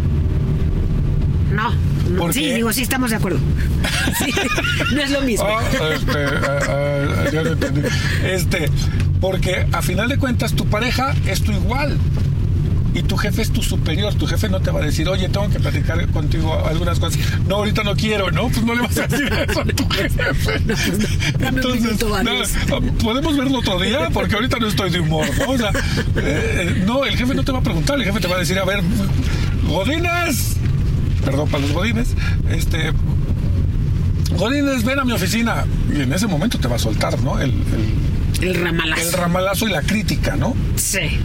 No. 1.53 1.72
no. 2.11 2.18
¿Por 2.18 2.34
sí, 2.34 2.41
qué? 2.41 2.55
digo, 2.55 2.72
sí, 2.72 2.82
estamos 2.82 3.11
de 3.11 3.16
acuerdo. 3.16 3.39
Sí, 4.24 4.32
no 4.95 5.03
es 5.03 5.11
lo 5.11 5.20
mismo. 5.22 5.47
Ah, 5.47 5.62
este, 5.93 7.32
ya 7.32 7.43
lo 7.43 7.53
entendí. 7.53 7.82
Este, 8.24 8.70
porque 9.20 9.66
a 9.72 9.82
final 9.82 10.08
de 10.08 10.18
cuentas 10.18 10.54
tu 10.54 10.66
pareja 10.66 11.14
es 11.26 11.42
tu 11.42 11.52
igual 11.52 11.98
y 12.96 13.02
tu 13.02 13.16
jefe 13.18 13.42
es 13.42 13.52
tu 13.52 13.62
superior. 13.62 14.14
Tu 14.14 14.26
jefe 14.26 14.48
no 14.48 14.60
te 14.60 14.70
va 14.70 14.80
a 14.80 14.84
decir, 14.84 15.06
oye, 15.08 15.28
tengo 15.28 15.50
que 15.50 15.60
platicar 15.60 16.06
contigo 16.08 16.58
algunas 16.66 16.98
cosas. 16.98 17.20
No, 17.46 17.56
ahorita 17.56 17.82
no 17.82 17.94
quiero, 17.94 18.30
¿no? 18.30 18.48
Pues 18.48 18.64
no 18.64 18.74
le 18.74 18.80
vas 18.80 18.96
a 18.96 19.06
decir 19.06 19.30
eso 19.32 19.60
a 19.60 19.64
tu 19.64 19.88
jefe. 19.90 20.22
varios. 22.08 22.52
no, 22.68 22.80
podemos 23.04 23.36
verlo 23.36 23.58
otro 23.58 23.78
día 23.80 24.08
porque 24.12 24.34
ahorita 24.34 24.58
no 24.58 24.68
estoy 24.68 24.90
de 24.90 25.00
humor, 25.00 25.26
¿no? 25.38 25.52
O 25.52 25.58
sea, 25.58 25.70
eh, 25.70 25.74
eh, 26.16 26.82
no, 26.86 27.04
el 27.04 27.16
jefe 27.16 27.34
no 27.34 27.44
te 27.44 27.52
va 27.52 27.58
a 27.58 27.62
preguntar, 27.62 27.98
el 27.98 28.04
jefe 28.04 28.20
te 28.20 28.28
va 28.28 28.36
a 28.36 28.38
decir, 28.38 28.58
a 28.58 28.64
ver, 28.64 28.80
Godines, 29.68 30.56
perdón 31.22 31.50
para 31.50 31.62
los 31.64 31.72
Godines, 31.72 32.14
este, 32.50 32.92
Godines, 34.38 34.84
ven 34.84 34.98
a 34.98 35.04
mi 35.04 35.12
oficina. 35.12 35.66
Y 35.94 36.00
en 36.00 36.12
ese 36.12 36.26
momento 36.26 36.58
te 36.58 36.68
va 36.68 36.76
a 36.76 36.78
soltar, 36.78 37.20
¿no? 37.20 37.38
El, 37.38 37.50
el, 37.50 37.94
El 38.41 38.55
ramalazo. 38.55 39.03
el 39.03 39.12
ramalazo 39.12 39.68
y 39.68 39.70
la 39.70 39.82
crítica, 39.82 40.37
¿no? 40.37 40.55
Sí. 40.76 41.20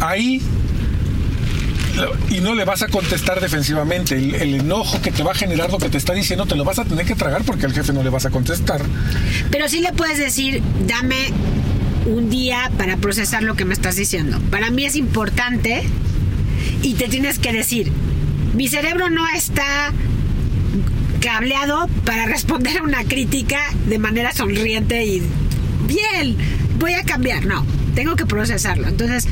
Ahí 0.00 0.42
y 2.30 2.40
no 2.40 2.54
le 2.54 2.64
vas 2.64 2.82
a 2.82 2.88
contestar 2.88 3.40
defensivamente. 3.40 4.16
El, 4.16 4.34
el 4.34 4.54
enojo 4.56 5.00
que 5.00 5.10
te 5.10 5.22
va 5.22 5.32
a 5.32 5.34
generar 5.34 5.70
lo 5.70 5.78
que 5.78 5.88
te 5.88 5.96
está 5.98 6.12
diciendo 6.12 6.46
te 6.46 6.56
lo 6.56 6.64
vas 6.64 6.78
a 6.78 6.84
tener 6.84 7.06
que 7.06 7.14
tragar 7.14 7.42
porque 7.44 7.66
al 7.66 7.72
jefe 7.72 7.92
no 7.92 8.02
le 8.02 8.10
vas 8.10 8.26
a 8.26 8.30
contestar. 8.30 8.82
Pero 9.50 9.68
sí 9.68 9.80
le 9.80 9.92
puedes 9.92 10.18
decir, 10.18 10.62
dame 10.86 11.32
un 12.06 12.30
día 12.30 12.70
para 12.78 12.96
procesar 12.96 13.42
lo 13.42 13.54
que 13.54 13.64
me 13.64 13.74
estás 13.74 13.96
diciendo. 13.96 14.38
Para 14.50 14.70
mí 14.70 14.84
es 14.84 14.96
importante 14.96 15.82
y 16.82 16.94
te 16.94 17.08
tienes 17.08 17.38
que 17.38 17.52
decir, 17.52 17.90
mi 18.54 18.68
cerebro 18.68 19.10
no 19.10 19.26
está 19.28 19.92
cableado 21.20 21.88
para 22.04 22.26
responder 22.26 22.78
a 22.78 22.82
una 22.82 23.04
crítica 23.04 23.58
de 23.86 23.98
manera 23.98 24.32
sonriente 24.32 25.04
y 25.04 25.22
bien, 25.86 26.36
voy 26.78 26.92
a 26.92 27.02
cambiar. 27.02 27.46
No, 27.46 27.64
tengo 27.94 28.16
que 28.16 28.26
procesarlo. 28.26 28.88
Entonces, 28.88 29.26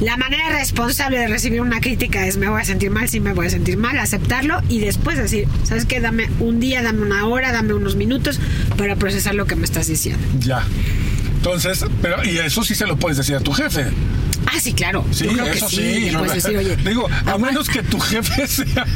la 0.00 0.16
manera 0.16 0.50
responsable 0.58 1.18
de 1.18 1.28
recibir 1.28 1.60
una 1.60 1.80
crítica 1.80 2.26
es 2.26 2.36
me 2.36 2.48
voy 2.48 2.60
a 2.60 2.64
sentir 2.64 2.90
mal, 2.90 3.08
sí 3.08 3.20
me 3.20 3.32
voy 3.32 3.46
a 3.46 3.50
sentir 3.50 3.76
mal, 3.76 3.98
aceptarlo 3.98 4.60
y 4.68 4.80
después 4.80 5.16
decir, 5.16 5.46
¿sabes 5.64 5.84
qué? 5.86 6.00
Dame 6.00 6.28
un 6.40 6.60
día, 6.60 6.82
dame 6.82 7.02
una 7.02 7.26
hora, 7.26 7.52
dame 7.52 7.74
unos 7.74 7.94
minutos 7.96 8.40
para 8.76 8.96
procesar 8.96 9.34
lo 9.34 9.46
que 9.46 9.56
me 9.56 9.64
estás 9.64 9.86
diciendo. 9.86 10.22
Ya. 10.40 10.62
Entonces, 11.36 11.84
pero 12.02 12.24
y 12.24 12.38
eso 12.38 12.64
sí 12.64 12.74
se 12.74 12.86
lo 12.86 12.96
puedes 12.96 13.18
decir 13.18 13.36
a 13.36 13.40
tu 13.40 13.52
jefe. 13.52 13.84
Ah, 14.46 14.58
sí, 14.60 14.72
claro. 14.72 15.04
Sí, 15.10 15.24
Yo 15.24 15.32
creo 15.32 15.46
eso 15.46 15.68
que 15.68 15.76
sí. 15.76 15.94
sí. 16.06 16.10
yo- 16.10 16.22
decir, 16.24 16.56
oye, 16.56 16.76
digo, 16.76 17.08
a 17.26 17.38
menos 17.38 17.68
que 17.68 17.82
tu 17.82 17.98
jefe 18.00 18.46
sea, 18.48 18.86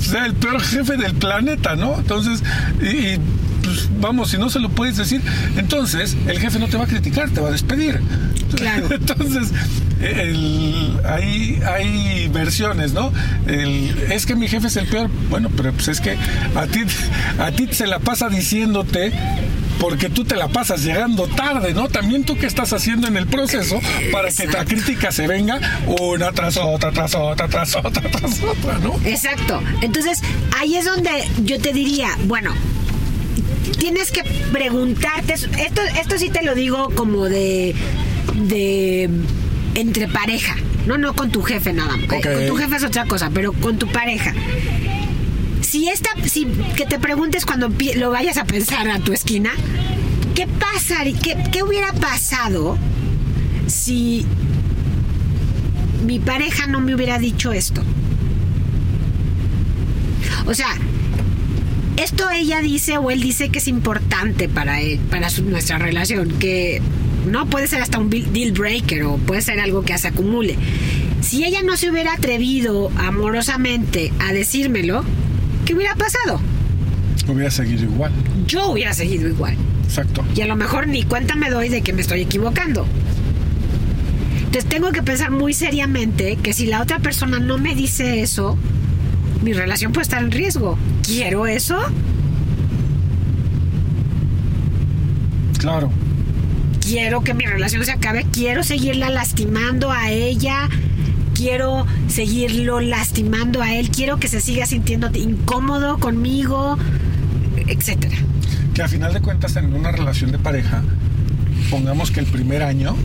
sea 0.00 0.26
el 0.26 0.34
peor 0.34 0.60
jefe 0.60 0.96
del 0.96 1.14
planeta, 1.14 1.74
¿no? 1.76 1.98
Entonces, 1.98 2.42
y, 2.80 2.86
y, 2.86 3.20
pues, 3.74 3.88
vamos, 4.00 4.30
si 4.30 4.38
no 4.38 4.50
se 4.50 4.58
lo 4.60 4.68
puedes 4.68 4.96
decir, 4.96 5.20
entonces 5.56 6.16
el 6.26 6.38
jefe 6.38 6.58
no 6.58 6.68
te 6.68 6.76
va 6.76 6.84
a 6.84 6.86
criticar, 6.88 7.30
te 7.30 7.40
va 7.40 7.48
a 7.48 7.52
despedir. 7.52 8.00
Claro. 8.56 8.88
Entonces, 8.94 9.48
el- 10.00 11.00
hay, 11.08 11.60
hay 11.66 12.28
versiones, 12.28 12.92
¿no? 12.92 13.12
El- 13.46 14.08
es 14.12 14.26
que 14.26 14.34
mi 14.34 14.48
jefe 14.48 14.66
es 14.66 14.76
el 14.76 14.86
peor. 14.86 15.08
Bueno, 15.30 15.50
pero 15.56 15.72
pues 15.72 15.88
es 15.88 16.00
que 16.00 16.16
a 16.54 16.66
ti, 16.66 16.80
a 17.38 17.50
ti 17.52 17.68
se 17.72 17.86
la 17.86 17.98
pasa 17.98 18.28
diciéndote 18.28 19.12
porque 19.80 20.10
tú 20.10 20.24
te 20.24 20.36
la 20.36 20.48
pasas 20.48 20.84
llegando 20.84 21.26
tarde, 21.28 21.72
¿no? 21.74 21.88
También 21.88 22.24
tú 22.24 22.36
qué 22.36 22.46
estás 22.46 22.72
haciendo 22.72 23.08
en 23.08 23.16
el 23.16 23.26
proceso 23.26 23.80
para 24.12 24.30
que 24.30 24.46
la 24.46 24.64
crítica 24.64 25.10
se 25.12 25.26
venga 25.26 25.58
una 25.86 26.30
tras 26.32 26.56
otra, 26.58 26.92
tras 26.92 27.14
otra, 27.14 27.48
tras 27.48 27.74
otra, 27.76 28.02
tras 28.10 28.42
otra, 28.42 28.78
¿no? 28.78 28.94
Exacto. 29.04 29.60
Entonces, 29.80 30.20
ahí 30.60 30.76
es 30.76 30.84
donde 30.84 31.10
yo 31.44 31.58
te 31.58 31.72
diría, 31.72 32.08
bueno, 32.26 32.52
tienes 33.78 34.10
que 34.10 34.22
preguntarte, 34.52 35.34
esto, 35.34 35.82
esto 36.00 36.18
sí 36.18 36.30
te 36.30 36.42
lo 36.42 36.54
digo 36.54 36.90
como 36.94 37.24
de, 37.24 37.74
de 38.34 39.08
entre 39.74 40.08
pareja, 40.08 40.56
no, 40.86 40.98
no 40.98 41.14
con 41.14 41.30
tu 41.30 41.42
jefe 41.42 41.72
nada 41.72 41.96
más. 41.96 42.06
Con 42.06 42.20
tu 42.20 42.56
jefe 42.56 42.76
es 42.76 42.84
otra 42.84 43.06
cosa, 43.06 43.30
pero 43.32 43.52
con 43.52 43.78
tu 43.78 43.86
pareja. 43.88 44.34
Si 45.60 45.88
esta, 45.88 46.10
si 46.26 46.46
que 46.76 46.86
te 46.86 46.98
preguntes 46.98 47.46
cuando 47.46 47.70
lo 47.96 48.10
vayas 48.10 48.36
a 48.36 48.44
pensar 48.44 48.88
a 48.88 48.98
tu 48.98 49.12
esquina, 49.12 49.50
¿qué 50.34 50.46
pasaría, 50.46 51.18
qué, 51.18 51.36
qué 51.50 51.62
hubiera 51.62 51.92
pasado 51.92 52.76
si 53.66 54.26
mi 56.04 56.18
pareja 56.18 56.66
no 56.66 56.80
me 56.80 56.94
hubiera 56.94 57.18
dicho 57.18 57.52
esto? 57.52 57.82
O 60.46 60.54
sea, 60.54 60.68
esto 61.96 62.30
ella 62.30 62.60
dice 62.60 62.98
o 62.98 63.10
él 63.10 63.20
dice 63.20 63.48
que 63.50 63.58
es 63.58 63.68
importante 63.68 64.48
para 64.48 64.80
él, 64.80 64.98
para 65.10 65.30
su- 65.30 65.44
nuestra 65.44 65.78
relación, 65.78 66.28
que 66.38 66.80
no 67.30 67.46
puede 67.46 67.66
ser 67.68 67.82
hasta 67.82 67.98
un 67.98 68.10
deal 68.10 68.52
breaker 68.52 69.04
o 69.04 69.16
puede 69.18 69.42
ser 69.42 69.60
algo 69.60 69.82
que 69.82 69.96
se 69.98 70.08
acumule. 70.08 70.56
Si 71.20 71.44
ella 71.44 71.62
no 71.62 71.76
se 71.76 71.90
hubiera 71.90 72.14
atrevido 72.14 72.90
amorosamente 72.96 74.12
a 74.18 74.32
decírmelo, 74.32 75.04
¿qué 75.64 75.74
hubiera 75.74 75.94
pasado? 75.94 76.40
Hubiera 77.28 77.50
seguido 77.50 77.84
igual. 77.84 78.10
Yo 78.46 78.70
hubiera 78.72 78.92
seguido 78.92 79.28
igual. 79.28 79.56
Exacto. 79.84 80.24
Y 80.34 80.40
a 80.40 80.46
lo 80.46 80.56
mejor 80.56 80.88
ni 80.88 81.04
cuenta 81.04 81.36
me 81.36 81.50
doy 81.50 81.68
de 81.68 81.82
que 81.82 81.92
me 81.92 82.00
estoy 82.00 82.22
equivocando. 82.22 82.86
Entonces 84.38 84.64
tengo 84.68 84.90
que 84.92 85.02
pensar 85.02 85.30
muy 85.30 85.54
seriamente 85.54 86.36
que 86.42 86.52
si 86.52 86.66
la 86.66 86.82
otra 86.82 86.98
persona 86.98 87.38
no 87.38 87.56
me 87.58 87.74
dice 87.74 88.20
eso, 88.22 88.58
mi 89.42 89.52
relación 89.52 89.92
puede 89.92 90.02
estar 90.02 90.22
en 90.22 90.30
riesgo. 90.30 90.78
¿Quiero 91.02 91.46
eso? 91.46 91.78
Claro. 95.58 95.90
Quiero 96.80 97.22
que 97.22 97.34
mi 97.34 97.44
relación 97.44 97.84
se 97.84 97.92
acabe. 97.92 98.26
Quiero 98.32 98.62
seguirla 98.62 99.10
lastimando 99.10 99.90
a 99.90 100.10
ella. 100.10 100.68
Quiero 101.34 101.86
seguirlo 102.08 102.80
lastimando 102.80 103.62
a 103.62 103.74
él. 103.74 103.90
Quiero 103.90 104.18
que 104.18 104.28
se 104.28 104.40
siga 104.40 104.66
sintiendo 104.66 105.10
incómodo 105.14 105.98
conmigo, 105.98 106.78
etcétera. 107.66 108.16
Que 108.74 108.82
a 108.82 108.88
final 108.88 109.12
de 109.12 109.20
cuentas 109.20 109.56
en 109.56 109.72
una 109.74 109.92
relación 109.92 110.32
de 110.32 110.38
pareja, 110.38 110.82
pongamos 111.70 112.10
que 112.10 112.20
el 112.20 112.26
primer 112.26 112.62
año 112.62 112.96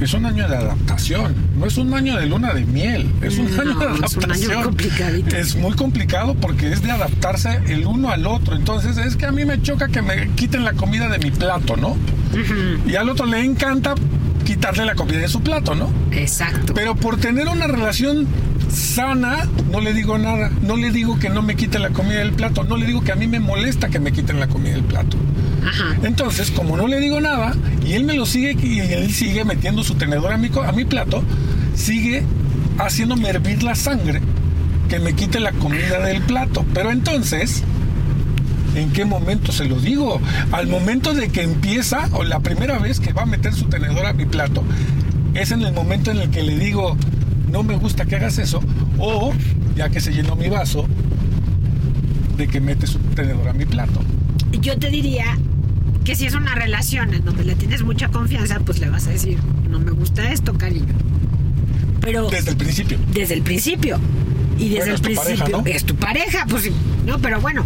es 0.00 0.14
un 0.14 0.24
año 0.26 0.48
de 0.48 0.56
adaptación, 0.56 1.34
no 1.58 1.66
es 1.66 1.76
un 1.76 1.92
año 1.94 2.16
de 2.16 2.26
luna 2.26 2.52
de 2.54 2.64
miel, 2.64 3.10
es 3.22 3.38
un 3.38 3.54
No, 3.56 3.62
año 3.62 3.78
de 3.78 4.06
es 4.06 4.16
un 4.16 4.24
adaptación. 4.24 4.50
año 4.52 4.62
complicadito. 4.64 5.36
Es 5.36 5.56
muy 5.56 5.72
complicado 5.74 6.34
porque 6.34 6.72
es 6.72 6.82
de 6.82 6.90
adaptarse 6.90 7.60
el 7.68 7.86
uno 7.86 8.10
al 8.10 8.26
otro. 8.26 8.56
Entonces 8.56 8.96
es 8.96 9.16
que 9.16 9.26
a 9.26 9.32
mí 9.32 9.44
me 9.44 9.60
choca 9.62 9.88
que 9.88 10.02
me 10.02 10.30
quiten 10.36 10.64
la 10.64 10.72
comida 10.72 11.08
de 11.08 11.18
mi 11.18 11.30
plato, 11.30 11.76
¿no? 11.76 11.96
Y 12.86 12.94
al 12.96 13.08
otro 13.08 13.26
le 13.26 13.44
encanta 13.44 13.94
quitarle 14.44 14.84
la 14.84 14.94
comida 14.94 15.18
de 15.18 15.28
su 15.28 15.42
plato, 15.42 15.74
¿no? 15.74 15.90
Exacto. 16.12 16.72
Pero 16.74 16.94
por 16.96 17.16
tener 17.18 17.48
una 17.48 17.66
relación 17.66 18.26
sana, 18.70 19.48
no 19.70 19.80
le 19.80 19.92
digo 19.92 20.18
nada. 20.18 20.50
No 20.62 20.76
le 20.76 20.90
digo 20.90 21.18
que 21.18 21.28
no 21.28 21.42
me 21.42 21.56
quite 21.56 21.78
la 21.78 21.90
comida 21.90 22.18
del 22.18 22.32
plato. 22.32 22.64
No 22.64 22.76
le 22.76 22.86
digo 22.86 23.02
que 23.02 23.12
a 23.12 23.16
mí 23.16 23.26
me 23.26 23.40
molesta 23.40 23.88
que 23.88 23.98
me 23.98 24.12
quiten 24.12 24.40
la 24.40 24.48
comida 24.48 24.74
del 24.74 24.84
plato. 24.84 25.16
Ajá. 25.66 25.96
Entonces, 26.02 26.50
como 26.50 26.76
no 26.76 26.88
le 26.88 27.00
digo 27.00 27.20
nada, 27.20 27.54
y 27.86 27.92
él 27.92 28.04
me 28.04 28.14
lo 28.14 28.26
sigue, 28.26 28.56
y 28.62 28.80
él 28.80 29.12
sigue 29.12 29.44
metiendo 29.44 29.82
su 29.82 29.94
tenedor 29.94 30.32
a 30.32 30.38
mi, 30.38 30.50
a 30.64 30.72
mi 30.72 30.84
plato, 30.84 31.22
sigue 31.74 32.22
haciéndome 32.78 33.28
hervir 33.28 33.62
la 33.62 33.74
sangre 33.74 34.20
que 34.88 34.98
me 34.98 35.14
quite 35.14 35.40
la 35.40 35.52
comida 35.52 36.00
del 36.00 36.22
plato. 36.22 36.64
Pero 36.74 36.90
entonces, 36.90 37.62
¿en 38.74 38.90
qué 38.90 39.04
momento 39.04 39.52
se 39.52 39.66
lo 39.66 39.78
digo? 39.78 40.20
Al 40.52 40.66
momento 40.66 41.14
de 41.14 41.28
que 41.28 41.42
empieza, 41.42 42.08
o 42.12 42.24
la 42.24 42.40
primera 42.40 42.78
vez 42.78 43.00
que 43.00 43.12
va 43.12 43.22
a 43.22 43.26
meter 43.26 43.54
su 43.54 43.66
tenedor 43.66 44.06
a 44.06 44.12
mi 44.12 44.24
plato, 44.24 44.64
es 45.34 45.52
en 45.52 45.62
el 45.62 45.72
momento 45.72 46.10
en 46.10 46.18
el 46.18 46.30
que 46.30 46.42
le 46.42 46.58
digo, 46.58 46.96
no 47.50 47.62
me 47.62 47.76
gusta 47.76 48.04
que 48.06 48.16
hagas 48.16 48.38
eso, 48.38 48.60
o 48.98 49.32
ya 49.76 49.88
que 49.90 50.00
se 50.00 50.12
llenó 50.12 50.36
mi 50.36 50.48
vaso, 50.48 50.86
de 52.36 52.48
que 52.48 52.60
mete 52.60 52.86
su 52.86 52.98
tenedor 52.98 53.48
a 53.48 53.52
mi 53.52 53.66
plato. 53.66 54.00
Yo 54.60 54.78
te 54.78 54.90
diría 54.90 55.38
que 56.04 56.14
si 56.16 56.26
es 56.26 56.34
una 56.34 56.54
relación 56.54 57.12
en 57.14 57.24
donde 57.24 57.44
le 57.44 57.54
tienes 57.54 57.82
mucha 57.82 58.08
confianza, 58.08 58.60
pues 58.60 58.80
le 58.80 58.88
vas 58.88 59.06
a 59.06 59.10
decir, 59.10 59.38
no 59.68 59.78
me 59.78 59.90
gusta 59.90 60.30
esto, 60.32 60.54
cariño. 60.54 60.94
Pero 62.00 62.30
Desde 62.30 62.50
el 62.50 62.56
principio. 62.56 62.98
desde 63.12 63.34
el 63.34 63.42
principio. 63.42 63.98
Y 64.58 64.70
desde 64.70 64.90
Bueno, 64.90 64.90
el 64.90 64.94
es 64.94 65.00
tu 65.00 65.04
principio 65.04 65.44
pareja, 65.44 65.48
¿no? 65.62 65.66
es 65.66 65.84
tu 65.84 65.94
pareja, 65.96 66.46
pues 66.48 66.70
no, 67.06 67.18
pero 67.18 67.40
bueno. 67.40 67.64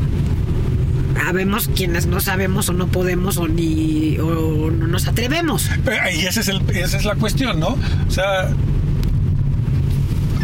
Sabemos 1.16 1.68
quienes 1.68 2.06
no 2.06 2.20
sabemos 2.20 2.68
o 2.68 2.72
no 2.72 2.88
podemos 2.88 3.36
o 3.38 3.46
ni 3.48 4.18
o 4.18 4.70
no 4.70 4.86
nos 4.88 5.06
atrevemos. 5.06 5.70
Pero, 5.84 6.10
Y 6.10 6.26
ese 6.26 6.40
es 6.40 6.48
el, 6.48 6.60
esa 6.70 6.96
es 6.98 7.04
la 7.04 7.14
cuestión, 7.14 7.60
¿no? 7.60 7.68
O 8.08 8.10
sea, 8.10 8.50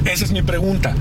esa 0.05 0.25
es 0.25 0.33
mi 0.33 0.43
pregunta. 0.43 0.95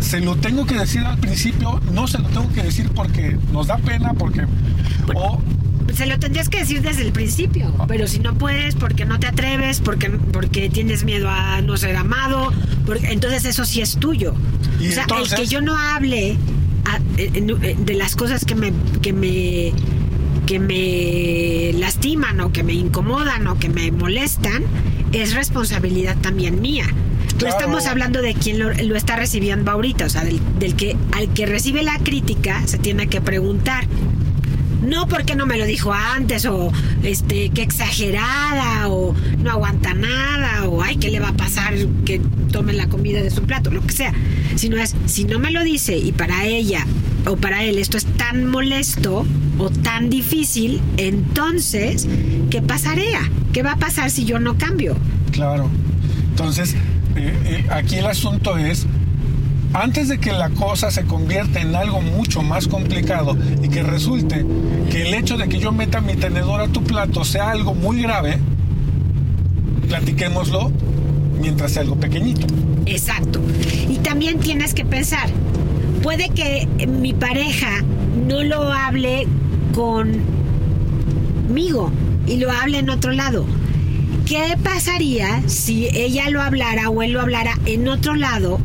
¿Se 0.00 0.20
lo 0.20 0.36
tengo 0.36 0.66
que 0.66 0.76
decir 0.76 1.02
al 1.02 1.18
principio? 1.18 1.80
No 1.92 2.06
se 2.06 2.18
lo 2.18 2.28
tengo 2.28 2.50
que 2.52 2.62
decir 2.62 2.88
porque 2.94 3.36
nos 3.52 3.66
da 3.66 3.76
pena, 3.78 4.14
porque... 4.14 4.46
O, 5.14 5.40
Se 5.94 6.06
lo 6.06 6.18
tendrías 6.18 6.48
que 6.48 6.58
decir 6.60 6.80
desde 6.82 7.02
el 7.02 7.12
principio, 7.12 7.72
pero 7.86 8.06
si 8.06 8.18
no 8.20 8.34
puedes, 8.34 8.74
porque 8.76 9.04
no 9.04 9.18
te 9.18 9.26
atreves, 9.26 9.80
porque, 9.80 10.08
porque 10.10 10.70
tienes 10.70 11.04
miedo 11.04 11.28
a 11.28 11.60
no 11.60 11.76
ser 11.76 11.96
amado, 11.96 12.52
porque, 12.86 13.08
entonces 13.12 13.44
eso 13.44 13.64
sí 13.64 13.80
es 13.82 13.96
tuyo. 13.96 14.34
Y 14.80 14.88
o 14.88 14.92
sea, 14.92 15.02
entonces- 15.02 15.32
el 15.38 15.44
que 15.44 15.46
yo 15.46 15.60
no 15.60 15.76
hable 15.76 16.36
a- 16.86 17.00
en- 17.18 17.50
en- 17.50 17.84
de 17.84 17.94
las 17.94 18.16
cosas 18.16 18.44
que 18.44 18.54
me, 18.54 18.72
que 19.02 19.12
me 19.12 19.72
que 20.46 20.58
me 20.58 21.78
lastiman 21.78 22.40
o 22.40 22.50
que 22.50 22.64
me 22.64 22.72
incomodan 22.72 23.46
o 23.46 23.58
que 23.58 23.68
me 23.68 23.92
molestan 23.92 24.64
es 25.12 25.34
responsabilidad 25.34 26.16
también 26.22 26.60
mía. 26.60 26.86
Claro. 27.40 27.58
estamos 27.58 27.86
hablando 27.86 28.22
de 28.22 28.34
quién 28.34 28.58
lo, 28.58 28.72
lo 28.72 28.96
está 28.96 29.16
recibiendo 29.16 29.70
ahorita, 29.70 30.04
o 30.04 30.08
sea, 30.08 30.24
del, 30.24 30.40
del 30.58 30.74
que 30.74 30.96
al 31.12 31.32
que 31.32 31.46
recibe 31.46 31.82
la 31.82 31.98
crítica 31.98 32.66
se 32.66 32.78
tiene 32.78 33.06
que 33.06 33.20
preguntar. 33.20 33.86
No 34.86 35.08
porque 35.08 35.36
no 35.36 35.44
me 35.46 35.58
lo 35.58 35.66
dijo 35.66 35.92
antes, 35.92 36.46
o 36.46 36.72
este, 37.02 37.50
qué 37.50 37.62
exagerada, 37.62 38.88
o 38.88 39.14
no 39.42 39.50
aguanta 39.50 39.92
nada, 39.92 40.66
o 40.68 40.82
ay, 40.82 40.96
¿qué 40.96 41.10
le 41.10 41.20
va 41.20 41.28
a 41.28 41.34
pasar 41.34 41.74
que 42.06 42.20
tome 42.50 42.72
la 42.72 42.88
comida 42.88 43.22
de 43.22 43.30
su 43.30 43.42
plato? 43.42 43.70
Lo 43.70 43.82
que 43.82 43.92
sea. 43.92 44.14
Sino 44.56 44.78
es, 44.78 44.96
si 45.06 45.24
no 45.24 45.38
me 45.38 45.50
lo 45.50 45.62
dice 45.64 45.98
y 45.98 46.12
para 46.12 46.46
ella 46.46 46.86
o 47.26 47.36
para 47.36 47.62
él 47.64 47.78
esto 47.78 47.98
es 47.98 48.06
tan 48.06 48.46
molesto 48.46 49.26
o 49.58 49.70
tan 49.70 50.08
difícil, 50.08 50.80
entonces, 50.96 52.08
¿qué 52.48 52.62
pasaría? 52.62 53.20
¿Qué 53.52 53.62
va 53.62 53.72
a 53.72 53.76
pasar 53.76 54.10
si 54.10 54.24
yo 54.24 54.38
no 54.38 54.56
cambio? 54.56 54.96
claro. 55.32 55.68
Entonces, 56.30 56.74
eh, 57.16 57.38
eh, 57.44 57.66
aquí 57.70 57.96
el 57.96 58.06
asunto 58.06 58.56
es, 58.56 58.86
antes 59.72 60.08
de 60.08 60.18
que 60.18 60.32
la 60.32 60.50
cosa 60.50 60.90
se 60.90 61.04
convierta 61.04 61.60
en 61.60 61.74
algo 61.74 62.00
mucho 62.00 62.42
más 62.42 62.66
complicado 62.66 63.36
y 63.62 63.68
que 63.68 63.82
resulte 63.82 64.44
que 64.90 65.08
el 65.08 65.14
hecho 65.14 65.36
de 65.36 65.48
que 65.48 65.58
yo 65.58 65.72
meta 65.72 66.00
mi 66.00 66.14
tenedor 66.14 66.60
a 66.60 66.68
tu 66.68 66.82
plato 66.82 67.24
sea 67.24 67.50
algo 67.50 67.74
muy 67.74 68.02
grave, 68.02 68.38
platiquémoslo 69.88 70.72
mientras 71.40 71.72
sea 71.72 71.82
algo 71.82 71.96
pequeñito. 71.96 72.46
Exacto. 72.86 73.40
Y 73.88 73.96
también 73.98 74.38
tienes 74.40 74.74
que 74.74 74.84
pensar, 74.84 75.28
puede 76.02 76.30
que 76.30 76.68
mi 76.86 77.12
pareja 77.12 77.82
no 78.28 78.42
lo 78.42 78.72
hable 78.72 79.26
conmigo 79.74 80.32
y 82.26 82.36
lo 82.38 82.50
hable 82.50 82.78
en 82.78 82.90
otro 82.90 83.12
lado. 83.12 83.44
¿Qué 84.30 84.56
pasaría 84.62 85.42
si 85.48 85.88
ella 85.92 86.30
lo 86.30 86.40
hablara 86.40 86.88
o 86.88 87.02
él 87.02 87.10
lo 87.10 87.20
hablara 87.20 87.58
en 87.66 87.88
otro 87.88 88.14
lado, 88.14 88.60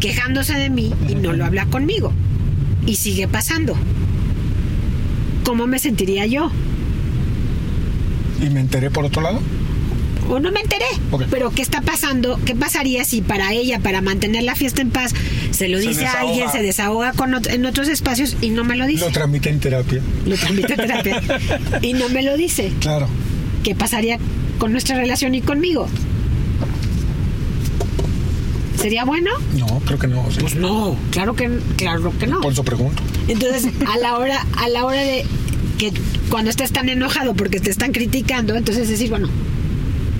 quejándose 0.00 0.54
de 0.54 0.70
mí 0.70 0.94
y 1.06 1.14
no 1.14 1.34
lo 1.34 1.44
habla 1.44 1.66
conmigo? 1.66 2.10
Y 2.86 2.96
sigue 2.96 3.28
pasando. 3.28 3.76
¿Cómo 5.44 5.66
me 5.66 5.78
sentiría 5.78 6.24
yo? 6.24 6.50
¿Y 8.42 8.48
me 8.48 8.60
enteré 8.60 8.90
por 8.90 9.04
otro 9.04 9.20
lado? 9.20 9.42
o 10.26 10.40
no 10.40 10.50
me 10.52 10.60
enteré. 10.60 10.86
Pero 11.30 11.50
¿qué 11.50 11.60
está 11.60 11.82
pasando? 11.82 12.40
¿Qué 12.46 12.54
pasaría 12.54 13.04
si 13.04 13.20
para 13.20 13.52
ella, 13.52 13.80
para 13.80 14.00
mantener 14.00 14.44
la 14.44 14.54
fiesta 14.54 14.80
en 14.80 14.88
paz, 14.88 15.12
se 15.50 15.68
lo 15.68 15.80
Se 15.80 15.88
dice 15.88 16.06
a 16.06 16.20
alguien, 16.20 16.50
se 16.50 16.62
desahoga 16.62 17.12
con 17.12 17.34
en 17.50 17.66
otros 17.66 17.88
espacios 17.88 18.38
y 18.40 18.48
no 18.48 18.64
me 18.64 18.74
lo 18.74 18.86
dice? 18.86 19.04
Lo 19.04 19.10
tramita 19.10 19.50
en 19.50 19.60
terapia. 19.60 20.00
Lo 20.24 20.34
tramita 20.36 20.72
en 20.72 20.80
terapia 20.80 21.20
y 21.82 21.92
no 21.92 22.08
me 22.08 22.22
lo 22.22 22.38
dice. 22.38 22.72
Claro. 22.80 23.06
¿Qué 23.62 23.74
pasaría 23.74 24.18
con 24.58 24.72
nuestra 24.72 24.96
relación 24.96 25.34
y 25.34 25.40
conmigo? 25.40 25.86
¿Sería 28.80 29.04
bueno? 29.04 29.30
No, 29.58 29.66
creo 29.84 29.98
que 29.98 30.06
no. 30.06 30.24
sí. 30.30 30.38
Pues 30.40 30.54
no, 30.54 30.96
claro 31.10 31.34
que 31.34 31.50
claro 31.76 32.12
que 32.18 32.26
no. 32.28 32.40
Por 32.40 32.52
eso 32.52 32.62
pregunto. 32.62 33.02
Entonces, 33.26 33.66
a 33.92 33.98
la 33.98 34.16
hora, 34.16 34.46
a 34.56 34.68
la 34.68 34.84
hora 34.84 35.00
de 35.00 35.24
que 35.78 35.92
cuando 36.30 36.50
estés 36.50 36.72
tan 36.72 36.88
enojado 36.88 37.34
porque 37.34 37.58
te 37.60 37.70
están 37.70 37.92
criticando, 37.92 38.54
entonces 38.54 38.88
decir, 38.88 39.10
bueno, 39.10 39.28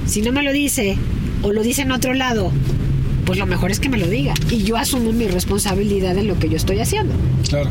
si 0.07 0.23
no 0.23 0.33
me 0.33 0.43
lo 0.43 0.53
dice 0.53 0.97
o 1.43 1.53
lo 1.53 1.63
dice 1.63 1.83
en 1.83 1.93
otro 1.93 2.15
lado, 2.15 2.51
pues 3.27 3.39
lo 3.39 3.47
mejor 3.47 3.71
es 3.71 3.79
que 3.79 3.89
me 3.89 3.99
lo 3.99 4.09
diga. 4.09 4.35
Y 4.51 4.65
yo 4.65 4.77
asumo 4.77 5.13
mi 5.13 5.29
responsabilidad 5.29 6.17
en 6.19 6.27
lo 6.27 6.37
que 6.39 6.49
yo 6.49 6.57
estoy 6.57 6.81
haciendo. 6.81 7.15
Claro. 7.49 7.71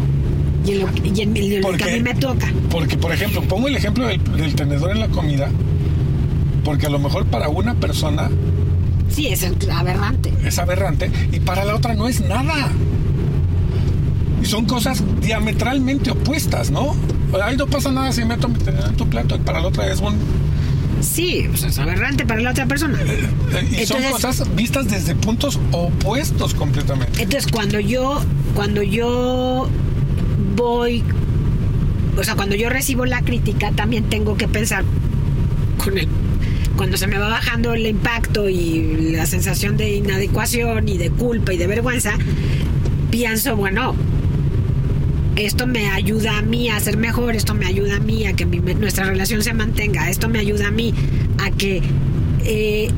Y 0.66 0.72
en 0.72 0.80
lo, 0.80 0.88
y 1.04 1.22
en- 1.22 1.36
en 1.38 1.56
lo 1.62 1.68
¿Por 1.68 1.78
que 1.78 1.84
a 1.84 1.94
mí 1.94 2.00
me 2.02 2.14
toca. 2.16 2.52
Porque, 2.70 2.96
por 2.98 3.12
ejemplo, 3.12 3.42
pongo 3.42 3.68
el 3.68 3.76
ejemplo 3.76 4.08
del, 4.08 4.24
del 4.38 4.56
tenedor 4.56 4.92
en 4.92 5.00
la 5.02 5.08
comida, 5.10 5.50
porque 6.68 6.86
a 6.88 6.90
lo 6.90 7.00
mejor 7.00 7.26
para 7.28 7.48
una 7.48 7.76
persona 7.76 8.30
Sí, 9.10 9.28
es 9.28 9.42
aberrante. 9.72 10.34
es 10.44 10.60
aberrante 10.60 11.10
y 11.32 11.40
para 11.40 11.64
la 11.64 11.74
otra 11.76 11.94
no 11.96 12.10
es 12.10 12.20
nada. 12.20 12.70
Y 14.44 14.46
son 14.46 14.66
cosas 14.66 15.02
diametralmente 15.22 16.12
opuestas, 16.12 16.70
¿no? 16.70 16.94
Ahí 17.42 17.56
no 17.56 17.68
pasa 17.68 17.90
nada 17.90 18.12
si 18.12 18.26
meto 18.26 18.50
mi 18.50 18.60
tenedor 18.60 18.90
en 18.90 18.96
tu 18.98 19.08
plato 19.08 19.38
y 19.38 19.40
para 19.40 19.62
la 19.62 19.68
otra 19.68 19.88
es 19.90 20.02
un 20.02 20.16
Sí, 21.00 21.46
pues 21.50 21.64
es 21.64 21.80
aberrante 21.80 22.26
para 22.26 22.42
la 22.42 22.52
otra 22.52 22.66
persona. 22.66 23.00
Eh, 23.02 23.30
y 23.72 23.86
son 23.86 24.04
Entonces- 24.04 24.12
cosas 24.12 24.56
vistas 24.56 24.90
desde 24.90 25.16
puntos 25.16 25.58
opuestos 25.72 26.54
completamente. 26.54 27.24
Entonces, 27.24 27.50
cuando 27.50 27.80
yo, 27.80 28.22
cuando 28.56 28.84
yo 28.84 29.70
voy, 30.58 31.02
o 32.20 32.24
sea, 32.26 32.36
cuando 32.36 32.56
yo 32.56 32.68
recibo 32.70 33.06
la 33.06 33.22
crítica, 33.22 33.72
también 33.72 34.04
tengo 34.10 34.36
que 34.36 34.48
pensar 34.50 34.84
con 35.82 35.98
el, 35.98 36.10
cuando 36.78 36.96
se 36.96 37.08
me 37.08 37.18
va 37.18 37.28
bajando 37.28 37.74
el 37.74 37.86
impacto 37.86 38.48
y 38.48 39.12
la 39.12 39.26
sensación 39.26 39.76
de 39.76 39.96
inadecuación 39.96 40.88
y 40.88 40.98
de 40.98 41.10
culpa 41.10 41.54
y 41.54 41.58
de 41.58 41.68
vergüenza, 41.68 42.14
pienso, 43.10 43.58
bueno, 43.58 43.96
esto 45.36 45.68
me 45.68 45.90
ayuda 45.90 46.38
a 46.38 46.42
mí 46.42 46.70
a 46.70 46.80
ser 46.80 46.98
mejor, 46.98 47.36
esto 47.36 47.54
me 47.54 47.66
ayuda 47.66 47.98
a 47.98 48.00
mí 48.00 48.26
a 48.26 48.34
que 48.34 48.46
nuestra 48.46 49.06
relación 49.06 49.44
se 49.44 49.54
mantenga, 49.54 50.10
esto 50.10 50.30
me 50.30 50.40
ayuda 50.40 50.68
a 50.68 50.72
mí 50.72 50.94
a 51.40 51.52
que 51.52 51.82
eh, 52.46 52.90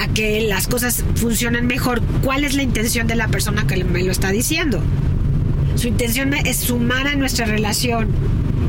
a 0.00 0.08
que 0.08 0.42
las 0.48 0.66
cosas 0.66 1.04
funcionen 1.14 1.66
mejor. 1.66 2.02
¿Cuál 2.22 2.44
es 2.44 2.54
la 2.54 2.62
intención 2.62 3.06
de 3.06 3.14
la 3.14 3.28
persona 3.28 3.66
que 3.66 3.82
me 3.84 4.02
lo 4.02 4.10
está 4.10 4.30
diciendo? 4.30 4.80
Su 5.76 5.88
intención 5.88 6.34
es 6.34 6.56
sumar 6.56 7.06
a 7.08 7.14
nuestra 7.14 7.46
relación 7.46 8.08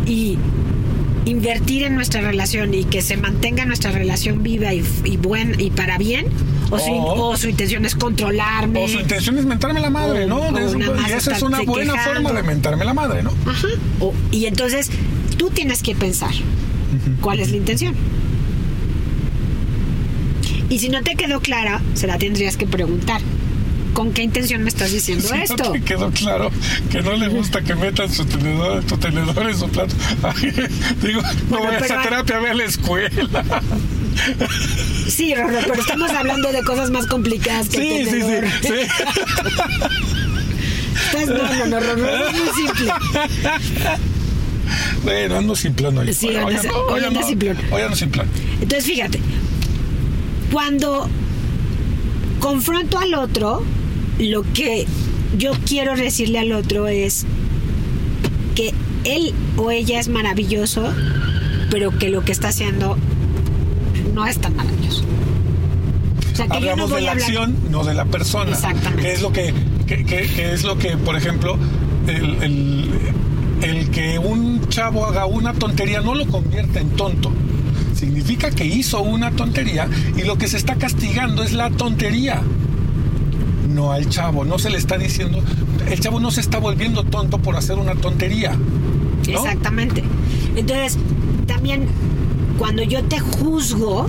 y 0.05 0.37
invertir 1.25 1.83
en 1.83 1.95
nuestra 1.95 2.21
relación 2.21 2.73
y 2.73 2.83
que 2.83 3.01
se 3.01 3.17
mantenga 3.17 3.65
nuestra 3.65 3.91
relación 3.91 4.43
viva 4.43 4.73
y, 4.73 4.83
y 5.03 5.17
buen 5.17 5.59
y 5.59 5.71
para 5.71 5.97
bien 5.97 6.27
o 6.69 6.77
su, 6.79 6.91
O- 6.91 7.29
o 7.29 7.37
su 7.37 7.49
intención 7.49 7.83
es 7.85 7.95
controlarme 7.95 8.83
O 8.83 8.87
su 8.87 8.99
intención 8.99 9.37
es 9.37 9.45
mentarme 9.45 9.79
la 9.79 9.89
madre, 9.89 10.25
O- 10.25 10.27
¿no? 10.27 10.57
Es- 10.57 10.73
y 11.09 11.11
esa 11.11 11.35
es 11.35 11.41
una 11.41 11.61
buena 11.61 11.93
quejando. 11.93 12.13
forma 12.21 12.33
de 12.41 12.43
mentarme 12.47 12.85
la 12.85 12.93
madre, 12.93 13.23
¿no? 13.23 13.31
Ajá. 13.45 13.67
O- 13.99 14.13
y 14.31 14.45
entonces 14.45 14.89
tú 15.37 15.49
tienes 15.49 15.81
que 15.81 15.95
pensar 15.95 16.31
cuál 17.21 17.39
es 17.39 17.49
la 17.51 17.57
intención. 17.57 17.93
Y 20.69 20.79
si 20.79 20.89
no 20.89 21.01
te 21.03 21.15
quedó 21.15 21.39
clara, 21.41 21.81
se 21.93 22.07
la 22.07 22.17
tendrías 22.17 22.57
que 22.57 22.65
preguntar. 22.67 23.21
¿Con 23.95 24.11
qué 24.11 24.21
intención 24.23 24.61
me 24.61 24.69
estás 24.69 24.91
diciendo 24.91 25.25
Si 25.27 25.35
esto? 25.41 25.55
No 25.63 25.71
te 25.71 25.81
quedó 25.81 26.11
claro 26.11 26.51
que 26.91 27.01
no 27.01 27.13
le 27.13 27.29
gusta 27.29 27.61
que 27.61 27.73
metan 27.75 28.11
su 28.11 28.25
tenedor, 28.25 28.83
tu 28.83 28.97
tenedor 28.97 29.49
en 29.49 29.57
su 29.57 29.69
plato. 29.69 29.95
Ay, 30.21 30.51
digo, 31.01 31.21
no 31.49 31.57
Bueno, 31.57 31.65
vayas 31.79 31.89
a 31.91 32.01
terapia, 32.03 32.39
ve 32.39 32.49
a 32.49 32.53
la 32.53 32.65
escuela. 32.65 33.43
Sí, 35.07 35.33
Rorro, 35.33 35.59
pero 35.61 35.75
estamos 35.79 36.11
hablando 36.11 36.51
de 36.51 36.61
cosas 36.63 36.91
más 36.91 37.05
complicadas 37.07 37.69
que 37.69 37.77
Sí, 37.77 37.87
el 37.87 38.05
sí, 38.05 38.11
sí, 38.11 38.19
tenedor. 38.19 38.45
sí. 38.61 38.73
Estás, 41.05 41.27
no, 41.27 41.55
no, 41.55 41.65
no, 41.67 41.79
Rorro, 41.79 42.09
es 42.27 42.31
muy 42.33 42.49
simple. 42.67 42.93
Bueno, 45.03 45.37
ando 45.37 45.55
sin 45.55 45.73
plan 45.73 45.97
hoy. 45.97 46.13
Sí, 46.13 46.27
Hoy 46.29 46.35
andas- 46.55 46.65
hoy 46.65 46.99
hoy 47.01 47.01
ando- 47.01 47.23
sin 47.27 47.39
plan. 47.39 47.57
Hoy 47.71 47.81
ando 47.81 47.95
sin 47.95 48.09
plan. 48.09 48.27
Entonces, 48.61 48.85
fíjate, 48.85 49.19
cuando 50.51 51.07
confronto 52.39 52.97
al 52.99 53.13
otro, 53.15 53.63
lo 54.19 54.43
que 54.53 54.85
yo 55.37 55.51
quiero 55.65 55.95
decirle 55.95 56.39
al 56.39 56.51
otro 56.53 56.87
es 56.87 57.25
que 58.55 58.73
él 59.03 59.33
o 59.57 59.71
ella 59.71 59.99
es 59.99 60.07
maravilloso, 60.07 60.91
pero 61.69 61.97
que 61.97 62.09
lo 62.09 62.23
que 62.23 62.31
está 62.31 62.49
haciendo 62.49 62.97
no 64.13 64.25
es 64.25 64.37
tan 64.39 64.55
maravilloso. 64.55 65.03
O 66.31 66.35
sea, 66.35 66.47
que 66.47 66.53
yo 66.61 66.75
no 66.75 66.83
Hablamos 66.83 66.89
de 66.91 67.01
la 67.01 67.09
a 67.09 67.11
hablar. 67.13 67.27
acción, 67.27 67.55
no 67.69 67.83
de 67.83 67.93
la 67.93 68.05
persona. 68.05 68.51
Exactamente. 68.51 69.01
Que 69.03 69.13
es 69.13 69.21
lo 69.21 69.31
que, 69.31 69.53
que, 69.87 70.05
que- 70.05 70.27
que 70.27 70.53
es 70.53 70.63
lo 70.63 70.77
que, 70.77 70.97
por 70.97 71.15
ejemplo, 71.15 71.57
el, 72.07 72.43
el- 72.43 72.89
el 73.61 73.89
que 73.89 74.19
un 74.19 74.67
chavo 74.69 75.05
haga 75.05 75.25
una 75.25 75.53
tontería 75.53 76.01
no 76.01 76.13
lo 76.13 76.25
convierte 76.27 76.79
en 76.79 76.89
tonto. 76.91 77.31
Significa 77.95 78.51
que 78.51 78.65
hizo 78.65 79.01
una 79.01 79.31
tontería 79.31 79.87
y 80.17 80.23
lo 80.23 80.37
que 80.37 80.47
se 80.49 80.57
está 80.57 80.75
castigando 80.75 81.41
es 81.43 81.53
la 81.53 81.69
tontería. 81.69 82.41
No 83.75 83.91
al 83.91 84.09
chavo, 84.09 84.45
no 84.45 84.57
se 84.57 84.69
le 84.69 84.77
está 84.77 84.97
diciendo, 84.97 85.43
el 85.89 85.99
chavo 85.99 86.21
no 86.21 86.31
se 86.31 86.39
está 86.39 86.59
volviendo 86.59 87.03
tonto 87.03 87.39
por 87.39 87.57
hacer 87.57 87.77
una 87.77 87.93
tontería. 87.95 88.55
¿no? 88.55 89.39
Exactamente. 89.39 90.01
Entonces, 90.55 90.97
también 91.45 91.89
cuando 92.57 92.83
yo 92.83 93.03
te 93.03 93.19
juzgo, 93.19 94.07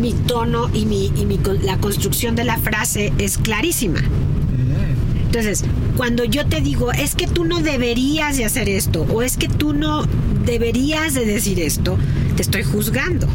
mi 0.00 0.14
tono 0.14 0.70
y, 0.72 0.86
mi, 0.86 1.12
y 1.16 1.26
mi 1.26 1.38
la 1.62 1.76
construcción 1.78 2.34
de 2.34 2.44
la 2.44 2.56
frase 2.56 3.12
es 3.18 3.36
clarísima. 3.36 4.00
Mm. 4.00 5.26
Entonces, 5.26 5.64
cuando 5.96 6.24
yo 6.24 6.46
te 6.46 6.60
digo, 6.62 6.92
es 6.92 7.14
que 7.14 7.26
tú 7.26 7.44
no 7.44 7.60
deberías 7.60 8.38
de 8.38 8.44
hacer 8.44 8.68
esto, 8.70 9.06
o 9.12 9.22
es 9.22 9.36
que 9.36 9.48
tú 9.48 9.74
no 9.74 10.04
deberías 10.46 11.12
de 11.12 11.26
decir 11.26 11.60
esto, 11.60 11.98
te 12.36 12.42
estoy 12.42 12.62
juzgando. 12.62 13.28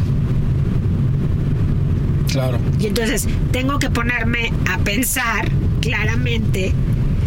Claro. 2.40 2.58
Y 2.80 2.88
entonces 2.88 3.28
tengo 3.52 3.80
que 3.80 3.90
ponerme 3.90 4.52
a 4.72 4.78
pensar 4.80 5.50
claramente 5.82 6.74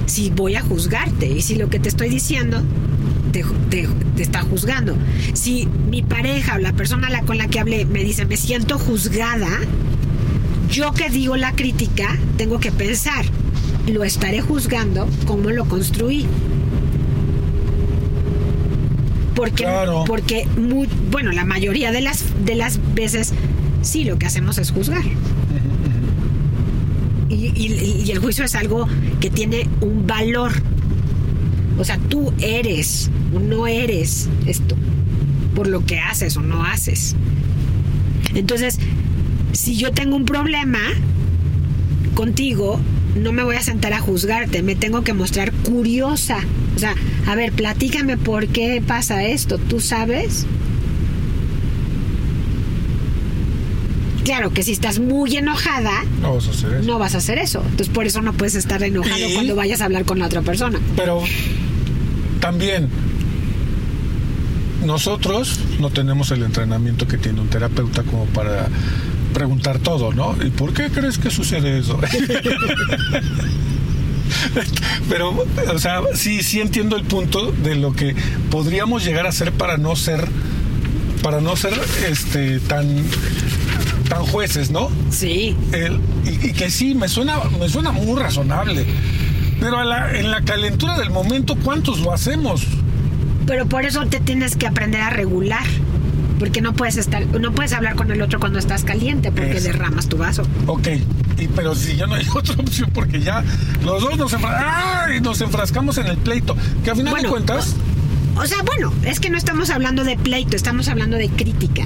si 0.07 0.31
voy 0.31 0.57
a 0.57 0.63
juzgarte 0.63 1.27
y 1.27 1.43
si 1.43 1.57
lo 1.57 1.69
que 1.69 1.79
te 1.79 1.89
estoy 1.89 2.09
diciendo 2.09 2.63
te, 3.33 3.45
te- 3.71 3.89
te 4.17 4.23
está 4.23 4.43
juzgando. 4.43 4.97
Si 5.35 5.67
mi 5.91 6.03
pareja 6.03 6.57
o 6.57 6.59
la 6.59 6.73
persona 6.73 7.09
con 7.25 7.39
la 7.39 7.49
que 7.49 7.61
hablé 7.61 7.85
me 7.85 8.03
dice 8.05 8.25
me 8.27 8.37
siento 8.37 8.79
juzgada, 8.79 9.49
yo 10.71 10.93
que 10.93 11.09
digo 11.11 11.37
la 11.37 11.53
crítica 11.53 12.17
tengo 12.37 12.59
que 12.59 12.73
pensar, 12.73 13.25
lo 13.87 14.05
estaré 14.05 14.41
juzgando, 14.41 15.09
¿cómo 15.27 15.51
lo 15.51 15.65
construí? 15.67 16.27
Porque, 19.35 19.65
Claro. 19.65 20.05
porque 20.07 20.47
bueno, 21.11 21.33
la 21.33 21.45
mayoría 21.45 21.91
de 21.91 22.01
las, 22.03 22.25
de 22.45 22.55
las 22.55 22.79
veces 22.95 23.33
sí 23.83 24.05
lo 24.05 24.19
que 24.19 24.27
hacemos 24.27 24.59
es 24.59 24.71
juzgar. 24.71 25.05
Y, 27.29 27.35
y- 27.55 28.03
y 28.07 28.11
el 28.11 28.19
juicio 28.19 28.45
es 28.45 28.55
algo 28.55 28.87
que 29.21 29.31
tiene 29.31 29.69
un 29.81 30.07
valor. 30.07 30.53
O 31.79 31.85
sea, 31.85 31.99
tú 31.99 32.33
eres 32.41 33.11
o 33.35 33.41
no 33.41 33.67
eres 33.67 34.29
esto 34.47 34.77
por 35.55 35.67
lo 35.67 35.85
que 35.85 35.99
haces 35.99 36.37
o 36.37 36.43
no 36.43 36.65
haces. 36.65 37.17
Entonces, 38.35 38.79
si 39.53 39.77
yo 39.77 39.93
tengo 39.93 40.17
un 40.17 40.25
problema 40.25 40.79
contigo, 42.15 42.79
no 43.17 43.33
me 43.33 43.43
voy 43.43 43.57
a 43.57 43.63
sentar 43.63 43.93
a 43.93 44.01
juzgarte, 44.01 44.63
me 44.63 44.75
tengo 44.75 45.03
que 45.03 45.13
mostrar 45.15 45.53
curiosa. 45.53 46.39
O 46.77 46.79
sea, 46.79 46.95
a 47.27 47.35
ver, 47.35 47.53
platícame 47.53 48.17
por 48.17 48.49
qué 48.49 48.83
pasa 48.87 49.25
esto, 49.25 49.59
¿tú 49.59 49.81
sabes? 49.81 50.47
Claro 54.25 54.53
que 54.53 54.63
si 54.63 54.73
estás 54.73 54.99
muy 54.99 55.37
enojada, 55.37 56.05
No 56.21 56.35
vas 56.35 56.47
a 56.47 56.51
hacer 56.51 56.73
eso. 56.75 56.83
no 56.87 56.99
vas 56.99 57.15
a 57.15 57.19
hacer 57.19 57.39
eso. 57.39 57.61
Entonces 57.63 57.89
por 57.89 58.07
eso 58.07 58.23
no 58.23 58.33
puedes 58.33 58.55
estar 58.55 58.83
enojado 58.83 59.29
¿Y? 59.29 59.35
cuando 59.35 59.55
vayas 59.57 59.81
a 59.81 59.87
hablar 59.87 60.05
con 60.05 60.19
la 60.19 60.27
otra 60.27 60.43
persona. 60.43 60.79
Pero 60.97 61.23
también 62.41 62.89
nosotros 64.85 65.59
no 65.81 65.91
tenemos 65.91 66.31
el 66.33 66.43
entrenamiento 66.43 67.07
que 67.07 67.17
tiene 67.19 67.41
un 67.41 67.49
terapeuta 67.49 68.03
como 68.03 68.27
para 68.27 68.69
preguntar 69.33 69.79
todo, 69.79 70.13
¿no? 70.13 70.37
¿Y 70.45 70.51
por 70.51 70.73
qué 70.75 70.91
crees 70.91 71.19
que 71.19 71.31
sucede 71.31 71.79
eso? 71.79 71.99
Pero, 75.09 75.45
o 75.73 75.79
sea, 75.79 76.01
sí, 76.15 76.43
sí 76.43 76.61
entiendo 76.61 76.97
el 76.97 77.05
punto 77.05 77.53
de 77.53 77.75
lo 77.77 77.93
que 77.93 78.15
podríamos 78.51 79.05
llegar 79.05 79.27
a 79.27 79.29
hacer 79.31 79.53
para 79.53 79.77
no 79.77 79.95
ser, 79.97 80.27
para 81.23 81.41
no 81.41 81.55
ser, 81.57 81.75
este, 82.09 82.59
tan, 82.61 82.89
jueces, 84.23 84.71
¿no? 84.71 84.91
Sí. 85.11 85.57
El- 85.73 86.01
y, 86.25 86.49
y 86.49 86.53
que 86.53 86.71
sí, 86.71 86.95
me 86.95 87.09
suena, 87.09 87.39
me 87.59 87.69
suena 87.69 87.93
muy 87.93 88.19
razonable. 88.21 88.85
Pero 89.61 89.79
a 89.79 89.85
la- 89.85 90.17
en 90.19 90.31
la 90.31 90.43
calentura 90.43 90.99
del 90.99 91.11
momento, 91.11 91.57
¿cuántos 91.57 92.01
lo 92.01 92.13
hacemos? 92.13 92.63
Pero 93.47 93.67
por 93.67 93.85
eso 93.85 94.07
te 94.07 94.21
tienes 94.21 94.57
que 94.57 94.67
aprender 94.67 95.01
a 95.01 95.11
regular. 95.11 95.65
Porque 96.39 96.61
no 96.61 96.73
puedes 96.73 96.97
estar, 96.97 97.25
no 97.27 97.53
puedes 97.53 97.73
hablar 97.73 97.95
con 97.95 98.11
el 98.11 98.21
otro 98.21 98.41
cuando 98.41 98.59
estás 98.59 98.83
caliente 98.83 99.31
porque 99.31 99.61
derramas 99.61 100.09
tu 100.09 100.17
vaso. 100.17 100.43
Ok, 100.67 100.89
y, 101.39 101.47
pero 101.49 101.75
si 101.77 101.95
ya 101.97 102.09
no 102.09 102.15
hay 102.17 102.27
otra 102.35 102.55
opción, 102.57 102.91
porque 102.93 103.21
ya 103.21 103.45
los 103.85 104.03
dos 104.03 104.19
nos, 104.19 104.33
enfra- 104.33 105.05
¡Ay! 105.07 105.21
nos 105.21 105.41
enfrascamos 105.41 105.99
en 105.99 106.09
el 106.09 106.17
pleito, 106.17 106.57
que 106.83 106.91
a 106.91 106.97
final 106.97 107.13
Bueno, 107.13 107.29
de 107.29 107.33
cuentas, 107.33 107.77
O 108.35 108.45
sea, 108.45 108.59
bueno, 108.65 108.93
es 109.05 109.21
que 109.21 109.31
no 109.31 109.39
estamos 109.39 109.71
hablando 109.71 110.03
de 110.03 110.17
pleito, 110.17 110.57
estamos 110.57 110.89
hablando 110.89 111.17
de 111.17 111.29
crítica. 111.29 111.85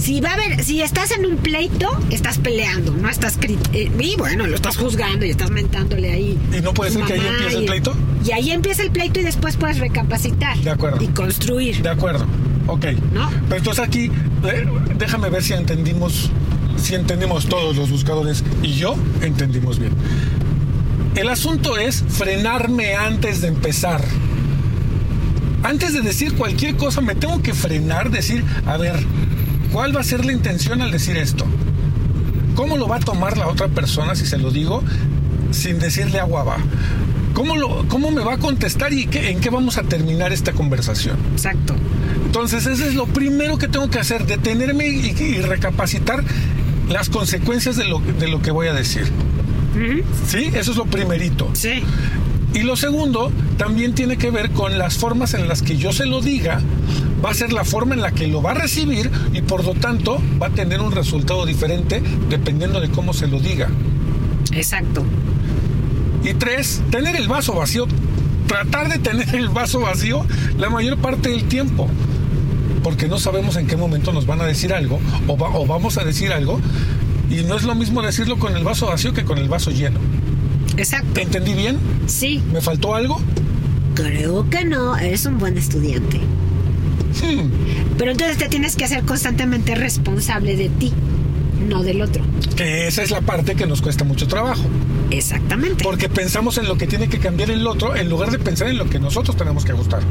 Si 0.00 0.20
va 0.22 0.30
a 0.30 0.32
haber, 0.32 0.64
si 0.64 0.80
estás 0.80 1.10
en 1.10 1.26
un 1.26 1.36
pleito, 1.36 1.90
estás 2.10 2.38
peleando, 2.38 2.92
no 2.94 3.10
estás 3.10 3.38
eh, 3.42 3.90
y 3.98 4.16
bueno, 4.16 4.46
lo 4.46 4.54
estás 4.54 4.78
juzgando 4.78 5.26
y 5.26 5.30
estás 5.30 5.50
mentándole 5.50 6.10
ahí. 6.10 6.38
¿Y 6.56 6.62
no 6.62 6.72
puede 6.72 6.90
ser 6.90 7.04
que 7.04 7.12
ahí 7.12 7.20
empiece 7.20 7.58
el 7.58 7.64
pleito? 7.66 7.94
Y 8.24 8.32
ahí 8.32 8.50
empieza 8.50 8.82
el 8.82 8.90
pleito 8.92 9.20
y 9.20 9.24
después 9.24 9.58
puedes 9.58 9.78
recapacitar. 9.78 10.56
De 10.58 10.70
acuerdo. 10.70 11.04
Y 11.04 11.08
construir. 11.08 11.82
de 11.82 11.90
acuerdo, 11.90 12.24
ok. 12.66 12.86
¿No? 13.12 13.28
Pero 13.48 13.56
entonces 13.56 13.84
aquí, 13.84 14.10
eh, 14.44 14.66
déjame 14.96 15.28
ver 15.28 15.42
si 15.42 15.52
entendimos, 15.52 16.30
si 16.82 16.94
entendimos 16.94 17.46
todos 17.46 17.76
los 17.76 17.90
buscadores 17.90 18.42
y 18.62 18.72
yo 18.72 18.96
entendimos 19.20 19.78
bien. 19.78 19.92
El 21.14 21.28
asunto 21.28 21.76
es 21.76 22.02
frenarme 22.08 22.94
antes 22.94 23.42
de 23.42 23.48
empezar. 23.48 24.02
antes 25.62 25.92
de 25.92 26.00
decir 26.00 26.32
cualquier 26.36 26.76
cosa, 26.76 27.02
me 27.02 27.14
tengo 27.14 27.42
que 27.42 27.52
frenar, 27.52 28.10
decir, 28.10 28.42
a 28.64 28.78
ver, 28.78 29.04
¿cuál 29.72 29.94
va 29.96 30.00
a 30.00 30.04
ser 30.04 30.24
la 30.24 30.32
intención 30.32 30.82
al 30.82 30.90
decir 30.90 31.16
esto? 31.16 31.44
¿Cómo 32.54 32.76
lo 32.76 32.88
va 32.88 32.96
a 32.96 33.00
tomar 33.00 33.38
la 33.38 33.48
otra 33.48 33.68
persona 33.68 34.14
si 34.14 34.26
se 34.26 34.38
lo 34.38 34.50
digo 34.50 34.82
sin 35.50 35.78
decirle 35.78 36.20
agua 36.20 36.44
va? 36.44 36.58
¿Cómo, 37.34 37.56
lo, 37.56 37.86
¿Cómo 37.88 38.10
me 38.10 38.22
va 38.22 38.34
a 38.34 38.38
contestar 38.38 38.92
y 38.92 39.08
en 39.12 39.40
qué 39.40 39.50
vamos 39.50 39.78
a 39.78 39.82
terminar 39.82 40.32
esta 40.32 40.52
conversación? 40.52 41.16
Exacto. 41.32 41.74
Entonces, 42.26 42.66
eso 42.66 42.84
es 42.84 42.94
lo 42.94 43.06
primero 43.06 43.56
que 43.56 43.68
tengo 43.68 43.88
que 43.88 43.98
hacer, 43.98 44.26
detenerme 44.26 44.88
y, 44.88 45.40
recapacitar 45.40 46.22
las 46.88 47.08
consecuencias 47.08 47.76
de 47.76 47.84
lo, 47.84 48.00
de 48.00 48.28
lo 48.28 48.42
que 48.42 48.50
voy 48.50 48.68
a 48.68 48.74
decir. 48.74 49.04
¿Sí? 50.26 50.50
Eso 50.54 50.72
es 50.72 50.76
lo 50.76 50.86
primerito. 50.86 51.48
Sí. 51.54 51.82
Y 52.52 52.60
lo 52.60 52.76
segundo 52.76 53.32
también 53.56 53.94
tiene 53.94 54.16
que 54.16 54.30
ver 54.30 54.50
con 54.50 54.76
las 54.78 54.98
formas 54.98 55.34
en 55.34 55.48
las 55.48 55.62
que 55.62 55.76
yo 55.76 55.92
se 55.92 56.06
lo 56.06 56.20
diga, 56.20 56.60
va 57.24 57.30
a 57.30 57.34
ser 57.34 57.52
la 57.52 57.64
forma 57.64 57.94
en 57.94 58.00
la 58.00 58.12
que 58.12 58.26
lo 58.26 58.42
va 58.42 58.52
a 58.52 58.54
recibir 58.54 59.10
y 59.32 59.42
por 59.42 59.64
lo 59.64 59.74
tanto 59.74 60.20
va 60.40 60.48
a 60.48 60.50
tener 60.50 60.80
un 60.80 60.92
resultado 60.92 61.46
diferente 61.46 62.02
dependiendo 62.28 62.80
de 62.80 62.90
cómo 62.90 63.12
se 63.12 63.26
lo 63.26 63.40
diga. 63.40 63.68
Exacto. 64.52 65.04
Y 66.24 66.34
tres, 66.34 66.82
tener 66.90 67.16
el 67.16 67.28
vaso 67.28 67.54
vacío. 67.54 67.86
Tratar 68.46 68.88
de 68.88 68.98
tener 68.98 69.34
el 69.34 69.48
vaso 69.48 69.80
vacío 69.80 70.26
la 70.58 70.70
mayor 70.70 70.98
parte 70.98 71.28
del 71.30 71.44
tiempo. 71.44 71.88
Porque 72.82 73.08
no 73.08 73.18
sabemos 73.18 73.56
en 73.56 73.66
qué 73.66 73.76
momento 73.76 74.12
nos 74.12 74.26
van 74.26 74.40
a 74.40 74.44
decir 74.44 74.72
algo 74.72 74.98
o, 75.26 75.34
o 75.34 75.66
vamos 75.66 75.98
a 75.98 76.04
decir 76.04 76.32
algo. 76.32 76.60
Y 77.30 77.44
no 77.44 77.56
es 77.56 77.62
lo 77.62 77.74
mismo 77.74 78.02
decirlo 78.02 78.38
con 78.38 78.56
el 78.56 78.64
vaso 78.64 78.86
vacío 78.86 79.12
que 79.12 79.24
con 79.24 79.38
el 79.38 79.48
vaso 79.48 79.70
lleno. 79.70 80.00
Exacto. 80.76 81.20
¿Entendí 81.20 81.52
bien? 81.52 81.78
Sí. 82.06 82.42
¿Me 82.52 82.60
faltó 82.60 82.94
algo? 82.94 83.20
Creo 83.94 84.48
que 84.48 84.64
no, 84.64 84.96
eres 84.96 85.26
un 85.26 85.38
buen 85.38 85.56
estudiante. 85.58 86.20
Hmm. 87.22 87.50
Pero 87.98 88.12
entonces 88.12 88.38
te 88.38 88.48
tienes 88.48 88.76
que 88.76 88.84
hacer 88.84 89.04
constantemente 89.04 89.74
responsable 89.74 90.56
de 90.56 90.68
ti, 90.68 90.92
no 91.68 91.82
del 91.82 92.02
otro. 92.02 92.22
Que 92.56 92.86
esa 92.86 93.02
es 93.02 93.10
la 93.10 93.20
parte 93.20 93.54
que 93.54 93.66
nos 93.66 93.82
cuesta 93.82 94.04
mucho 94.04 94.26
trabajo. 94.28 94.62
Exactamente. 95.10 95.82
Porque 95.84 96.08
pensamos 96.08 96.58
en 96.58 96.68
lo 96.68 96.76
que 96.76 96.86
tiene 96.86 97.08
que 97.08 97.18
cambiar 97.18 97.50
el 97.50 97.66
otro 97.66 97.96
en 97.96 98.08
lugar 98.08 98.30
de 98.30 98.38
pensar 98.38 98.68
en 98.68 98.78
lo 98.78 98.88
que 98.88 98.98
nosotros 98.98 99.36
tenemos 99.36 99.64
que 99.64 99.72
ajustar. 99.72 100.02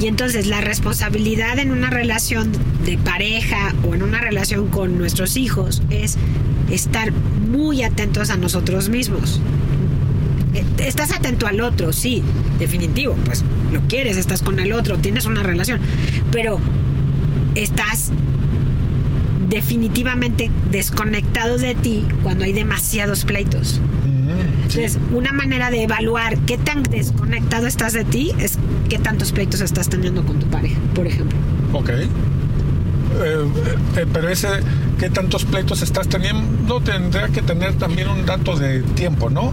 Y 0.00 0.06
entonces 0.06 0.46
la 0.46 0.60
responsabilidad 0.60 1.58
en 1.58 1.70
una 1.70 1.90
relación 1.90 2.52
de 2.84 2.98
pareja 2.98 3.74
o 3.88 3.94
en 3.94 4.02
una 4.02 4.20
relación 4.20 4.68
con 4.68 4.98
nuestros 4.98 5.36
hijos 5.36 5.82
es 5.90 6.16
estar 6.70 7.12
muy 7.12 7.82
atentos 7.82 8.30
a 8.30 8.36
nosotros 8.36 8.88
mismos. 8.88 9.40
Eh, 10.54 10.64
estás 10.78 11.12
atento 11.12 11.46
al 11.46 11.60
otro, 11.60 11.92
sí, 11.92 12.22
definitivo, 12.58 13.14
pues 13.24 13.44
lo 13.72 13.80
quieres, 13.82 14.16
estás 14.16 14.42
con 14.42 14.58
el 14.58 14.72
otro, 14.72 14.98
tienes 14.98 15.26
una 15.26 15.42
relación, 15.42 15.80
pero 16.30 16.58
estás 17.54 18.10
definitivamente 19.48 20.50
desconectado 20.70 21.58
de 21.58 21.74
ti 21.74 22.04
cuando 22.22 22.44
hay 22.44 22.52
demasiados 22.52 23.24
pleitos. 23.24 23.80
Entonces, 24.62 24.98
una 25.12 25.32
manera 25.32 25.70
de 25.70 25.82
evaluar 25.82 26.38
qué 26.40 26.56
tan 26.56 26.82
desconectado 26.82 27.66
estás 27.66 27.92
de 27.92 28.04
ti 28.04 28.32
es 28.38 28.58
qué 28.88 28.98
tantos 28.98 29.32
pleitos 29.32 29.60
estás 29.60 29.90
teniendo 29.90 30.24
con 30.24 30.38
tu 30.38 30.46
pareja, 30.46 30.78
por 30.94 31.06
ejemplo. 31.06 31.36
Ok. 31.74 31.90
Eh, 31.90 32.06
eh, 33.20 34.06
pero 34.10 34.30
ese, 34.30 34.48
qué 34.98 35.10
tantos 35.10 35.44
pleitos 35.44 35.82
estás 35.82 36.08
teniendo, 36.08 36.80
tendría 36.80 37.28
que 37.28 37.42
tener 37.42 37.74
también 37.74 38.08
un 38.08 38.24
dato 38.24 38.56
de 38.56 38.80
tiempo, 38.80 39.28
¿no? 39.28 39.52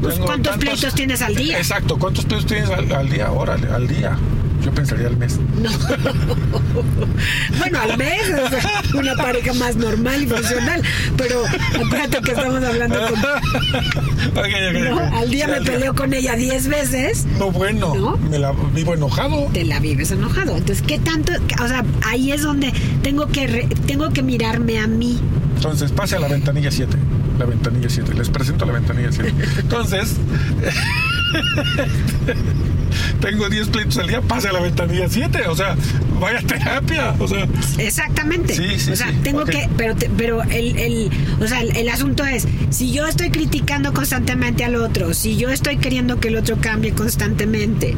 Pues, 0.00 0.18
¿Cuántos 0.18 0.56
pleitos 0.56 0.94
tienes 0.94 1.20
al 1.22 1.34
día? 1.34 1.58
Exacto, 1.58 1.98
¿cuántos 1.98 2.24
pleitos 2.24 2.46
tienes 2.46 2.70
al, 2.70 3.08
día? 3.08 3.30
Órale, 3.30 3.68
al 3.68 3.86
día. 3.86 4.16
Yo 4.62 4.72
pensaría 4.72 5.06
al 5.06 5.16
mes. 5.16 5.38
No. 5.60 5.70
bueno, 7.58 7.80
al 7.80 7.96
mes 7.96 8.28
es 8.28 8.94
una 8.94 9.14
pareja 9.14 9.54
más 9.54 9.76
normal 9.76 10.22
y 10.22 10.26
funcional. 10.26 10.82
Pero 11.16 11.44
acuérdate 11.46 12.20
que 12.20 12.32
estamos 12.32 12.62
hablando 12.62 12.98
con. 13.08 13.20
Al 15.14 15.30
día 15.30 15.48
me 15.48 15.62
peleo 15.62 15.94
con 15.94 16.12
ella 16.12 16.36
10 16.36 16.68
veces. 16.68 17.26
No, 17.38 17.50
bueno. 17.50 18.18
Me 18.30 18.38
la 18.38 18.52
vivo 18.74 18.92
enojado. 18.94 19.48
Te 19.52 19.64
la 19.64 19.80
vives 19.80 20.10
enojado. 20.10 20.56
Entonces, 20.56 20.84
¿qué 20.86 20.98
tanto? 20.98 21.32
O 21.62 21.68
sea, 21.68 21.84
ahí 22.06 22.32
es 22.32 22.42
donde 22.42 22.72
tengo 23.02 23.28
que, 23.28 23.66
tengo 23.86 24.10
que 24.10 24.22
mirarme 24.22 24.78
a 24.78 24.86
mí. 24.86 25.18
Entonces, 25.56 25.90
pase 25.90 26.16
a 26.16 26.20
la 26.20 26.28
ventanilla 26.28 26.70
7 26.70 26.96
la 27.40 27.46
ventanilla 27.46 27.88
7. 27.88 28.14
Les 28.14 28.28
presento 28.28 28.66
la 28.66 28.72
ventanilla 28.72 29.10
7. 29.10 29.34
Entonces, 29.58 30.16
tengo 33.20 33.48
10 33.48 33.68
pleitos 33.68 33.98
al 33.98 34.08
día, 34.08 34.20
pase 34.20 34.48
a 34.48 34.52
la 34.52 34.60
ventanilla 34.60 35.08
7. 35.08 35.48
O 35.48 35.56
sea, 35.56 35.76
vaya 36.20 36.40
terapia. 36.42 37.14
O 37.18 37.26
sea, 37.26 37.48
Exactamente. 37.78 38.54
Sí, 38.54 38.78
sí, 38.78 38.92
o 38.92 38.96
sea, 38.96 39.12
tengo 39.22 39.44
que, 39.44 39.68
pero, 39.76 39.94
pero 40.16 40.42
el, 40.44 40.76
el, 40.76 41.10
o 41.40 41.46
sea, 41.46 41.62
el, 41.62 41.88
asunto 41.88 42.24
es, 42.24 42.46
si 42.68 42.92
yo 42.92 43.06
estoy 43.06 43.30
criticando 43.30 43.92
constantemente 43.92 44.64
al 44.64 44.76
otro, 44.76 45.14
si 45.14 45.36
yo 45.36 45.48
estoy 45.48 45.78
queriendo 45.78 46.20
que 46.20 46.28
el 46.28 46.36
otro 46.36 46.58
cambie 46.60 46.92
constantemente, 46.92 47.96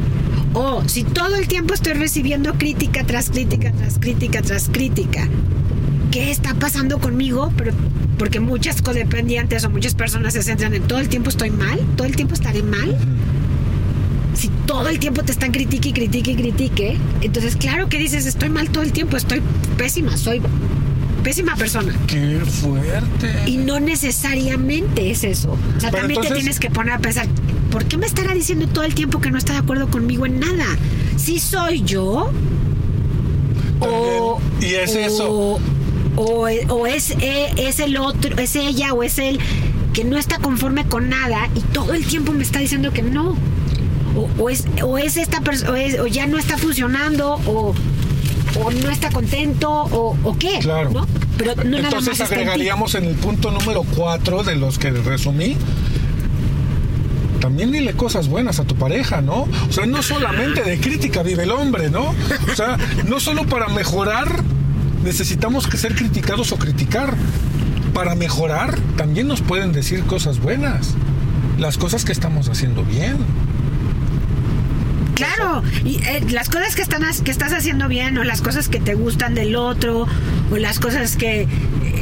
o 0.53 0.87
si 0.87 1.03
todo 1.03 1.35
el 1.35 1.47
tiempo 1.47 1.73
estoy 1.73 1.93
recibiendo 1.93 2.53
crítica 2.53 3.03
tras 3.03 3.29
crítica, 3.29 3.71
tras 3.73 3.99
crítica, 3.99 4.41
tras 4.41 4.69
crítica, 4.69 5.27
¿qué 6.11 6.31
está 6.31 6.53
pasando 6.53 6.99
conmigo? 6.99 7.51
Pero 7.57 7.73
porque 8.17 8.39
muchas 8.39 8.81
codependientes 8.81 9.63
o 9.63 9.69
muchas 9.69 9.95
personas 9.95 10.33
se 10.33 10.43
centran 10.43 10.73
en 10.73 10.83
todo 10.83 10.99
el 10.99 11.09
tiempo 11.09 11.29
estoy 11.29 11.49
mal, 11.49 11.79
todo 11.95 12.07
el 12.07 12.15
tiempo 12.15 12.33
estaré 12.33 12.63
mal. 12.63 12.95
Si 14.35 14.49
todo 14.65 14.89
el 14.89 14.99
tiempo 14.99 15.23
te 15.23 15.31
están 15.31 15.51
critique 15.51 15.89
y 15.89 15.93
critique 15.93 16.31
y 16.31 16.35
critique, 16.35 16.97
entonces 17.21 17.55
claro 17.55 17.87
que 17.87 17.97
dices 17.97 18.25
estoy 18.25 18.49
mal 18.49 18.69
todo 18.69 18.83
el 18.83 18.91
tiempo, 18.91 19.15
estoy 19.15 19.41
pésima, 19.77 20.17
soy 20.17 20.41
pésima 21.23 21.55
persona. 21.55 21.95
Qué 22.07 22.39
fuerte. 22.45 23.31
Y 23.45 23.57
no 23.57 23.79
necesariamente 23.79 25.11
es 25.11 25.23
eso. 25.23 25.57
O 25.77 25.79
sea, 25.79 25.91
también 25.91 26.21
te 26.21 26.31
tienes 26.31 26.59
que 26.59 26.69
poner 26.69 26.93
a 26.93 26.99
pensar, 26.99 27.27
¿por 27.71 27.85
qué 27.85 27.97
me 27.97 28.05
estará 28.05 28.33
diciendo 28.33 28.67
todo 28.67 28.83
el 28.83 28.95
tiempo 28.95 29.21
que 29.21 29.31
no 29.31 29.37
está 29.37 29.53
de 29.53 29.59
acuerdo 29.59 29.89
conmigo 29.89 30.25
en 30.25 30.39
nada? 30.39 30.65
Si 31.17 31.39
soy 31.39 31.83
yo. 31.83 32.31
o, 33.79 34.41
y 34.61 34.73
es 34.73 34.95
eso 34.95 35.59
o, 36.15 36.47
es, 36.87 37.11
e, 37.11 37.51
es 37.57 37.79
el 37.79 37.97
otro, 37.97 38.37
es 38.37 38.55
ella 38.55 38.93
o 38.93 39.03
es 39.03 39.17
él 39.17 39.39
que 39.93 40.03
no 40.03 40.17
está 40.17 40.39
conforme 40.39 40.85
con 40.85 41.09
nada 41.09 41.49
y 41.55 41.61
todo 41.61 41.93
el 41.93 42.05
tiempo 42.05 42.33
me 42.33 42.43
está 42.43 42.59
diciendo 42.59 42.91
que 42.91 43.03
no. 43.03 43.35
O, 44.37 44.49
es, 44.49 44.65
o 44.83 44.99
es 44.99 45.17
esta 45.17 45.41
persona, 45.41 45.73
o, 46.01 46.07
ya 46.07 46.27
no 46.27 46.37
está 46.37 46.57
funcionando, 46.57 47.33
o, 47.47 47.73
o 48.63 48.71
no 48.71 48.89
está 48.91 49.09
contento, 49.09 49.71
o, 49.71 50.15
o 50.23 50.37
qué. 50.37 50.59
Claro. 50.59 50.91
¿no? 50.91 51.07
Pero 51.37 51.55
no 51.63 51.77
Entonces 51.77 52.21
agregaríamos 52.21 52.93
en, 52.93 53.05
el 53.05 53.15
punto 53.15 53.49
número 53.49 53.83
cuatro 53.95 54.43
de 54.43 54.55
los 54.55 54.77
que 54.77 54.91
resumí. 54.91 55.57
También 57.39 57.71
dile 57.71 57.93
cosas 57.93 58.27
buenas 58.27 58.59
a 58.59 58.65
tu 58.65 58.75
pareja, 58.75 59.21
¿no? 59.21 59.47
O 59.67 59.71
sea, 59.73 59.85
no 59.85 60.01
solamente 60.01 60.61
de 60.61 60.79
crítica 60.79 61.23
vive 61.23 61.43
el 61.43 61.51
hombre, 61.51 61.89
¿no? 61.89 62.13
O 62.51 62.55
sea, 62.55 62.77
no 63.05 63.19
solo 63.19 63.45
para 63.45 63.67
mejorar 63.67 64.43
necesitamos 65.03 65.65
ser 65.65 65.95
criticados 65.95 66.51
o 66.51 66.57
criticar. 66.57 67.15
Para 67.93 68.15
mejorar, 68.15 68.79
también 68.97 69.27
nos 69.27 69.41
pueden 69.41 69.71
decir 69.71 70.03
cosas 70.05 70.39
buenas, 70.39 70.95
las 71.59 71.77
cosas 71.77 72.05
que 72.05 72.11
estamos 72.11 72.49
haciendo 72.49 72.83
bien. 72.83 73.17
Claro, 75.13 75.61
eh, 75.85 76.25
las 76.31 76.49
cosas 76.49 76.75
que 76.75 77.31
estás 77.31 77.53
haciendo 77.53 77.87
bien 77.87 78.17
o 78.17 78.23
las 78.23 78.41
cosas 78.41 78.67
que 78.67 78.79
te 78.79 78.95
gustan 78.95 79.35
del 79.35 79.55
otro 79.55 80.07
o 80.51 80.57
las 80.57 80.79
cosas 80.79 81.15
que 81.15 81.41
eh, 81.41 81.47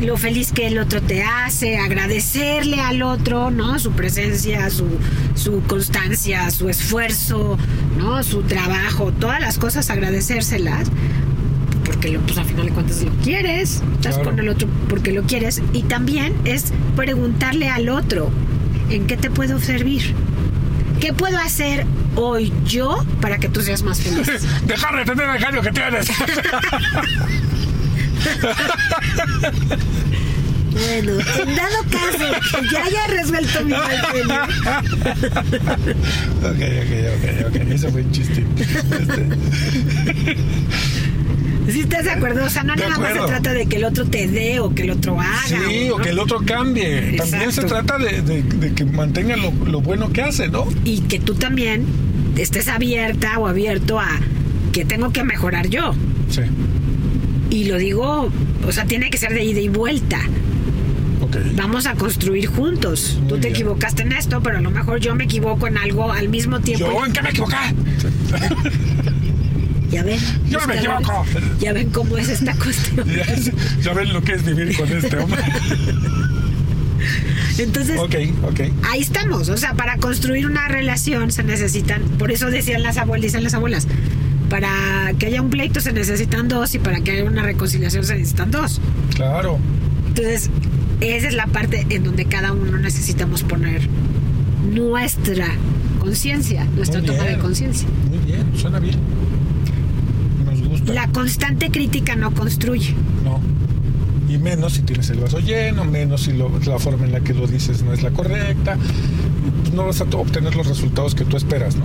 lo 0.02 0.16
feliz 0.16 0.54
que 0.54 0.68
el 0.68 0.80
otro 0.80 1.02
te 1.02 1.24
hace, 1.24 1.78
agradecerle 1.78 2.80
al 2.80 3.02
otro, 3.02 3.52
¿no? 3.52 3.78
Su 3.80 3.92
presencia, 3.92 4.70
su, 4.70 4.88
su 5.36 5.62
constancia, 5.64 6.50
su 6.52 6.70
esfuerzo, 6.70 7.58
¿no? 7.98 8.24
Su 8.24 8.44
trabajo, 8.44 9.12
todas 9.12 9.42
las 9.42 9.58
cosas 9.58 9.90
agradecérselas 9.90 10.88
porque 11.86 12.20
pues 12.20 12.38
al 12.38 12.46
final 12.46 12.66
de 12.68 12.72
cuentas 12.72 13.02
lo 13.02 13.12
quieres, 13.24 13.82
estás 13.94 14.18
con 14.20 14.40
el 14.40 14.50
otro 14.50 14.68
porque 14.90 15.12
lo 15.12 15.24
quieres 15.24 15.62
y 15.74 15.84
también 15.84 16.36
es 16.46 16.74
preguntarle 16.96 17.70
al 17.70 17.90
otro 17.90 18.32
en 18.90 19.08
qué 19.08 19.18
te 19.18 19.30
puedo 19.30 19.60
servir. 19.60 20.14
¿Qué 21.00 21.14
puedo 21.14 21.38
hacer 21.40 21.86
hoy 22.16 22.54
yo 22.66 23.04
para 23.22 23.40
que 23.40 23.50
tú 23.50 23.62
seas 23.62 23.82
más 23.82 24.02
feliz? 24.02 24.28
Dejar 24.68 24.98
de 24.98 25.06
tener 25.06 25.30
el 25.30 25.40
gallo 25.40 25.62
que 25.62 25.72
tienes. 25.72 26.08
Bueno, 30.72 31.12
en 31.12 31.56
dado 31.56 31.84
caso 31.92 32.60
que 32.62 32.70
ya 32.72 32.86
haya 32.86 33.08
resuelto 33.08 33.66
mi 33.66 33.72
mal 33.72 33.92
Ok, 36.44 36.62
ok, 36.82 36.92
ok, 37.18 37.26
ok. 37.48 37.56
Eso 37.72 37.92
fue 37.92 38.02
un 38.02 38.12
chiste. 38.12 38.46
Este... 38.58 40.38
¿Sí 41.70 41.82
estás 41.82 42.06
de 42.06 42.12
acuerdo? 42.12 42.46
O 42.46 42.50
sea, 42.50 42.64
no 42.64 42.76
nada 42.76 42.98
más 42.98 43.14
se 43.14 43.20
trata 43.20 43.54
de 43.54 43.66
que 43.68 43.78
el 43.78 43.86
otro 43.86 44.06
te 44.06 44.28
dé 44.28 44.60
o 44.60 44.74
que 44.74 44.84
el 44.84 44.92
otro 44.92 45.20
haga. 45.20 45.44
Sí, 45.46 45.90
o, 45.90 45.98
que 45.98 46.10
el 46.10 46.20
otro 46.20 46.40
cambie. 46.46 47.18
También 47.18 47.52
se 47.52 47.64
trata 47.64 47.98
de, 47.98 48.44
que 48.76 48.86
mantenga 48.86 49.36
lo, 49.38 49.82
bueno 49.82 50.12
que 50.12 50.22
hace, 50.22 50.48
¿no? 50.48 50.68
Y 50.84 51.02
que 51.02 51.20
tú 51.20 51.36
también 51.36 51.86
estés 52.38 52.68
abierta 52.68 53.38
o 53.40 53.48
abierto 53.48 54.00
a 54.00 54.10
que 54.72 54.86
tengo 54.86 55.12
que 55.12 55.24
mejorar 55.24 55.68
yo. 55.68 55.94
Sí. 56.30 56.42
Y 57.50 57.66
lo 57.66 57.78
digo, 57.78 58.32
o 58.66 58.72
sea, 58.72 58.86
tiene 58.86 59.10
que 59.10 59.18
ser 59.18 59.34
de 59.34 59.44
ida 59.44 59.60
y 59.60 59.70
vuelta. 59.70 60.20
Ok. 61.22 61.38
Vamos 61.56 61.86
a 61.86 61.94
construir 61.94 62.48
juntos. 62.48 63.18
Muy 63.20 63.28
Tú 63.28 63.36
te 63.36 63.42
bien. 63.42 63.54
equivocaste 63.54 64.04
en 64.04 64.14
esto, 64.14 64.42
pero 64.42 64.58
a 64.58 64.62
lo 64.62 64.72
mejor 64.72 65.00
yo 65.00 65.14
me 65.16 65.26
equivoco 65.26 65.68
en 65.68 65.78
algo 65.78 66.12
al 66.12 66.30
mismo 66.30 66.60
tiempo. 66.62 66.86
¿Yo 66.86 67.06
en 67.06 67.14
qué 67.14 67.22
me 67.22 67.30
equivoqué? 67.30 67.56
Ya 69.92 70.04
ven. 70.04 70.20
Yo 70.50 70.60
me 70.68 70.76
equivoco. 70.78 71.26
Ya 71.60 71.74
ven 71.74 71.90
cómo 71.90 72.18
es 72.18 72.30
esta 72.30 72.56
cuestión. 72.56 73.08
Ya, 73.16 73.26
ya 73.82 73.94
ven 73.94 74.14
lo 74.14 74.22
que 74.22 74.34
es 74.34 74.46
vivir 74.46 74.76
con 74.78 74.92
este 74.92 75.18
hombre. 75.18 75.42
Entonces, 77.58 78.00
ahí 78.90 79.02
estamos. 79.02 79.50
O 79.50 79.58
sea, 79.58 79.74
para 79.74 79.98
construir 79.98 80.46
una 80.46 80.68
relación 80.68 81.32
se 81.32 81.44
necesitan, 81.44 82.02
por 82.18 82.32
eso 82.32 82.50
decían 82.50 82.84
las 82.84 82.98
abuelas, 82.98 83.24
dicen 83.24 83.44
las 83.44 83.54
abuelas, 83.54 83.88
para 84.50 85.14
que 85.20 85.28
haya 85.28 85.42
un 85.42 85.50
pleito 85.50 85.80
se 85.82 85.94
necesitan 85.94 86.48
dos 86.48 86.74
y 86.76 86.80
para 86.80 87.02
que 87.02 87.12
haya 87.12 87.24
una 87.24 87.44
reconciliación 87.44 88.04
se 88.04 88.16
necesitan 88.16 88.52
dos. 88.52 88.80
Claro. 89.16 89.60
Entonces, 90.08 90.50
esa 91.02 91.28
es 91.28 91.34
la 91.34 91.48
parte 91.48 91.86
en 91.90 92.04
donde 92.04 92.26
cada 92.26 92.52
uno 92.54 92.78
necesitamos 92.78 93.44
poner 93.44 93.82
nuestra 94.72 95.48
conciencia, 96.00 96.66
nuestra 96.76 97.02
toma 97.02 97.24
de 97.24 97.38
conciencia. 97.38 97.88
Muy 98.10 98.20
bien, 98.20 98.46
suena 98.56 98.80
bien. 98.80 98.98
La 100.94 101.08
constante 101.08 101.72
crítica 101.72 102.16
no 102.16 102.32
construye. 102.34 102.94
No. 103.24 103.40
Y 104.34 104.38
menos 104.38 104.74
si 104.74 104.82
tienes 104.84 105.10
el 105.10 105.20
vaso 105.20 105.40
lleno, 105.40 105.84
menos 105.86 106.22
si 106.24 106.32
lo- 106.34 106.52
la 106.66 106.80
forma 106.80 107.06
en 107.06 107.12
la 107.12 107.20
que 107.22 107.34
lo 107.34 107.48
dices 107.48 107.84
no 107.84 107.92
es 107.94 108.02
la 108.02 108.12
correcta. 108.12 108.78
No 109.74 109.86
vas 109.86 110.02
a 110.02 110.04
obtener 110.06 110.56
los 110.56 110.68
resultados 110.68 111.16
que 111.16 111.26
tú 111.26 111.38
esperas, 111.38 111.76
¿no? 111.76 111.84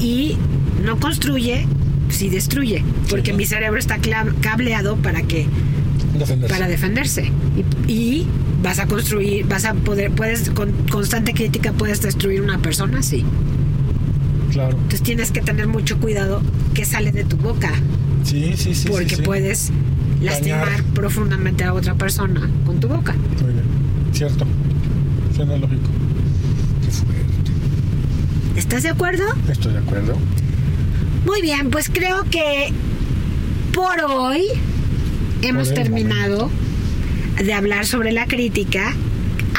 Y 0.00 0.36
no 0.84 0.98
construye, 0.98 1.66
sí 2.08 2.28
destruye. 2.28 2.84
Porque 3.08 3.30
Sí. 3.32 3.36
mi 3.36 3.46
cerebro 3.46 3.78
está 3.78 3.98
cableado 4.40 4.96
para 4.96 5.22
que 5.22 5.46
Defenderse. 6.18 6.54
para 6.54 6.68
defenderse 6.68 7.30
y, 7.86 7.92
y 7.92 8.26
vas 8.62 8.78
a 8.78 8.86
construir 8.86 9.46
vas 9.46 9.64
a 9.66 9.74
poder 9.74 10.10
puedes 10.12 10.48
con 10.50 10.72
constante 10.90 11.34
crítica 11.34 11.72
puedes 11.72 12.00
destruir 12.00 12.40
una 12.40 12.58
persona 12.58 13.02
sí 13.02 13.22
Claro. 14.50 14.70
entonces 14.76 15.02
tienes 15.02 15.30
que 15.30 15.42
tener 15.42 15.66
mucho 15.68 15.98
cuidado 15.98 16.40
que 16.72 16.84
sale 16.86 17.12
de 17.12 17.24
tu 17.24 17.36
boca 17.36 17.70
Sí, 18.26 18.54
sí, 18.56 18.74
sí. 18.74 18.88
porque 18.88 19.10
sí, 19.10 19.16
sí. 19.16 19.22
puedes 19.22 19.70
lastimar 20.20 20.66
Dañar. 20.66 20.84
profundamente 20.94 21.64
a 21.64 21.72
otra 21.72 21.94
persona 21.94 22.50
con 22.64 22.80
tu 22.80 22.88
boca 22.88 23.14
Muy 23.42 23.52
bien. 23.52 23.64
Cierto. 24.12 24.44
Suena 25.34 25.56
lógico. 25.56 25.88
Qué 26.84 26.90
fuerte. 26.90 28.58
¿estás 28.58 28.82
de 28.82 28.88
acuerdo? 28.90 29.24
Estoy 29.50 29.72
de 29.74 29.78
acuerdo. 29.78 30.16
muy 31.24 31.40
bien 31.42 31.70
pues 31.70 31.88
creo 31.92 32.24
que 32.30 32.72
por 33.72 34.00
hoy 34.10 34.46
hemos 35.42 35.72
terminado 35.74 36.50
de 37.36 37.52
hablar 37.52 37.86
sobre 37.86 38.12
la 38.12 38.26
crítica 38.26 38.94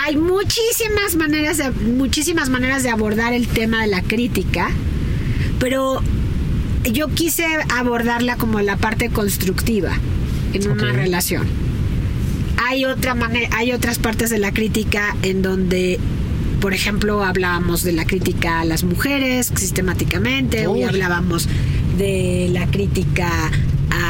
hay 0.04 0.16
muchísimas 0.18 1.16
maneras 1.16 1.58
de 1.58 1.70
muchísimas 1.72 2.50
maneras 2.50 2.82
de 2.84 2.90
abordar 2.90 3.34
el 3.34 3.48
tema 3.48 3.82
de 3.82 3.88
la 3.88 4.02
crítica 4.02 4.70
pero 5.60 6.02
yo 6.92 7.10
quise 7.10 7.46
abordarla 7.76 8.38
como 8.38 8.60
la 8.62 8.78
parte 8.78 9.10
constructiva 9.10 9.92
en 10.54 10.68
una 10.70 10.92
relación 10.94 11.46
hay 12.70 12.86
otra 12.86 13.14
manera 13.14 13.50
hay 13.58 13.72
otras 13.72 14.00
partes 14.00 14.30
de 14.30 14.40
la 14.40 14.52
crítica 14.54 15.16
en 15.22 15.42
donde 15.42 16.00
por 16.62 16.74
ejemplo 16.74 17.24
hablábamos 17.24 17.84
de 17.84 17.92
la 17.92 18.06
crítica 18.06 18.62
a 18.62 18.66
las 18.66 18.84
mujeres 18.84 19.52
sistemáticamente 19.56 20.68
hoy 20.68 20.84
hablábamos 20.84 21.48
de 21.98 22.50
la 22.52 22.68
crítica 22.68 23.30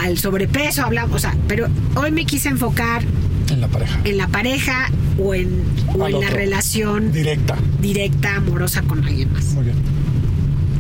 al 0.04 0.18
sobrepeso 0.18 0.84
hablamos 0.84 1.16
o 1.16 1.20
sea 1.20 1.36
pero 1.48 1.68
hoy 1.96 2.12
me 2.12 2.26
quise 2.26 2.50
enfocar 2.50 3.04
En 3.52 3.62
la 3.62 3.68
pareja. 3.68 4.00
en 4.04 4.18
la 4.18 4.28
pareja 4.28 4.90
o 5.20 5.34
en, 5.34 5.50
o 5.96 6.08
en 6.08 6.20
la 6.22 6.30
relación 6.30 7.12
Directa. 7.12 7.56
directa 7.82 8.36
amorosa 8.36 8.82
con 8.84 9.04
alguien 9.04 9.32
más 9.34 9.46
Muy 9.54 9.66
bien. 9.66 9.76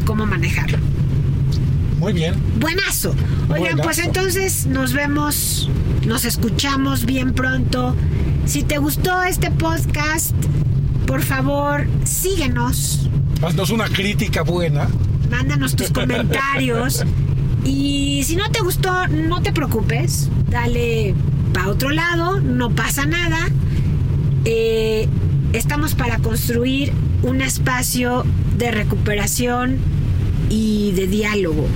cómo 0.06 0.26
manejarlo 0.26 0.78
Muy 2.08 2.14
bien. 2.14 2.36
Buenazo. 2.62 3.14
Oigan, 3.50 3.80
pues 3.80 4.00
entonces 4.00 4.66
nos 4.66 4.94
vemos, 4.94 5.70
nos 6.06 6.24
escuchamos 6.24 7.04
bien 7.04 7.34
pronto. 7.34 7.98
Si 8.46 8.64
te 8.64 8.78
gustó 8.78 9.24
este 9.24 9.52
podcast, 9.52 10.34
por 11.06 11.22
favor, 11.22 11.86
síguenos, 12.06 13.10
Haznos 13.42 13.72
una 13.72 13.90
crítica 13.90 14.44
buena. 14.44 14.88
mándanos 15.30 15.76
tus 15.76 15.90
comentarios. 15.92 17.04
Y 17.66 18.22
si 18.24 18.38
no 18.38 18.50
te 18.52 18.62
gustó, 18.62 19.10
no 19.10 19.42
te 19.42 19.52
preocupes, 19.52 20.30
dale 20.50 21.14
para 21.54 21.68
otro 21.68 21.90
lado, 21.90 22.40
no 22.40 22.70
pasa 22.70 23.06
nada. 23.06 23.50
Eh, 24.46 25.10
estamos 25.52 25.94
para 25.94 26.20
construir 26.20 26.94
un 27.24 27.42
espacio 27.42 28.24
de 28.58 28.72
recuperación 28.72 29.76
y 30.50 30.94
de 30.94 31.08
diálogo. 31.08 31.68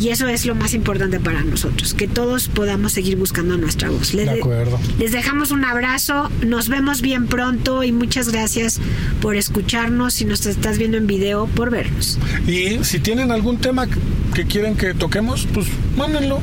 Y 0.00 0.08
eso 0.08 0.26
es 0.28 0.44
lo 0.44 0.54
más 0.54 0.74
importante 0.74 1.20
para 1.20 1.42
nosotros, 1.42 1.94
que 1.94 2.08
todos 2.08 2.48
podamos 2.48 2.92
seguir 2.92 3.16
buscando 3.16 3.56
nuestra 3.56 3.90
voz. 3.90 4.12
Les, 4.12 4.26
De 4.26 4.40
acuerdo. 4.40 4.78
les 4.98 5.12
dejamos 5.12 5.50
un 5.50 5.64
abrazo, 5.64 6.30
nos 6.44 6.68
vemos 6.68 7.00
bien 7.00 7.26
pronto 7.26 7.84
y 7.84 7.92
muchas 7.92 8.30
gracias 8.30 8.80
por 9.20 9.36
escucharnos. 9.36 10.14
Si 10.14 10.24
nos 10.24 10.46
estás 10.46 10.78
viendo 10.78 10.96
en 10.96 11.06
video, 11.06 11.46
por 11.46 11.70
vernos. 11.70 12.18
Y 12.46 12.82
si 12.84 12.98
tienen 12.98 13.30
algún 13.30 13.58
tema 13.58 13.86
que 14.34 14.44
quieren 14.46 14.76
que 14.76 14.94
toquemos, 14.94 15.46
pues 15.54 15.66
mándenlo. 15.96 16.40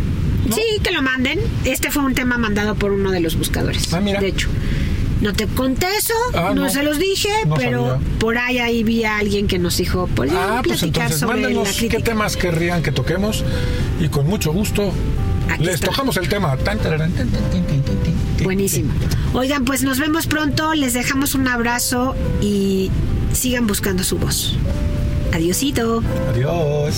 ¿no? 0.47 0.55
Sí, 0.55 0.61
que 0.81 0.91
lo 0.91 1.01
manden. 1.01 1.39
Este 1.65 1.91
fue 1.91 2.03
un 2.03 2.15
tema 2.15 2.37
mandado 2.37 2.75
por 2.75 2.91
uno 2.91 3.11
de 3.11 3.19
los 3.19 3.35
buscadores. 3.35 3.93
Ah, 3.93 3.99
mira. 3.99 4.19
De 4.19 4.27
hecho. 4.27 4.49
No 5.21 5.33
te 5.33 5.45
conté 5.47 5.85
eso, 5.97 6.13
Ah, 6.33 6.51
no, 6.55 6.63
no. 6.63 6.69
se 6.69 6.81
los 6.83 6.97
dije, 6.97 7.29
No 7.45 7.55
pero 7.55 7.91
sabía. 7.91 8.07
por 8.19 8.37
ahí 8.39 8.57
ahí 8.57 8.83
vi 8.83 9.03
a 9.03 9.17
alguien 9.17 9.47
que 9.47 9.59
nos 9.59 9.77
dijo, 9.77 10.09
pues 10.15 10.31
Ah, 10.35 10.61
pues 10.63 10.79
platicar 10.79 11.03
entonces 11.03 11.19
sobre 11.19 11.41
la 11.41 11.47
mándenos 11.49 11.77
qué 11.77 11.99
temas 11.99 12.35
querrían 12.37 12.81
que 12.81 12.91
toquemos 12.91 13.43
y 13.99 14.07
con 14.09 14.25
mucho 14.27 14.51
gusto 14.51 14.91
Aquí 15.49 15.63
les 15.65 15.75
está. 15.75 15.87
tocamos 15.87 16.17
el 16.17 16.27
tema. 16.27 16.57
Buenísimo. 18.43 18.91
Oigan, 19.33 19.63
pues 19.65 19.83
nos 19.83 19.99
vemos 19.99 20.25
pronto, 20.27 20.73
les 20.73 20.93
dejamos 20.93 21.35
un 21.35 21.47
abrazo 21.47 22.15
y 22.41 22.89
sigan 23.33 23.67
buscando 23.67 24.03
su 24.03 24.17
voz. 24.17 24.55
Adiosito. 25.33 26.01
Adiós. 26.33 26.95